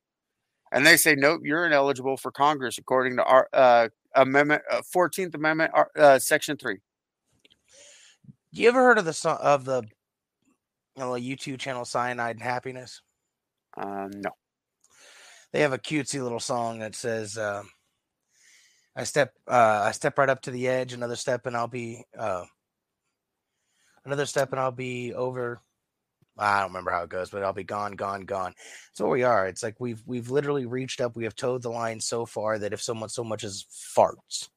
And 0.72 0.86
they 0.86 0.98
say, 0.98 1.16
nope, 1.16 1.42
you're 1.44 1.66
ineligible 1.66 2.18
for 2.18 2.32
Congress 2.32 2.78
according 2.78 3.18
to 3.18 3.24
our 3.24 3.50
uh, 3.54 3.90
amendment, 4.16 4.62
uh, 4.72 4.82
14th 4.96 5.34
Amendment, 5.34 5.72
uh, 5.96 6.20
Section 6.20 6.58
3. 6.58 6.78
You 8.52 8.68
ever 8.68 8.80
heard 8.80 8.98
of 8.98 9.06
the 9.06 9.30
of 9.42 9.66
the 9.66 9.84
you 10.96 11.04
know, 11.04 11.12
YouTube 11.12 11.60
channel 11.60 11.86
Cyanide 11.86 12.38
and 12.38 12.44
Happiness? 12.44 13.02
Um, 13.78 14.12
no. 14.16 14.32
They 15.52 15.62
have 15.62 15.74
a 15.74 15.78
cutesy 15.78 16.22
little 16.22 16.40
song 16.40 16.80
that 16.80 16.96
says, 16.96 17.38
uh, 17.38 17.64
"I 18.96 19.04
step, 19.04 19.34
uh, 19.48 19.84
I 19.86 19.92
step 19.92 20.18
right 20.18 20.30
up 20.30 20.42
to 20.42 20.52
the 20.52 20.68
edge. 20.68 20.94
Another 20.94 21.16
step, 21.16 21.46
and 21.46 21.56
I'll 21.56 21.68
be, 21.68 22.04
uh, 22.18 22.46
another 24.06 24.26
step, 24.26 24.52
and 24.52 24.60
I'll 24.60 24.72
be 24.72 25.14
over." 25.14 25.62
I 26.40 26.60
don't 26.62 26.70
remember 26.70 26.92
how 26.92 27.04
it 27.04 27.10
goes, 27.10 27.30
but 27.30 27.44
I'll 27.44 27.54
be 27.54 27.64
gone, 27.64 27.94
gone, 27.94 28.22
gone. 28.22 28.54
So 28.94 29.08
we 29.08 29.24
are. 29.24 29.48
It's 29.48 29.64
like 29.64 29.76
we've 29.80 30.02
we've 30.06 30.30
literally 30.30 30.66
reached 30.66 31.02
up. 31.02 31.16
We 31.16 31.26
have 31.26 31.36
towed 31.36 31.62
the 31.62 31.70
line 31.70 32.00
so 32.00 32.26
far 32.26 32.58
that 32.60 32.74
if 32.74 32.82
someone 32.82 33.10
so 33.10 33.24
much 33.24 33.44
as 33.44 33.66
farts, 33.96 34.50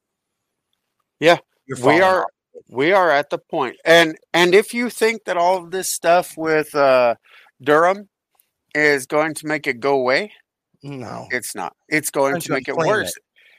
Yeah, 1.21 1.39
we 1.83 2.01
are 2.01 2.27
we 2.69 2.93
are 2.93 3.11
at 3.11 3.31
the 3.31 3.39
point. 3.39 3.77
and 3.85 4.17
and 4.33 4.55
if 4.55 4.73
you 4.75 4.91
think 4.91 5.25
that 5.25 5.37
all 5.37 5.57
of 5.59 5.71
this 5.71 5.93
stuff 5.93 6.35
with 6.37 6.75
uh 6.75 7.15
durham 7.63 8.09
is 8.75 9.07
going 9.07 9.35
to 9.35 9.47
make 9.47 9.67
it 9.67 9.81
go 9.81 9.95
away 9.95 10.33
No, 10.83 11.27
it's 11.31 11.55
not 11.55 11.75
it's 11.89 12.11
going 12.11 12.39
to 12.41 12.53
make 12.53 12.69
it 12.69 12.77
worse 12.77 13.13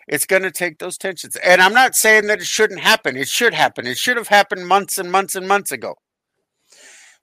it's 0.07 0.26
going 0.26 0.41
to 0.43 0.51
take 0.51 0.80
those 0.80 0.97
tensions 0.97 1.36
and 1.38 1.61
i'm 1.61 1.74
not 1.74 1.95
saying 1.95 2.28
that 2.28 2.39
it 2.41 2.45
shouldn't 2.45 2.82
happen 2.82 3.15
it 3.15 3.28
should 3.28 3.53
happen 3.53 3.88
it 3.88 3.97
should 3.97 4.17
have 4.17 4.28
happened 4.28 4.67
months 4.67 4.97
and 4.97 5.11
months 5.11 5.36
and 5.36 5.47
months 5.47 5.71
ago 5.71 5.95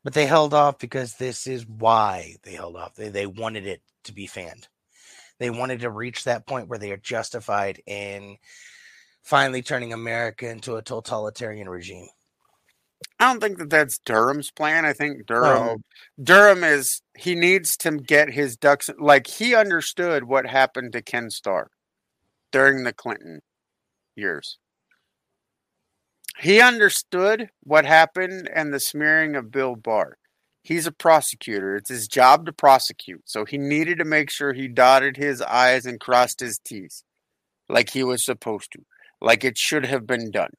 but 0.04 0.12
they 0.14 0.26
held 0.26 0.54
off 0.54 0.78
because 0.78 1.14
this 1.14 1.46
is 1.46 1.66
why 1.66 2.36
they 2.42 2.52
held 2.54 2.76
off. 2.76 2.94
They 2.94 3.08
they 3.08 3.26
wanted 3.26 3.66
it 3.66 3.82
to 4.04 4.12
be 4.12 4.26
fanned. 4.26 4.68
They 5.38 5.50
wanted 5.50 5.80
to 5.80 5.90
reach 5.90 6.24
that 6.24 6.46
point 6.46 6.68
where 6.68 6.78
they 6.78 6.90
are 6.92 6.96
justified 6.98 7.82
in 7.86 8.36
finally 9.22 9.62
turning 9.62 9.92
America 9.92 10.48
into 10.48 10.76
a 10.76 10.82
totalitarian 10.82 11.68
regime. 11.68 12.08
i 13.18 13.26
don't 13.30 13.40
think 13.40 13.58
that 13.58 13.68
that's 13.70 13.98
durham's 13.98 14.50
plan 14.50 14.84
i 14.86 14.92
think 14.94 15.26
durham 15.26 15.42
No. 15.66 15.76
durham 16.22 16.64
is 16.64 17.02
he 17.16 17.34
needs 17.34 17.76
to 17.78 17.92
get 17.98 18.30
his 18.32 18.56
ducks 18.56 18.88
like 18.98 19.26
he 19.26 19.54
understood 19.54 20.24
what 20.24 20.46
happened 20.46 20.92
to 20.92 21.02
ken 21.02 21.30
starr 21.30 21.70
during 22.50 22.84
the 22.84 22.92
clinton 22.94 23.40
years 24.16 24.58
he 26.40 26.60
understood 26.60 27.50
what 27.62 27.84
happened 27.84 28.48
and 28.54 28.72
the 28.72 28.80
smearing 28.80 29.36
of 29.36 29.50
Bill 29.50 29.76
Barr. 29.76 30.16
He's 30.62 30.86
a 30.86 30.92
prosecutor. 30.92 31.76
It's 31.76 31.88
his 31.88 32.06
job 32.06 32.46
to 32.46 32.52
prosecute. 32.52 33.22
So 33.24 33.44
he 33.44 33.58
needed 33.58 33.98
to 33.98 34.04
make 34.04 34.30
sure 34.30 34.52
he 34.52 34.68
dotted 34.68 35.16
his 35.16 35.40
I's 35.42 35.86
and 35.86 35.98
crossed 35.98 36.40
his 36.40 36.58
T's 36.58 37.04
like 37.68 37.90
he 37.90 38.02
was 38.02 38.24
supposed 38.24 38.72
to, 38.72 38.80
like 39.20 39.44
it 39.44 39.56
should 39.56 39.86
have 39.86 40.06
been 40.06 40.30
done. 40.30 40.50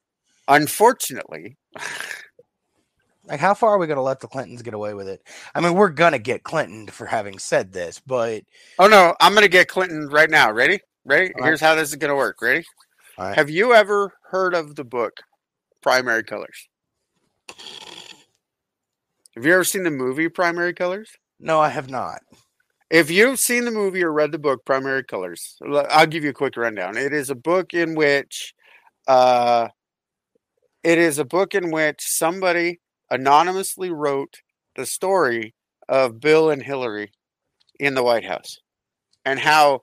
Unfortunately, 0.48 1.58
Like, 3.24 3.40
how 3.40 3.54
far 3.54 3.76
are 3.76 3.78
we 3.78 3.86
going 3.86 3.98
to 3.98 4.04
let 4.04 4.20
the 4.20 4.28
Clintons 4.28 4.64
get 4.64 4.74
away 4.74 4.94
with 4.96 5.08
it? 5.08 5.22
I 5.54 5.62
mean, 5.62 5.76
we're 5.76 5.90
going 5.90 6.14
to 6.14 6.20
get 6.20 6.44
Clinton 6.44 6.88
for 6.88 7.06
having 7.06 7.38
said 7.38 7.72
this, 7.72 8.02
but 8.06 8.44
oh 8.80 8.88
no, 8.88 9.16
I'm 9.22 9.34
going 9.34 9.44
to 9.44 9.50
get 9.50 9.68
Clinton 9.68 10.08
right 10.10 10.30
now. 10.30 10.52
Ready? 10.52 10.80
Ready? 11.06 11.28
All 11.28 11.42
right. 11.42 11.48
Here's 11.50 11.62
how 11.62 11.76
this 11.76 11.90
is 11.90 11.96
going 11.96 12.10
to 12.10 12.16
work. 12.16 12.42
Ready? 12.42 12.66
Have 13.18 13.52
you 13.52 13.74
ever 13.74 14.12
heard 14.32 14.56
of 14.56 14.76
the 14.76 14.84
book 14.84 15.22
Primary 15.82 16.24
Colors? 16.24 16.68
Have 19.36 19.46
you 19.46 19.54
ever 19.54 19.64
seen 19.64 19.84
the 19.84 19.92
movie 19.92 20.30
Primary 20.30 20.74
Colors? 20.74 21.10
No, 21.40 21.60
I 21.60 21.70
have 21.70 21.90
not. 21.90 22.22
If 22.90 23.10
you've 23.10 23.40
seen 23.40 23.64
the 23.64 23.72
movie 23.72 24.04
or 24.04 24.12
read 24.12 24.34
the 24.34 24.38
book 24.38 24.66
Primary 24.66 25.04
Colors, 25.04 25.58
I'll 25.90 26.06
give 26.06 26.24
you 26.24 26.32
a 26.32 26.34
quick 26.34 26.58
rundown. 26.58 26.98
It 26.98 27.14
is 27.14 27.30
a 27.30 27.36
book 27.36 27.74
in 27.74 27.96
which 27.96 28.54
uh 29.08 29.70
it 30.84 30.98
is 30.98 31.18
a 31.18 31.26
book 31.26 31.56
in 31.56 31.72
which 31.72 32.02
somebody 32.02 32.80
anonymously 33.10 33.92
wrote 33.92 34.42
the 34.76 34.86
story 34.86 35.54
of 35.88 36.20
Bill 36.20 36.50
and 36.50 36.62
Hillary 36.62 37.12
in 37.80 37.94
the 37.94 38.04
White 38.04 38.26
House 38.26 38.60
and 39.26 39.40
how 39.40 39.82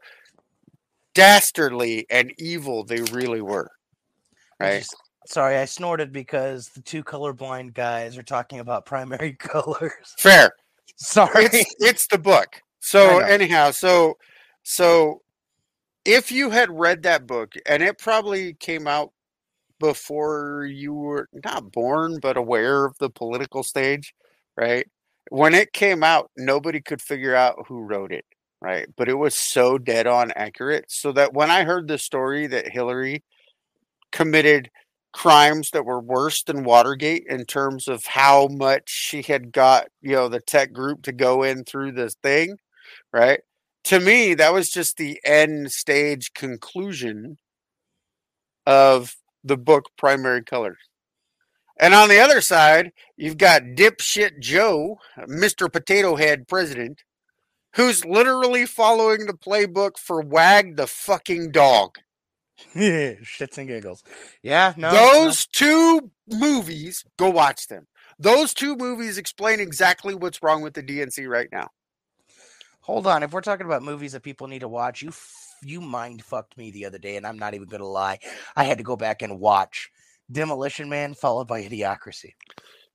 dastardly 1.14 2.06
and 2.10 2.32
evil 2.38 2.84
they 2.84 3.00
really 3.12 3.40
were. 3.40 3.70
Right? 4.60 4.86
Sorry, 5.28 5.56
I 5.58 5.66
snorted 5.66 6.12
because 6.12 6.68
the 6.70 6.80
two 6.80 7.04
colorblind 7.04 7.74
guys 7.74 8.16
are 8.16 8.22
talking 8.22 8.60
about 8.60 8.86
primary 8.86 9.32
colors. 9.38 10.14
Fair. 10.18 10.52
Sorry. 10.96 11.44
it's 11.44 11.74
it's 11.78 12.06
the 12.08 12.18
book. 12.18 12.60
So 12.80 13.18
anyhow, 13.18 13.70
so 13.70 14.16
so 14.62 15.22
if 16.04 16.32
you 16.32 16.50
had 16.50 16.70
read 16.70 17.02
that 17.02 17.26
book 17.26 17.54
and 17.66 17.82
it 17.82 17.98
probably 17.98 18.54
came 18.54 18.86
out 18.86 19.12
before 19.78 20.64
you 20.64 20.92
were 20.92 21.28
not 21.44 21.70
born 21.70 22.18
but 22.20 22.36
aware 22.36 22.84
of 22.84 22.98
the 22.98 23.10
political 23.10 23.62
stage, 23.62 24.14
right? 24.56 24.88
When 25.30 25.54
it 25.54 25.72
came 25.72 26.02
out, 26.02 26.30
nobody 26.36 26.80
could 26.80 27.02
figure 27.02 27.34
out 27.34 27.66
who 27.68 27.82
wrote 27.82 28.10
it, 28.10 28.24
right? 28.60 28.88
But 28.96 29.08
it 29.08 29.14
was 29.14 29.34
so 29.34 29.78
dead 29.78 30.06
on 30.06 30.32
accurate 30.32 30.86
so 30.88 31.12
that 31.12 31.34
when 31.34 31.50
I 31.50 31.64
heard 31.64 31.86
the 31.86 31.98
story 31.98 32.46
that 32.48 32.72
Hillary 32.72 33.22
committed 34.10 34.70
crimes 35.18 35.70
that 35.72 35.84
were 35.84 35.98
worse 35.98 36.44
than 36.44 36.62
Watergate 36.62 37.24
in 37.28 37.44
terms 37.44 37.88
of 37.88 38.06
how 38.06 38.46
much 38.46 38.84
she 38.88 39.20
had 39.20 39.50
got, 39.50 39.88
you 40.00 40.12
know, 40.12 40.28
the 40.28 40.38
tech 40.38 40.72
group 40.72 41.02
to 41.02 41.10
go 41.10 41.42
in 41.42 41.64
through 41.64 41.90
this 41.90 42.14
thing, 42.22 42.56
right? 43.12 43.40
To 43.86 43.98
me, 43.98 44.34
that 44.34 44.52
was 44.52 44.70
just 44.70 44.96
the 44.96 45.18
end 45.24 45.72
stage 45.72 46.32
conclusion 46.34 47.36
of 48.64 49.16
the 49.42 49.56
book 49.56 49.86
Primary 49.98 50.44
Colors. 50.44 50.78
And 51.80 51.94
on 51.94 52.08
the 52.08 52.20
other 52.20 52.40
side, 52.40 52.92
you've 53.16 53.38
got 53.38 53.62
dipshit 53.74 54.38
Joe, 54.38 55.00
Mr. 55.28 55.72
Potato 55.72 56.14
Head 56.14 56.46
president, 56.46 57.02
who's 57.74 58.04
literally 58.04 58.66
following 58.66 59.26
the 59.26 59.32
playbook 59.32 59.98
for 59.98 60.20
Wag 60.20 60.76
the 60.76 60.86
fucking 60.86 61.50
dog. 61.50 61.98
Yeah, 62.74 63.12
shits 63.22 63.58
and 63.58 63.68
giggles. 63.68 64.02
Yeah, 64.42 64.74
no. 64.76 64.90
no. 64.90 65.24
Those 65.24 65.46
two 65.46 66.10
movies, 66.28 67.04
go 67.16 67.30
watch 67.30 67.68
them. 67.68 67.86
Those 68.18 68.52
two 68.52 68.76
movies 68.76 69.18
explain 69.18 69.60
exactly 69.60 70.14
what's 70.14 70.42
wrong 70.42 70.62
with 70.62 70.74
the 70.74 70.82
DNC 70.82 71.28
right 71.28 71.48
now. 71.52 71.68
Hold 72.80 73.06
on. 73.06 73.22
If 73.22 73.32
we're 73.32 73.42
talking 73.42 73.66
about 73.66 73.82
movies 73.82 74.12
that 74.12 74.22
people 74.22 74.48
need 74.48 74.60
to 74.60 74.68
watch, 74.68 75.02
you 75.02 75.10
f- 75.10 75.56
you 75.62 75.80
mind 75.80 76.24
fucked 76.24 76.56
me 76.56 76.70
the 76.70 76.86
other 76.86 76.98
day, 76.98 77.16
and 77.16 77.26
I'm 77.26 77.38
not 77.38 77.54
even 77.54 77.68
gonna 77.68 77.84
lie. 77.84 78.18
I 78.56 78.64
had 78.64 78.78
to 78.78 78.84
go 78.84 78.96
back 78.96 79.22
and 79.22 79.38
watch 79.38 79.90
Demolition 80.30 80.88
Man 80.88 81.14
followed 81.14 81.46
by 81.48 81.62
Idiocracy. 81.62 82.34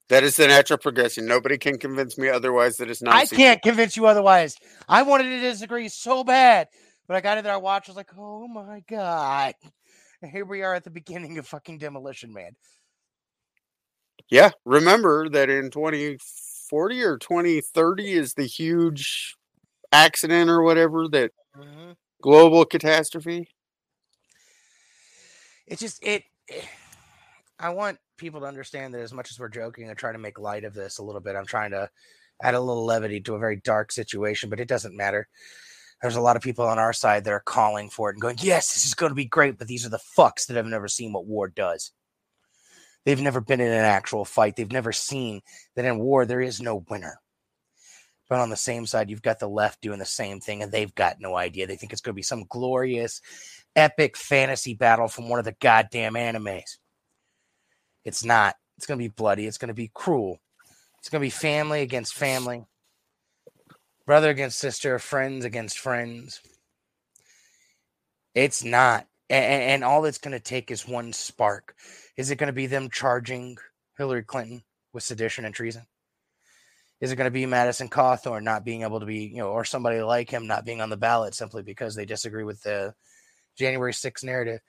That 0.09 0.23
is 0.23 0.35
the 0.35 0.47
natural 0.47 0.77
progression. 0.77 1.25
Nobody 1.25 1.57
can 1.57 1.77
convince 1.77 2.17
me 2.17 2.29
otherwise 2.29 2.77
that 2.77 2.89
it's 2.89 3.01
not. 3.01 3.15
I 3.15 3.25
can't 3.25 3.61
convince 3.61 3.95
you 3.95 4.05
otherwise. 4.05 4.57
I 4.89 5.03
wanted 5.03 5.29
to 5.29 5.39
disagree 5.39 5.87
so 5.87 6.23
bad, 6.23 6.67
but 7.07 7.15
I 7.15 7.21
got 7.21 7.37
in 7.37 7.43
there. 7.43 7.53
I 7.53 7.57
watched. 7.57 7.89
I 7.89 7.91
was 7.91 7.97
like, 7.97 8.11
oh 8.17 8.47
my 8.47 8.81
god. 8.89 9.55
And 10.21 10.31
here 10.31 10.45
we 10.45 10.61
are 10.61 10.73
at 10.73 10.83
the 10.83 10.89
beginning 10.89 11.37
of 11.37 11.47
fucking 11.47 11.79
Demolition 11.79 12.33
Man. 12.33 12.51
Yeah, 14.29 14.51
remember 14.65 15.27
that 15.29 15.49
in 15.49 15.69
2040 15.69 17.03
or 17.03 17.17
2030 17.17 18.13
is 18.13 18.33
the 18.33 18.45
huge 18.45 19.35
accident 19.91 20.49
or 20.49 20.63
whatever 20.63 21.07
that 21.09 21.31
mm-hmm. 21.57 21.91
global 22.21 22.65
catastrophe. 22.65 23.49
It's 25.67 25.81
just 25.81 26.03
it. 26.03 26.23
Eh, 26.49 26.61
I 27.59 27.69
want 27.69 27.99
people 28.17 28.41
to 28.41 28.45
understand 28.45 28.93
that 28.93 29.01
as 29.01 29.13
much 29.13 29.31
as 29.31 29.39
we're 29.39 29.49
joking 29.49 29.89
and 29.89 29.97
trying 29.97 30.13
to 30.13 30.19
make 30.19 30.39
light 30.39 30.63
of 30.63 30.73
this 30.73 30.97
a 30.97 31.03
little 31.03 31.21
bit, 31.21 31.35
I'm 31.35 31.45
trying 31.45 31.71
to 31.71 31.89
add 32.41 32.55
a 32.55 32.59
little 32.59 32.85
levity 32.85 33.21
to 33.21 33.35
a 33.35 33.39
very 33.39 33.57
dark 33.57 33.91
situation, 33.91 34.49
but 34.49 34.59
it 34.59 34.67
doesn't 34.67 34.95
matter. 34.95 35.27
There's 36.03 36.17
a 36.17 36.21
lot 36.21 36.35
of 36.35 36.41
people 36.41 36.67
on 36.67 36.79
our 36.79 36.91
side 36.91 37.23
that 37.23 37.31
are 37.31 37.39
calling 37.39 37.89
for 37.89 38.09
it 38.09 38.15
and 38.15 38.21
going, 38.21 38.35
"Yes, 38.41 38.73
this 38.73 38.85
is 38.85 38.93
going 38.93 39.11
to 39.11 39.15
be 39.15 39.23
great," 39.23 39.57
but 39.57 39.69
these 39.69 39.85
are 39.85 39.89
the 39.89 39.97
fucks 40.17 40.45
that 40.45 40.57
have 40.57 40.65
never 40.65 40.89
seen 40.89 41.13
what 41.13 41.25
war 41.25 41.47
does. 41.47 41.93
They've 43.05 43.21
never 43.21 43.39
been 43.39 43.61
in 43.61 43.71
an 43.71 43.85
actual 43.85 44.25
fight. 44.25 44.57
They've 44.57 44.69
never 44.69 44.91
seen 44.91 45.41
that 45.75 45.85
in 45.85 45.99
war 45.99 46.25
there 46.25 46.41
is 46.41 46.59
no 46.59 46.83
winner. 46.89 47.21
But 48.27 48.39
on 48.39 48.49
the 48.49 48.57
same 48.57 48.85
side, 48.85 49.09
you've 49.09 49.21
got 49.21 49.39
the 49.39 49.47
left 49.47 49.79
doing 49.79 49.99
the 49.99 50.05
same 50.05 50.41
thing, 50.41 50.61
and 50.61 50.73
they've 50.73 50.93
got 50.93 51.21
no 51.21 51.37
idea. 51.37 51.67
They 51.67 51.77
think 51.77 51.93
it's 51.93 52.01
going 52.01 52.13
to 52.13 52.17
be 52.17 52.21
some 52.21 52.45
glorious, 52.49 53.21
epic 53.73 54.17
fantasy 54.17 54.73
battle 54.73 55.07
from 55.07 55.29
one 55.29 55.39
of 55.39 55.45
the 55.45 55.55
goddamn 55.61 56.15
animes. 56.15 56.77
It's 58.03 58.25
not. 58.25 58.57
It's 58.75 58.85
going 58.85 58.99
to 58.99 59.03
be 59.03 59.07
bloody. 59.07 59.47
It's 59.47 59.57
going 59.57 59.69
to 59.69 59.73
be 59.73 59.91
cruel. 59.93 60.41
It's 60.99 61.07
going 61.07 61.21
to 61.21 61.25
be 61.25 61.29
family 61.29 61.81
against 61.81 62.13
family, 62.13 62.65
brother 64.05 64.29
against 64.29 64.59
sister, 64.59 64.99
friends 64.99 65.45
against 65.45 65.79
friends. 65.79 66.41
It's 68.35 68.63
not. 68.63 69.07
And, 69.29 69.63
and 69.63 69.83
all 69.83 70.05
it's 70.05 70.17
going 70.17 70.33
to 70.33 70.39
take 70.39 70.71
is 70.71 70.87
one 70.87 71.13
spark. 71.13 71.75
Is 72.17 72.29
it 72.29 72.37
going 72.37 72.47
to 72.47 72.53
be 72.53 72.67
them 72.67 72.89
charging 72.91 73.57
Hillary 73.97 74.23
Clinton 74.23 74.63
with 74.91 75.03
sedition 75.03 75.45
and 75.45 75.55
treason? 75.55 75.83
Is 76.99 77.11
it 77.11 77.15
going 77.15 77.25
to 77.25 77.31
be 77.31 77.45
Madison 77.45 77.89
Cawthorn 77.89 78.43
not 78.43 78.63
being 78.63 78.83
able 78.83 78.99
to 78.99 79.05
be, 79.05 79.25
you 79.25 79.37
know, 79.37 79.49
or 79.49 79.65
somebody 79.65 80.01
like 80.01 80.29
him 80.29 80.47
not 80.47 80.65
being 80.65 80.81
on 80.81 80.89
the 80.89 80.97
ballot 80.97 81.35
simply 81.35 81.61
because 81.61 81.95
they 81.95 82.05
disagree 82.05 82.43
with 82.43 82.61
the 82.63 82.93
January 83.57 83.91
6th 83.91 84.23
narrative? 84.23 84.61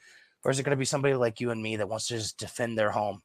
Or 0.45 0.51
is 0.51 0.59
it 0.59 0.64
going 0.64 0.76
to 0.76 0.80
be 0.80 0.85
somebody 0.85 1.14
like 1.14 1.41
you 1.41 1.51
and 1.51 1.62
me 1.62 1.76
that 1.76 1.89
wants 1.89 2.09
to 2.09 2.14
just 2.14 2.39
defend 2.39 2.76
their 2.76 2.91
home? 2.91 3.22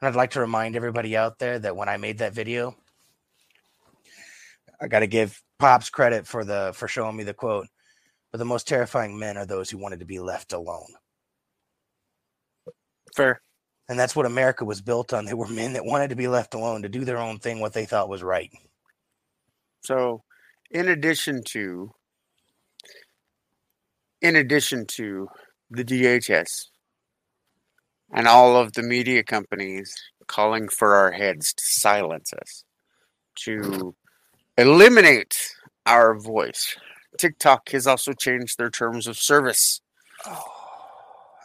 And 0.00 0.08
I'd 0.08 0.14
like 0.14 0.30
to 0.32 0.40
remind 0.40 0.76
everybody 0.76 1.16
out 1.16 1.38
there 1.38 1.58
that 1.58 1.76
when 1.76 1.88
I 1.88 1.96
made 1.96 2.18
that 2.18 2.32
video, 2.32 2.76
I 4.80 4.88
got 4.88 5.00
to 5.00 5.06
give 5.06 5.42
Pops 5.58 5.90
credit 5.90 6.26
for 6.26 6.44
the 6.44 6.72
for 6.74 6.86
showing 6.88 7.16
me 7.16 7.24
the 7.24 7.34
quote. 7.34 7.66
But 8.30 8.38
the 8.38 8.44
most 8.44 8.68
terrifying 8.68 9.18
men 9.18 9.36
are 9.36 9.46
those 9.46 9.70
who 9.70 9.78
wanted 9.78 10.00
to 10.00 10.06
be 10.06 10.20
left 10.20 10.52
alone. 10.52 10.94
Fair. 13.16 13.40
And 13.88 13.98
that's 13.98 14.14
what 14.14 14.26
America 14.26 14.64
was 14.66 14.82
built 14.82 15.14
on. 15.14 15.24
They 15.24 15.32
were 15.34 15.48
men 15.48 15.72
that 15.72 15.84
wanted 15.84 16.10
to 16.10 16.16
be 16.16 16.28
left 16.28 16.54
alone 16.54 16.82
to 16.82 16.90
do 16.90 17.04
their 17.04 17.18
own 17.18 17.38
thing, 17.38 17.58
what 17.58 17.72
they 17.72 17.86
thought 17.86 18.10
was 18.10 18.22
right. 18.22 18.52
So, 19.80 20.22
in 20.70 20.88
addition 20.88 21.42
to, 21.48 21.90
in 24.20 24.36
addition 24.36 24.84
to 24.88 25.28
the 25.70 25.84
DHS 25.84 26.66
and 28.12 28.28
all 28.28 28.56
of 28.56 28.74
the 28.74 28.82
media 28.82 29.22
companies 29.22 29.94
calling 30.26 30.68
for 30.68 30.94
our 30.94 31.12
heads 31.12 31.54
to 31.54 31.64
silence 31.64 32.34
us, 32.34 32.64
to 33.36 33.94
eliminate 34.58 35.54
our 35.86 36.18
voice, 36.18 36.76
TikTok 37.16 37.70
has 37.70 37.86
also 37.86 38.12
changed 38.12 38.58
their 38.58 38.70
terms 38.70 39.06
of 39.06 39.16
service 39.16 39.80
oh, 40.26 40.44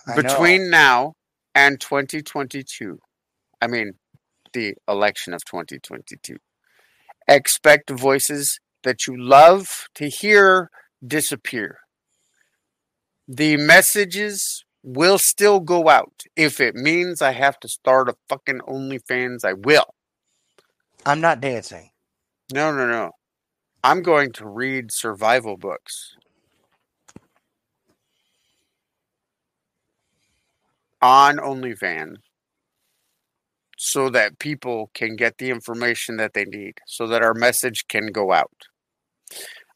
know. 0.07 0.15
between 0.15 0.69
now 0.69 1.13
and 1.53 1.79
2022. 1.79 2.99
I 3.61 3.67
mean, 3.67 3.93
the 4.53 4.73
election 4.87 5.33
of 5.33 5.45
2022. 5.45 6.37
Expect 7.27 7.89
voices 7.89 8.59
that 8.83 9.07
you 9.07 9.15
love 9.15 9.85
to 9.95 10.09
hear 10.09 10.69
disappear. 11.05 11.79
The 13.27 13.57
messages 13.57 14.65
will 14.83 15.17
still 15.17 15.59
go 15.59 15.87
out. 15.87 16.23
If 16.35 16.59
it 16.59 16.75
means 16.75 17.21
I 17.21 17.31
have 17.31 17.59
to 17.61 17.69
start 17.69 18.09
a 18.09 18.15
fucking 18.27 18.59
OnlyFans, 18.67 19.45
I 19.45 19.53
will. 19.53 19.95
I'm 21.05 21.21
not 21.21 21.39
dancing. 21.39 21.91
No, 22.53 22.71
no, 22.71 22.85
no. 22.85 23.09
I'm 23.83 24.03
going 24.03 24.31
to 24.33 24.47
read 24.47 24.91
survival 24.91 25.57
books 25.57 26.15
on 31.01 31.37
OnlyFans 31.37 32.17
so 33.75 34.07
that 34.11 34.37
people 34.37 34.91
can 34.93 35.15
get 35.15 35.39
the 35.39 35.49
information 35.49 36.17
that 36.17 36.35
they 36.35 36.45
need, 36.45 36.75
so 36.85 37.07
that 37.07 37.23
our 37.23 37.33
message 37.33 37.87
can 37.87 38.11
go 38.11 38.31
out. 38.31 38.51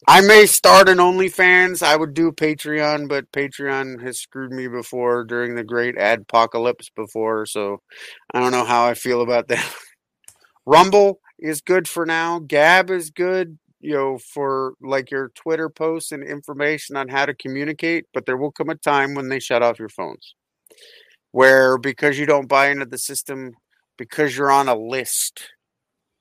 I 0.07 0.21
may 0.21 0.45
start 0.45 0.87
an 0.87 0.99
OnlyFans. 0.99 1.81
I 1.81 1.95
would 1.95 2.13
do 2.13 2.31
Patreon, 2.31 3.09
but 3.09 3.31
Patreon 3.31 4.03
has 4.03 4.19
screwed 4.19 4.51
me 4.51 4.67
before 4.67 5.23
during 5.23 5.55
the 5.55 5.63
great 5.63 5.95
adpocalypse 5.95 6.91
before, 6.95 7.47
so 7.47 7.81
I 8.35 8.39
don't 8.39 8.51
know 8.51 8.65
how 8.65 8.85
I 8.85 8.93
feel 8.93 9.23
about 9.23 9.47
that. 9.47 9.67
Rumble 10.67 11.19
is 11.39 11.61
good 11.61 11.87
for 11.87 12.05
now. 12.05 12.39
Gab 12.39 12.89
is 12.89 13.09
good. 13.09 13.57
you 13.79 13.93
know, 13.93 14.17
for 14.17 14.73
like 14.81 15.11
your 15.11 15.29
Twitter 15.35 15.69
posts 15.69 16.11
and 16.11 16.23
information 16.23 16.95
on 16.97 17.07
how 17.09 17.25
to 17.25 17.33
communicate, 17.35 18.05
but 18.13 18.25
there 18.25 18.37
will 18.37 18.51
come 18.51 18.69
a 18.69 18.75
time 18.75 19.13
when 19.13 19.29
they 19.29 19.39
shut 19.39 19.61
off 19.61 19.79
your 19.79 19.89
phones. 19.89 20.35
Where 21.31 21.77
because 21.77 22.17
you 22.17 22.25
don't 22.25 22.49
buy 22.49 22.69
into 22.69 22.85
the 22.85 22.97
system, 22.97 23.51
because 23.97 24.35
you're 24.35 24.51
on 24.51 24.67
a 24.67 24.75
list, 24.75 25.49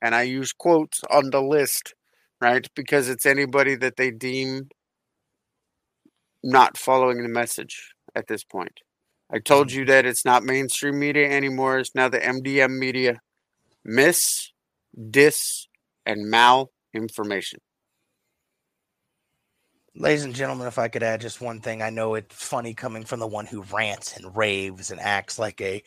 and 0.01 0.13
I 0.13 0.23
use 0.23 0.53
quotes 0.53 1.01
on 1.09 1.31
the 1.31 1.41
list, 1.41 1.93
right? 2.39 2.67
Because 2.75 3.09
it's 3.09 3.25
anybody 3.25 3.75
that 3.75 3.95
they 3.97 4.11
deem 4.11 4.69
not 6.43 6.77
following 6.77 7.23
the 7.23 7.29
message 7.29 7.93
at 8.15 8.27
this 8.27 8.43
point. 8.43 8.81
I 9.31 9.39
told 9.39 9.69
mm-hmm. 9.69 9.79
you 9.79 9.85
that 9.85 10.05
it's 10.05 10.25
not 10.25 10.43
mainstream 10.43 10.99
media 10.99 11.29
anymore. 11.29 11.79
It's 11.79 11.95
now 11.95 12.07
the 12.09 12.19
MDM 12.19 12.77
media. 12.77 13.19
Miss, 13.83 14.51
dis, 15.09 15.67
and 16.05 16.29
mal 16.29 16.71
information. 16.93 17.59
Ladies 19.95 20.25
and 20.25 20.35
gentlemen, 20.35 20.67
if 20.67 20.77
I 20.77 20.89
could 20.89 21.01
add 21.01 21.21
just 21.21 21.41
one 21.41 21.59
thing, 21.59 21.81
I 21.81 21.89
know 21.89 22.15
it's 22.15 22.35
funny 22.35 22.73
coming 22.73 23.03
from 23.03 23.19
the 23.19 23.27
one 23.27 23.47
who 23.47 23.63
rants 23.63 24.15
and 24.15 24.35
raves 24.35 24.91
and 24.91 24.99
acts 24.99 25.39
like 25.39 25.59
a 25.59 25.81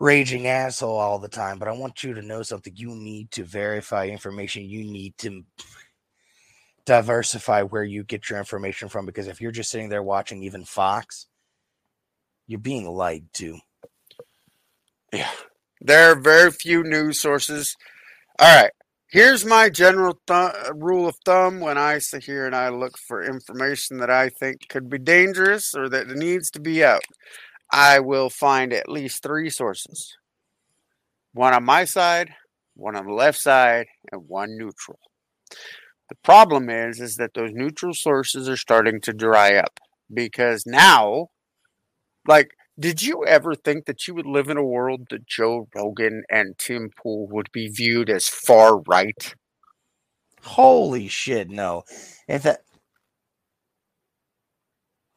raging 0.00 0.48
asshole 0.48 0.96
all 0.98 1.20
the 1.20 1.28
time, 1.28 1.60
but 1.60 1.68
I 1.68 1.72
want 1.72 2.02
you 2.02 2.14
to 2.14 2.22
know 2.22 2.42
something. 2.42 2.72
You 2.74 2.96
need 2.96 3.30
to 3.32 3.44
verify 3.44 4.06
information. 4.06 4.64
You 4.64 4.82
need 4.82 5.16
to 5.18 5.44
diversify 6.84 7.62
where 7.62 7.84
you 7.84 8.02
get 8.02 8.28
your 8.28 8.40
information 8.40 8.88
from 8.88 9.06
because 9.06 9.28
if 9.28 9.40
you're 9.40 9.52
just 9.52 9.70
sitting 9.70 9.88
there 9.88 10.02
watching 10.02 10.42
even 10.42 10.64
Fox, 10.64 11.28
you're 12.48 12.58
being 12.58 12.88
lied 12.88 13.26
to. 13.34 13.58
Yeah. 15.12 15.30
There 15.80 16.10
are 16.10 16.16
very 16.16 16.50
few 16.50 16.82
news 16.82 17.20
sources. 17.20 17.76
All 18.38 18.62
right. 18.62 18.70
Here's 19.08 19.44
my 19.44 19.68
general 19.68 20.14
th- 20.26 20.54
uh, 20.68 20.72
rule 20.74 21.06
of 21.06 21.16
thumb 21.24 21.60
when 21.60 21.76
I 21.76 21.98
sit 21.98 22.24
here 22.24 22.46
and 22.46 22.56
I 22.56 22.70
look 22.70 22.96
for 22.96 23.22
information 23.22 23.98
that 23.98 24.10
I 24.10 24.30
think 24.30 24.68
could 24.68 24.88
be 24.88 24.98
dangerous 24.98 25.74
or 25.74 25.88
that 25.90 26.08
needs 26.08 26.50
to 26.52 26.60
be 26.60 26.82
out. 26.82 27.02
I 27.72 28.00
will 28.00 28.30
find 28.30 28.72
at 28.72 28.88
least 28.88 29.22
three 29.22 29.50
sources 29.50 30.16
one 31.34 31.54
on 31.54 31.64
my 31.64 31.84
side, 31.84 32.34
one 32.74 32.96
on 32.96 33.06
the 33.06 33.12
left 33.12 33.38
side, 33.38 33.86
and 34.10 34.22
one 34.28 34.56
neutral. 34.58 34.98
The 36.08 36.16
problem 36.22 36.70
is, 36.70 37.00
is 37.00 37.16
that 37.16 37.34
those 37.34 37.52
neutral 37.52 37.94
sources 37.94 38.48
are 38.48 38.56
starting 38.56 39.00
to 39.02 39.12
dry 39.12 39.54
up 39.54 39.80
because 40.12 40.64
now, 40.66 41.28
like, 42.28 42.50
did 42.82 43.00
you 43.02 43.24
ever 43.24 43.54
think 43.54 43.86
that 43.86 44.06
you 44.08 44.14
would 44.14 44.26
live 44.26 44.48
in 44.48 44.56
a 44.56 44.64
world 44.64 45.06
that 45.10 45.26
Joe 45.26 45.68
Rogan 45.74 46.24
and 46.28 46.58
Tim 46.58 46.90
Pool 47.00 47.28
would 47.28 47.50
be 47.52 47.68
viewed 47.68 48.10
as 48.10 48.26
far 48.26 48.78
right? 48.80 49.34
Holy 50.42 51.06
shit, 51.08 51.48
no. 51.48 51.84
If 52.26 52.42
that 52.42 52.62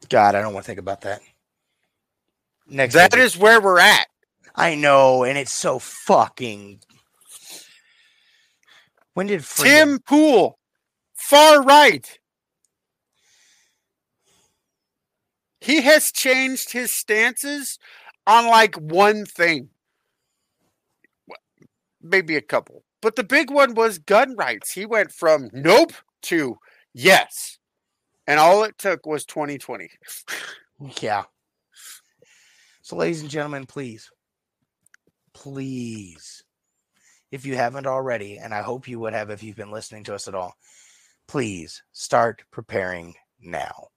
God, 0.09 0.35
I 0.35 0.41
don't 0.41 0.53
want 0.53 0.65
to 0.65 0.67
think 0.67 0.79
about 0.79 1.01
that. 1.01 1.21
Next 2.67 2.93
That 2.93 3.13
visit. 3.13 3.25
is 3.25 3.37
where 3.37 3.59
we're 3.59 3.79
at. 3.79 4.07
I 4.55 4.75
know, 4.75 5.23
and 5.23 5.37
it's 5.37 5.51
so 5.53 5.79
fucking 5.79 6.79
when 9.15 9.27
did 9.27 9.43
freedom- 9.43 9.89
Tim 9.89 9.99
Pool, 9.99 10.59
far 11.15 11.63
right. 11.63 12.19
He 15.65 15.81
has 15.81 16.11
changed 16.11 16.73
his 16.73 16.91
stances 16.91 17.79
on 18.27 18.45
like 18.45 18.75
one 18.75 19.25
thing, 19.25 19.69
maybe 21.99 22.35
a 22.35 22.41
couple. 22.41 22.83
But 23.01 23.15
the 23.15 23.23
big 23.23 23.49
one 23.49 23.73
was 23.73 23.97
gun 23.97 24.35
rights. 24.35 24.73
He 24.73 24.85
went 24.85 25.11
from 25.11 25.49
nope 25.53 25.93
to 26.23 26.57
yes. 26.93 27.57
And 28.27 28.39
all 28.39 28.63
it 28.63 28.77
took 28.77 29.07
was 29.07 29.25
2020. 29.25 29.89
Yeah. 31.01 31.23
So, 32.81 32.97
ladies 32.97 33.21
and 33.21 33.29
gentlemen, 33.29 33.65
please, 33.65 34.11
please, 35.33 36.43
if 37.31 37.45
you 37.45 37.55
haven't 37.55 37.87
already, 37.87 38.37
and 38.37 38.53
I 38.53 38.61
hope 38.61 38.89
you 38.89 38.99
would 38.99 39.13
have 39.13 39.29
if 39.29 39.41
you've 39.41 39.55
been 39.55 39.71
listening 39.71 40.03
to 40.03 40.15
us 40.15 40.27
at 40.27 40.35
all, 40.35 40.53
please 41.29 41.81
start 41.93 42.43
preparing 42.51 43.15
now. 43.39 43.87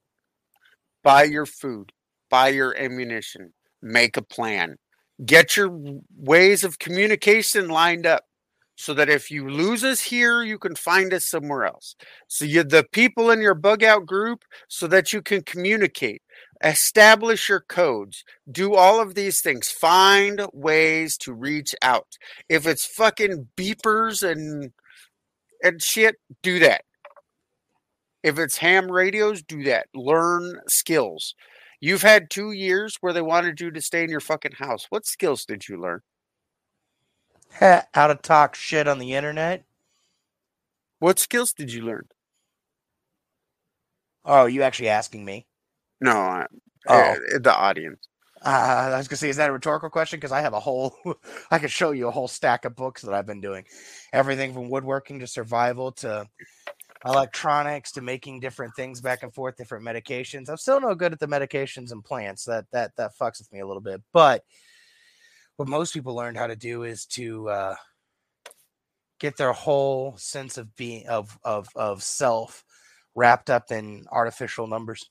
Buy 1.09 1.23
your 1.23 1.47
food, 1.47 1.91
buy 2.29 2.49
your 2.49 2.77
ammunition, 2.77 3.55
make 3.81 4.19
a 4.19 4.23
plan, 4.23 4.77
get 5.25 5.57
your 5.57 5.71
ways 6.15 6.65
of 6.65 6.79
communication 6.79 7.71
lined 7.71 8.05
up 8.05 8.25
so 8.77 8.93
that 8.93 9.09
if 9.09 9.31
you 9.31 9.49
lose 9.49 9.83
us 9.83 10.03
here, 10.03 10.43
you 10.43 10.59
can 10.59 10.75
find 10.75 11.15
us 11.15 11.31
somewhere 11.31 11.65
else. 11.65 11.97
So 12.27 12.45
you 12.45 12.63
the 12.63 12.85
people 12.93 13.31
in 13.31 13.41
your 13.41 13.55
bug 13.55 13.83
out 13.83 14.05
group 14.05 14.45
so 14.69 14.87
that 14.89 15.11
you 15.15 15.23
can 15.23 15.41
communicate, 15.41 16.21
establish 16.63 17.49
your 17.49 17.61
codes, 17.61 18.23
do 18.53 18.75
all 18.75 19.01
of 19.01 19.15
these 19.15 19.41
things, 19.41 19.71
find 19.71 20.43
ways 20.53 21.17
to 21.23 21.33
reach 21.33 21.75
out. 21.81 22.19
If 22.51 22.67
it's 22.67 22.85
fucking 22.85 23.49
beepers 23.57 24.23
and 24.23 24.73
and 25.65 25.83
shit, 25.83 26.17
do 26.43 26.59
that. 26.59 26.83
If 28.23 28.39
it's 28.39 28.57
ham 28.59 28.91
radios, 28.91 29.43
do 29.43 29.63
that. 29.65 29.87
Learn 29.95 30.61
skills. 30.67 31.35
You've 31.81 32.03
had 32.03 32.31
two 32.31 32.53
years 32.53 32.97
where 33.01 33.13
they 33.13 33.23
wanted 33.23 33.61
you 33.61 33.71
to 33.71 33.81
stay 33.81 34.03
in 34.03 34.11
your 34.11 34.21
fucking 34.21 34.53
house. 34.53 34.87
What 34.91 35.07
skills 35.07 35.45
did 35.45 35.69
you 35.69 35.81
learn? 35.81 36.01
How 37.61 38.09
to 38.09 38.15
talk 38.17 38.55
shit 38.55 38.89
on 38.89 38.99
the 38.99 39.15
internet? 39.15 39.65
What 40.99 41.19
skills 41.19 41.53
did 41.53 41.73
you 41.73 41.83
learn? 41.83 42.09
Oh, 44.25 44.47
you 44.47 44.63
actually 44.63 44.89
asking 44.89 45.25
me? 45.25 45.47
No, 46.01 46.13
I, 46.13 46.47
Oh. 46.89 46.95
uh, 47.35 47.39
the 47.41 47.55
audience. 47.55 48.09
Uh, 48.45 48.91
I 48.95 48.97
was 48.99 49.09
gonna 49.09 49.17
say, 49.19 49.29
is 49.31 49.37
that 49.37 49.51
a 49.51 49.53
rhetorical 49.53 49.91
question? 49.91 50.19
Because 50.19 50.33
I 50.33 50.41
have 50.41 50.53
a 50.55 50.61
whole, 50.61 50.95
I 51.51 51.59
could 51.59 51.71
show 51.71 51.91
you 51.93 52.09
a 52.09 52.13
whole 52.13 52.29
stack 52.29 52.65
of 52.65 52.77
books 52.77 53.03
that 53.03 53.15
I've 53.15 53.27
been 53.27 53.41
doing, 53.41 53.65
everything 54.13 54.55
from 54.55 54.71
woodworking 54.71 55.21
to 55.21 55.27
survival 55.27 55.93
to 55.93 56.27
electronics 57.05 57.93
to 57.93 58.01
making 58.01 58.41
different 58.41 58.75
things 58.75 59.01
back 59.01 59.23
and 59.23 59.33
forth, 59.33 59.57
different 59.57 59.85
medications. 59.85 60.49
I'm 60.49 60.57
still 60.57 60.81
no 60.81 60.95
good 60.95 61.13
at 61.13 61.21
the 61.21 61.27
medications 61.27 61.93
and 61.93 62.05
plants. 62.05 62.45
That 62.45 62.67
that 62.73 62.97
that 62.97 63.17
fucks 63.17 63.39
with 63.39 63.53
me 63.53 63.61
a 63.61 63.67
little 63.67 63.83
bit. 63.83 64.03
But 64.13 64.45
what 65.57 65.69
most 65.69 65.93
people 65.93 66.15
learned 66.15 66.37
how 66.37 66.47
to 66.47 66.57
do 66.57 66.85
is 66.85 67.07
to 67.07 67.49
uh, 67.49 67.75
get 69.19 69.37
their 69.37 69.53
whole 69.53 70.17
sense 70.17 70.59
of 70.59 70.75
being 70.77 71.07
of 71.09 71.39
of 71.45 71.69
of 71.75 72.03
self 72.03 72.65
wrapped 73.15 73.51
up 73.51 73.71
in 73.71 74.05
artificial 74.11 74.67
numbers. 74.67 75.11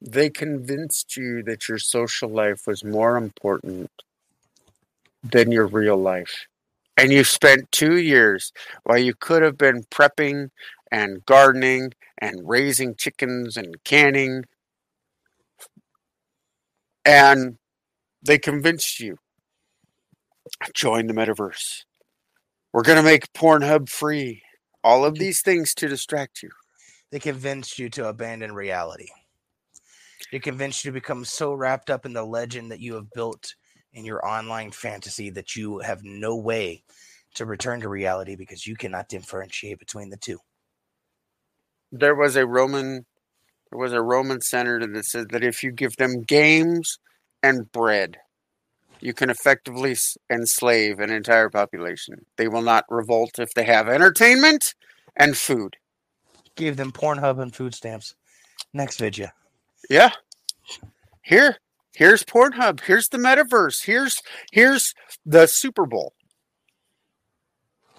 They 0.00 0.30
convinced 0.30 1.16
you 1.16 1.42
that 1.44 1.68
your 1.68 1.78
social 1.78 2.28
life 2.28 2.66
was 2.66 2.84
more 2.84 3.16
important 3.16 3.90
than 5.24 5.50
your 5.50 5.66
real 5.66 5.96
life. 5.96 6.46
And 6.96 7.12
you 7.12 7.24
spent 7.24 7.70
two 7.70 7.98
years 7.98 8.52
while 8.84 8.98
you 8.98 9.14
could 9.14 9.42
have 9.42 9.58
been 9.58 9.84
prepping 9.84 10.50
and 10.90 11.24
gardening 11.26 11.92
and 12.18 12.48
raising 12.48 12.94
chickens 12.94 13.56
and 13.56 13.82
canning. 13.84 14.44
And 17.04 17.58
they 18.22 18.38
convinced 18.38 19.00
you 19.00 19.18
join 20.74 21.06
the 21.06 21.14
metaverse. 21.14 21.84
We're 22.72 22.82
going 22.82 22.96
to 22.96 23.02
make 23.02 23.32
Pornhub 23.32 23.88
free. 23.88 24.42
All 24.84 25.04
of 25.04 25.18
these 25.18 25.42
things 25.42 25.74
to 25.74 25.88
distract 25.88 26.42
you. 26.42 26.50
they 27.10 27.18
convinced 27.18 27.78
you 27.78 27.88
to 27.90 28.08
abandon 28.08 28.52
reality. 28.52 29.08
They 30.30 30.38
convinced 30.38 30.84
you 30.84 30.90
to 30.90 30.94
become 30.94 31.24
so 31.24 31.54
wrapped 31.54 31.88
up 31.88 32.04
in 32.04 32.12
the 32.12 32.24
legend 32.24 32.70
that 32.70 32.80
you 32.80 32.94
have 32.94 33.10
built 33.10 33.54
in 33.92 34.04
your 34.04 34.24
online 34.26 34.70
fantasy 34.70 35.30
that 35.30 35.56
you 35.56 35.78
have 35.78 36.04
no 36.04 36.36
way 36.36 36.84
to 37.34 37.46
return 37.46 37.80
to 37.80 37.88
reality 37.88 38.36
because 38.36 38.66
you 38.66 38.76
cannot 38.76 39.08
differentiate 39.08 39.78
between 39.78 40.10
the 40.10 40.16
two. 40.16 40.38
There 41.92 42.14
was 42.14 42.36
a 42.36 42.46
Roman 42.46 43.04
there 43.70 43.78
was 43.78 43.92
a 43.92 44.02
Roman 44.02 44.40
senator 44.40 44.86
that 44.86 45.04
said 45.04 45.30
that 45.30 45.44
if 45.44 45.62
you 45.62 45.70
give 45.70 45.96
them 45.96 46.22
games 46.22 46.98
and 47.42 47.70
bread, 47.70 48.16
you 49.00 49.12
can 49.12 49.30
effectively 49.30 49.94
enslave 50.30 51.00
an 51.00 51.10
entire 51.10 51.50
population. 51.50 52.24
They 52.36 52.48
will 52.48 52.62
not 52.62 52.84
revolt 52.88 53.38
if 53.38 53.52
they 53.54 53.64
have 53.64 53.88
entertainment 53.88 54.74
and 55.16 55.36
food. 55.36 55.76
Give 56.56 56.76
them 56.76 56.92
Pornhub 56.92 57.40
and 57.40 57.54
food 57.54 57.74
stamps. 57.74 58.14
Next 58.72 58.98
video. 58.98 59.28
Yeah. 59.90 60.10
Here, 61.22 61.58
here's 61.94 62.24
Pornhub. 62.24 62.80
Here's 62.80 63.08
the 63.08 63.18
metaverse. 63.18 63.84
Here's 63.84 64.20
here's 64.50 64.94
the 65.26 65.46
Super 65.46 65.86
Bowl. 65.86 66.14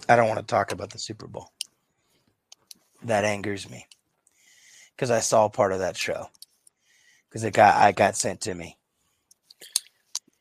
I 0.08 0.16
don't 0.16 0.28
want 0.28 0.40
to 0.40 0.46
talk 0.46 0.72
about 0.72 0.90
the 0.90 1.00
Super 1.00 1.28
Bowl. 1.28 1.52
That 3.04 3.24
angers 3.24 3.70
me 3.70 3.88
because 4.96 5.12
I 5.12 5.20
saw 5.20 5.48
part 5.48 5.72
of 5.72 5.80
that 5.80 5.96
show 5.96 6.30
because 7.30 7.44
it 7.44 7.54
got 7.54 7.76
I 7.76 7.92
got 7.92 8.18
sent 8.18 8.42
to 8.42 8.54
me. 8.54 8.78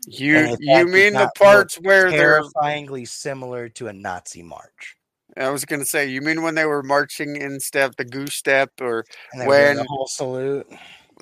You 0.07 0.57
you 0.59 0.87
mean 0.87 1.13
the 1.13 1.31
parts 1.37 1.77
where 1.77 2.11
they're 2.11 2.41
Terrifyingly 2.41 3.05
similar 3.05 3.69
to 3.71 3.89
a 3.89 3.93
Nazi 3.93 4.43
march. 4.43 4.97
I 5.37 5.51
was 5.51 5.65
going 5.65 5.81
to 5.81 5.87
say, 5.87 6.07
you 6.07 6.21
mean 6.21 6.43
when 6.43 6.55
they 6.55 6.65
were 6.65 6.83
marching 6.83 7.37
in 7.37 7.61
step, 7.61 7.95
the 7.97 8.05
goose 8.05 8.35
step, 8.35 8.73
or 8.81 9.05
when 9.45 9.77
the 9.77 9.85
whole 9.85 10.09
salute. 10.09 10.67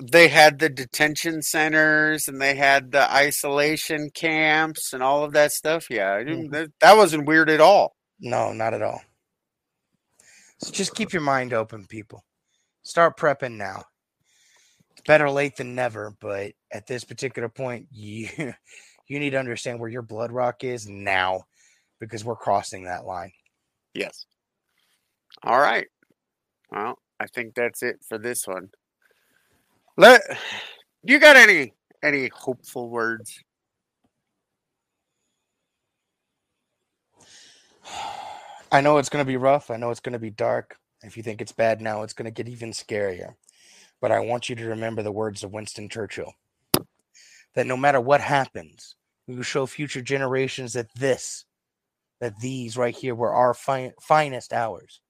they 0.01 0.27
had 0.27 0.57
the 0.57 0.69
detention 0.69 1.41
centers 1.41 2.27
and 2.27 2.41
they 2.41 2.55
had 2.55 2.91
the 2.91 3.11
isolation 3.13 4.09
camps 4.11 4.93
and 4.93 5.03
all 5.03 5.23
of 5.23 5.33
that 5.33 5.51
stuff? 5.51 5.87
Yeah, 5.89 6.23
Mhm. 6.23 6.49
that, 6.51 6.69
that 6.79 6.97
wasn't 6.97 7.27
weird 7.27 7.49
at 7.49 7.61
all. 7.61 7.95
No, 8.19 8.53
not 8.53 8.73
at 8.73 8.81
all. 8.81 9.01
So 10.59 10.71
just 10.71 10.95
keep 10.95 11.13
your 11.13 11.21
mind 11.21 11.53
open, 11.53 11.85
people. 11.85 12.23
Start 12.81 13.17
prepping 13.17 13.57
now. 13.57 13.83
Better 15.05 15.29
late 15.29 15.55
than 15.55 15.75
never, 15.75 16.15
but 16.19 16.53
at 16.71 16.87
this 16.87 17.03
particular 17.03 17.49
point, 17.49 17.87
you 17.91 18.27
you 19.07 19.19
need 19.19 19.31
to 19.31 19.39
understand 19.39 19.79
where 19.79 19.89
your 19.89 20.01
blood 20.01 20.31
rock 20.31 20.63
is 20.63 20.87
now 20.87 21.43
because 21.99 22.25
we're 22.25 22.35
crossing 22.35 22.83
that 22.83 23.05
line. 23.05 23.31
Yes. 23.93 24.25
All 25.43 25.59
right. 25.59 25.87
Well, 26.71 26.97
I 27.19 27.27
think 27.27 27.55
that's 27.55 27.83
it 27.83 27.99
for 28.07 28.17
this 28.17 28.47
one. 28.47 28.69
Let 29.95 30.21
you 31.03 31.19
got 31.19 31.35
any 31.35 31.73
any 32.03 32.29
hopeful 32.33 32.89
words? 32.89 33.43
I 38.71 38.81
know 38.81 38.97
it's 38.97 39.09
going 39.09 39.23
to 39.23 39.27
be 39.27 39.37
rough. 39.37 39.71
I 39.71 39.77
know 39.77 39.91
it's 39.91 40.01
going 40.01 40.13
to 40.13 40.19
be 40.19 40.29
dark. 40.29 40.77
If 41.03 41.15
you 41.17 41.23
think 41.23 41.41
it's 41.41 41.51
bad 41.51 41.81
now, 41.81 42.03
it's 42.03 42.13
going 42.13 42.25
to 42.25 42.31
get 42.31 42.49
even 42.49 42.71
scarier. 42.71 43.35
But 44.01 44.11
I 44.11 44.19
want 44.19 44.49
you 44.49 44.55
to 44.55 44.65
remember 44.67 45.03
the 45.03 45.11
words 45.11 45.43
of 45.43 45.53
Winston 45.53 45.89
Churchill 45.89 46.33
that 47.55 47.67
no 47.67 47.77
matter 47.77 47.99
what 47.99 48.21
happens, 48.21 48.95
we 49.27 49.35
will 49.35 49.43
show 49.43 49.65
future 49.65 50.01
generations 50.01 50.73
that 50.73 50.93
this, 50.95 51.45
that 52.21 52.39
these 52.39 52.77
right 52.77 52.95
here 52.95 53.15
were 53.15 53.33
our 53.33 53.53
fi- 53.53 53.93
finest 54.01 54.53
hours, 54.53 55.01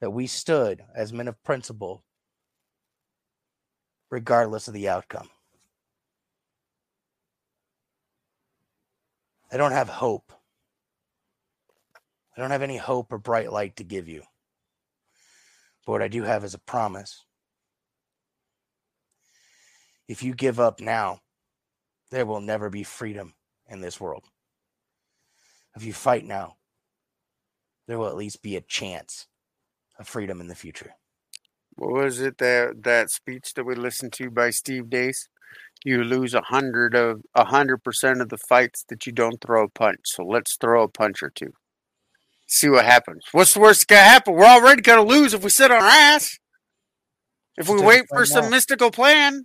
that 0.00 0.10
we 0.10 0.26
stood 0.26 0.82
as 0.94 1.12
men 1.12 1.28
of 1.28 1.42
principle, 1.44 2.04
regardless 4.10 4.68
of 4.68 4.74
the 4.74 4.88
outcome. 4.88 5.28
I 9.52 9.56
don't 9.56 9.72
have 9.72 9.88
hope. 9.88 10.32
I 12.36 12.40
don't 12.40 12.50
have 12.50 12.62
any 12.62 12.76
hope 12.76 13.12
or 13.12 13.18
bright 13.18 13.50
light 13.50 13.76
to 13.76 13.84
give 13.84 14.08
you. 14.08 14.22
But 15.84 15.92
what 15.92 16.02
I 16.02 16.08
do 16.08 16.22
have 16.22 16.44
is 16.44 16.54
a 16.54 16.58
promise. 16.58 17.24
If 20.08 20.22
you 20.22 20.34
give 20.34 20.60
up 20.60 20.80
now, 20.80 21.20
there 22.10 22.26
will 22.26 22.40
never 22.40 22.68
be 22.70 22.82
freedom 22.82 23.34
in 23.68 23.80
this 23.80 24.00
world. 24.00 24.24
If 25.74 25.84
you 25.84 25.92
fight 25.92 26.24
now, 26.24 26.56
there 27.86 27.98
will 27.98 28.08
at 28.08 28.16
least 28.16 28.42
be 28.42 28.56
a 28.56 28.60
chance 28.60 29.26
of 29.98 30.08
freedom 30.08 30.40
in 30.40 30.48
the 30.48 30.54
future. 30.54 30.94
What 31.76 31.92
was 31.92 32.20
it 32.20 32.38
that 32.38 32.84
that 32.84 33.10
speech 33.10 33.54
that 33.54 33.64
we 33.64 33.74
listened 33.74 34.12
to 34.14 34.30
by 34.30 34.50
Steve 34.50 34.88
Deace? 34.88 35.28
You 35.84 36.04
lose 36.04 36.34
a 36.34 36.40
hundred 36.40 36.94
of 36.94 37.22
a 37.34 37.44
hundred 37.44 37.78
percent 37.84 38.20
of 38.20 38.28
the 38.28 38.38
fights 38.38 38.84
that 38.88 39.06
you 39.06 39.12
don't 39.12 39.40
throw 39.40 39.64
a 39.64 39.68
punch. 39.68 40.00
So 40.04 40.24
let's 40.24 40.56
throw 40.56 40.82
a 40.82 40.88
punch 40.88 41.22
or 41.22 41.30
two. 41.30 41.52
See 42.46 42.68
what 42.68 42.84
happens. 42.84 43.24
What's 43.32 43.54
the 43.54 43.60
worst 43.60 43.80
that 43.88 43.94
can 43.94 44.04
happen? 44.04 44.34
We're 44.34 44.44
already 44.44 44.82
gonna 44.82 45.02
lose 45.02 45.34
if 45.34 45.42
we 45.42 45.50
sit 45.50 45.70
on 45.70 45.78
our 45.82 45.88
ass. 45.88 46.38
If 47.56 47.68
we 47.68 47.74
Just 47.76 47.84
wait 47.84 48.04
for 48.08 48.24
some 48.26 48.50
mystical 48.50 48.90
plan. 48.90 49.44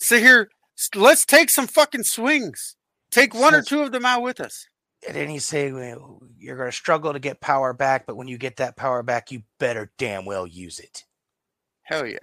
Sit 0.00 0.22
here. 0.22 0.48
Let's 0.94 1.24
take 1.24 1.50
some 1.50 1.66
fucking 1.66 2.04
swings. 2.04 2.76
Take 3.10 3.34
one 3.34 3.54
or 3.54 3.62
two 3.62 3.82
of 3.82 3.92
them 3.92 4.04
out 4.04 4.22
with 4.22 4.40
us. 4.40 4.66
And 5.06 5.14
then 5.14 5.28
he 5.28 5.38
say 5.38 5.68
you're 5.68 6.56
going 6.56 6.70
to 6.70 6.72
struggle 6.72 7.12
to 7.12 7.18
get 7.18 7.40
power 7.40 7.72
back, 7.74 8.06
but 8.06 8.16
when 8.16 8.26
you 8.26 8.38
get 8.38 8.56
that 8.56 8.76
power 8.76 9.02
back, 9.02 9.30
you 9.30 9.42
better 9.60 9.92
damn 9.98 10.24
well 10.24 10.46
use 10.46 10.78
it 10.78 11.04
Hell 11.82 12.06
yeah. 12.06 12.18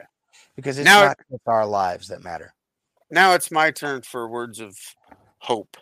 because 0.56 0.80
it's 0.80 0.86
Now- 0.86 1.06
not 1.06 1.18
just 1.30 1.44
our 1.46 1.66
lives 1.66 2.08
that 2.08 2.24
matter. 2.24 2.54
Now 3.12 3.34
it's 3.36 3.52
my 3.52 3.70
turn 3.72 4.02
for 4.02 4.28
words 4.28 4.60
of 4.60 4.76
hope. 5.38 5.78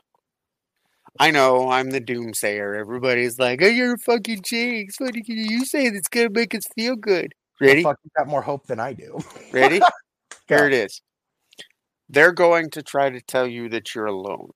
I 1.19 1.31
know 1.31 1.69
I'm 1.69 1.89
the 1.91 1.99
doomsayer. 1.99 2.79
Everybody's 2.79 3.37
like, 3.37 3.61
"Oh, 3.61 3.67
you're 3.67 3.95
a 3.95 3.97
fucking 3.97 4.41
jinx. 4.43 4.99
What 4.99 5.13
do 5.13 5.21
you, 5.25 5.65
say 5.65 5.89
that's 5.89 6.07
gonna 6.07 6.29
make 6.29 6.55
us 6.55 6.63
feel 6.75 6.95
good?" 6.95 7.33
Ready? 7.59 7.83
Fuck, 7.83 7.99
you 8.03 8.11
got 8.17 8.27
more 8.27 8.41
hope 8.41 8.67
than 8.67 8.79
I 8.79 8.93
do. 8.93 9.19
Ready? 9.51 9.81
Here 10.47 10.65
it 10.65 10.73
is. 10.73 11.01
They're 12.07 12.31
going 12.31 12.69
to 12.71 12.81
try 12.81 13.09
to 13.09 13.21
tell 13.21 13.47
you 13.47 13.69
that 13.69 13.93
you're 13.93 14.05
alone. 14.05 14.51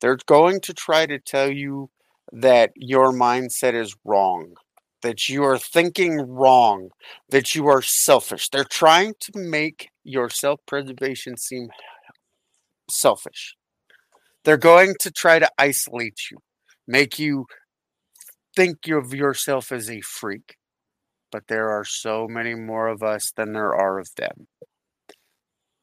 They're 0.00 0.18
going 0.26 0.60
to 0.62 0.74
try 0.74 1.06
to 1.06 1.18
tell 1.18 1.50
you 1.50 1.90
that 2.32 2.72
your 2.74 3.12
mindset 3.12 3.74
is 3.74 3.94
wrong, 4.04 4.54
that 5.02 5.28
you 5.28 5.44
are 5.44 5.58
thinking 5.58 6.20
wrong, 6.20 6.88
that 7.28 7.54
you 7.54 7.68
are 7.68 7.82
selfish. 7.82 8.48
They're 8.48 8.64
trying 8.64 9.14
to 9.20 9.32
make 9.36 9.90
your 10.02 10.28
self 10.28 10.60
preservation 10.66 11.36
seem 11.36 11.68
selfish. 12.90 13.54
They're 14.44 14.56
going 14.58 14.94
to 15.00 15.10
try 15.10 15.38
to 15.38 15.50
isolate 15.58 16.18
you, 16.30 16.38
make 16.86 17.18
you 17.18 17.46
think 18.54 18.88
of 18.88 19.14
yourself 19.14 19.72
as 19.72 19.90
a 19.90 20.00
freak. 20.02 20.56
But 21.32 21.44
there 21.48 21.70
are 21.70 21.84
so 21.84 22.28
many 22.28 22.54
more 22.54 22.86
of 22.88 23.02
us 23.02 23.32
than 23.34 23.52
there 23.52 23.74
are 23.74 23.98
of 23.98 24.08
them. 24.16 24.46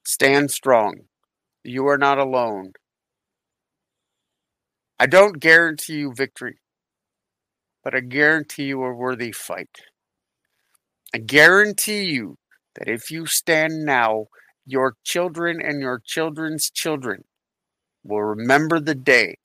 Stand 0.06 0.52
strong. 0.52 0.94
You 1.64 1.88
are 1.88 1.98
not 1.98 2.20
alone. 2.20 2.74
I 5.00 5.08
don't 5.08 5.40
guarantee 5.40 5.98
you 5.98 6.14
victory, 6.16 6.60
but 7.84 7.96
I 7.96 8.02
guarantee 8.02 8.66
you 8.66 8.84
a 8.84 8.94
worthy 8.94 9.32
fight. 9.32 9.82
I 11.14 11.18
guarantee 11.18 12.04
you 12.04 12.38
that 12.76 12.88
if 12.88 13.10
you 13.10 13.26
stand 13.26 13.84
now, 13.84 14.28
your 14.66 14.96
children 15.04 15.60
and 15.60 15.82
your 15.82 16.02
children's 16.06 16.70
children 16.70 17.24
will 18.04 18.22
remember 18.22 18.80
the 18.80 18.96
day 18.96 19.36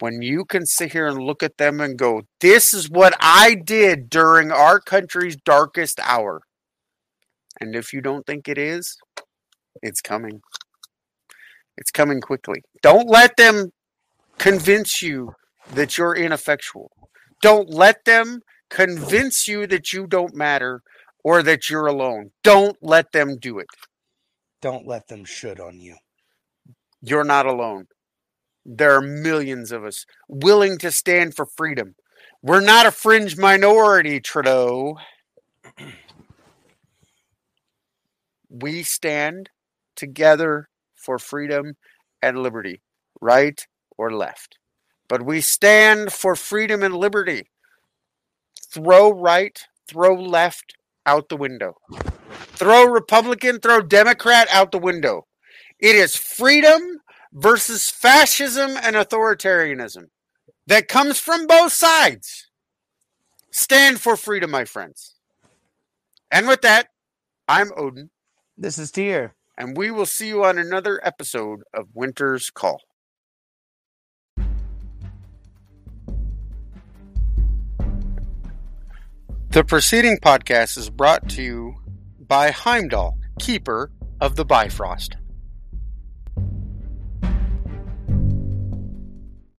when 0.00 0.22
you 0.22 0.44
can 0.44 0.64
sit 0.64 0.92
here 0.92 1.06
and 1.06 1.18
look 1.18 1.42
at 1.42 1.56
them 1.58 1.80
and 1.80 1.98
go, 1.98 2.22
This 2.40 2.72
is 2.72 2.88
what 2.88 3.14
I 3.20 3.54
did 3.54 4.08
during 4.08 4.50
our 4.50 4.80
country's 4.80 5.36
darkest 5.36 6.00
hour. 6.02 6.42
And 7.60 7.74
if 7.74 7.92
you 7.92 8.00
don't 8.00 8.24
think 8.26 8.48
it 8.48 8.58
is, 8.58 8.96
it's 9.82 10.00
coming. 10.00 10.40
It's 11.76 11.90
coming 11.90 12.20
quickly. 12.20 12.62
Don't 12.82 13.08
let 13.08 13.36
them 13.36 13.70
convince 14.38 15.02
you 15.02 15.32
that 15.72 15.98
you're 15.98 16.14
ineffectual. 16.14 16.90
Don't 17.42 17.68
let 17.70 18.04
them 18.04 18.40
convince 18.70 19.46
you 19.46 19.66
that 19.66 19.92
you 19.92 20.06
don't 20.06 20.34
matter 20.34 20.82
or 21.24 21.42
that 21.42 21.68
you're 21.68 21.86
alone. 21.86 22.30
Don't 22.42 22.76
let 22.82 23.12
them 23.12 23.36
do 23.38 23.58
it. 23.58 23.66
Don't 24.60 24.86
let 24.86 25.08
them 25.08 25.24
should 25.24 25.60
on 25.60 25.80
you. 25.80 25.96
You're 27.00 27.24
not 27.24 27.46
alone. 27.46 27.86
There 28.70 28.92
are 28.92 29.00
millions 29.00 29.72
of 29.72 29.82
us 29.82 30.04
willing 30.28 30.76
to 30.78 30.92
stand 30.92 31.34
for 31.34 31.46
freedom. 31.46 31.94
We're 32.42 32.60
not 32.60 32.84
a 32.84 32.90
fringe 32.90 33.38
minority, 33.38 34.20
Trudeau. 34.20 34.98
We 38.50 38.82
stand 38.82 39.48
together 39.96 40.68
for 40.94 41.18
freedom 41.18 41.76
and 42.20 42.42
liberty, 42.42 42.82
right 43.22 43.58
or 43.96 44.12
left. 44.12 44.58
But 45.08 45.24
we 45.24 45.40
stand 45.40 46.12
for 46.12 46.36
freedom 46.36 46.82
and 46.82 46.94
liberty. 46.94 47.48
Throw 48.70 49.10
right, 49.10 49.58
throw 49.88 50.12
left 50.14 50.74
out 51.06 51.30
the 51.30 51.38
window. 51.38 51.76
Throw 52.52 52.84
Republican, 52.84 53.60
throw 53.60 53.80
Democrat 53.80 54.46
out 54.52 54.72
the 54.72 54.78
window. 54.78 55.26
It 55.80 55.96
is 55.96 56.16
freedom 56.16 57.00
versus 57.32 57.90
fascism 57.90 58.76
and 58.82 58.96
authoritarianism 58.96 60.06
that 60.66 60.88
comes 60.88 61.18
from 61.18 61.46
both 61.46 61.72
sides. 61.72 62.48
Stand 63.50 64.00
for 64.00 64.16
freedom, 64.16 64.50
my 64.50 64.64
friends. 64.64 65.16
And 66.30 66.46
with 66.46 66.60
that, 66.62 66.88
I'm 67.48 67.70
Odin, 67.76 68.10
This 68.56 68.78
is 68.78 68.90
Tyr. 68.90 69.34
and 69.56 69.76
we 69.76 69.90
will 69.90 70.06
see 70.06 70.28
you 70.28 70.44
on 70.44 70.58
another 70.58 71.00
episode 71.02 71.62
of 71.72 71.88
Winter's 71.94 72.50
Call. 72.50 72.82
The 79.50 79.64
preceding 79.64 80.18
podcast 80.18 80.76
is 80.76 80.90
brought 80.90 81.28
to 81.30 81.42
you 81.42 81.76
by 82.20 82.50
Heimdall, 82.50 83.18
keeper 83.38 83.90
of 84.20 84.36
the 84.36 84.44
Bifrost. 84.44 85.16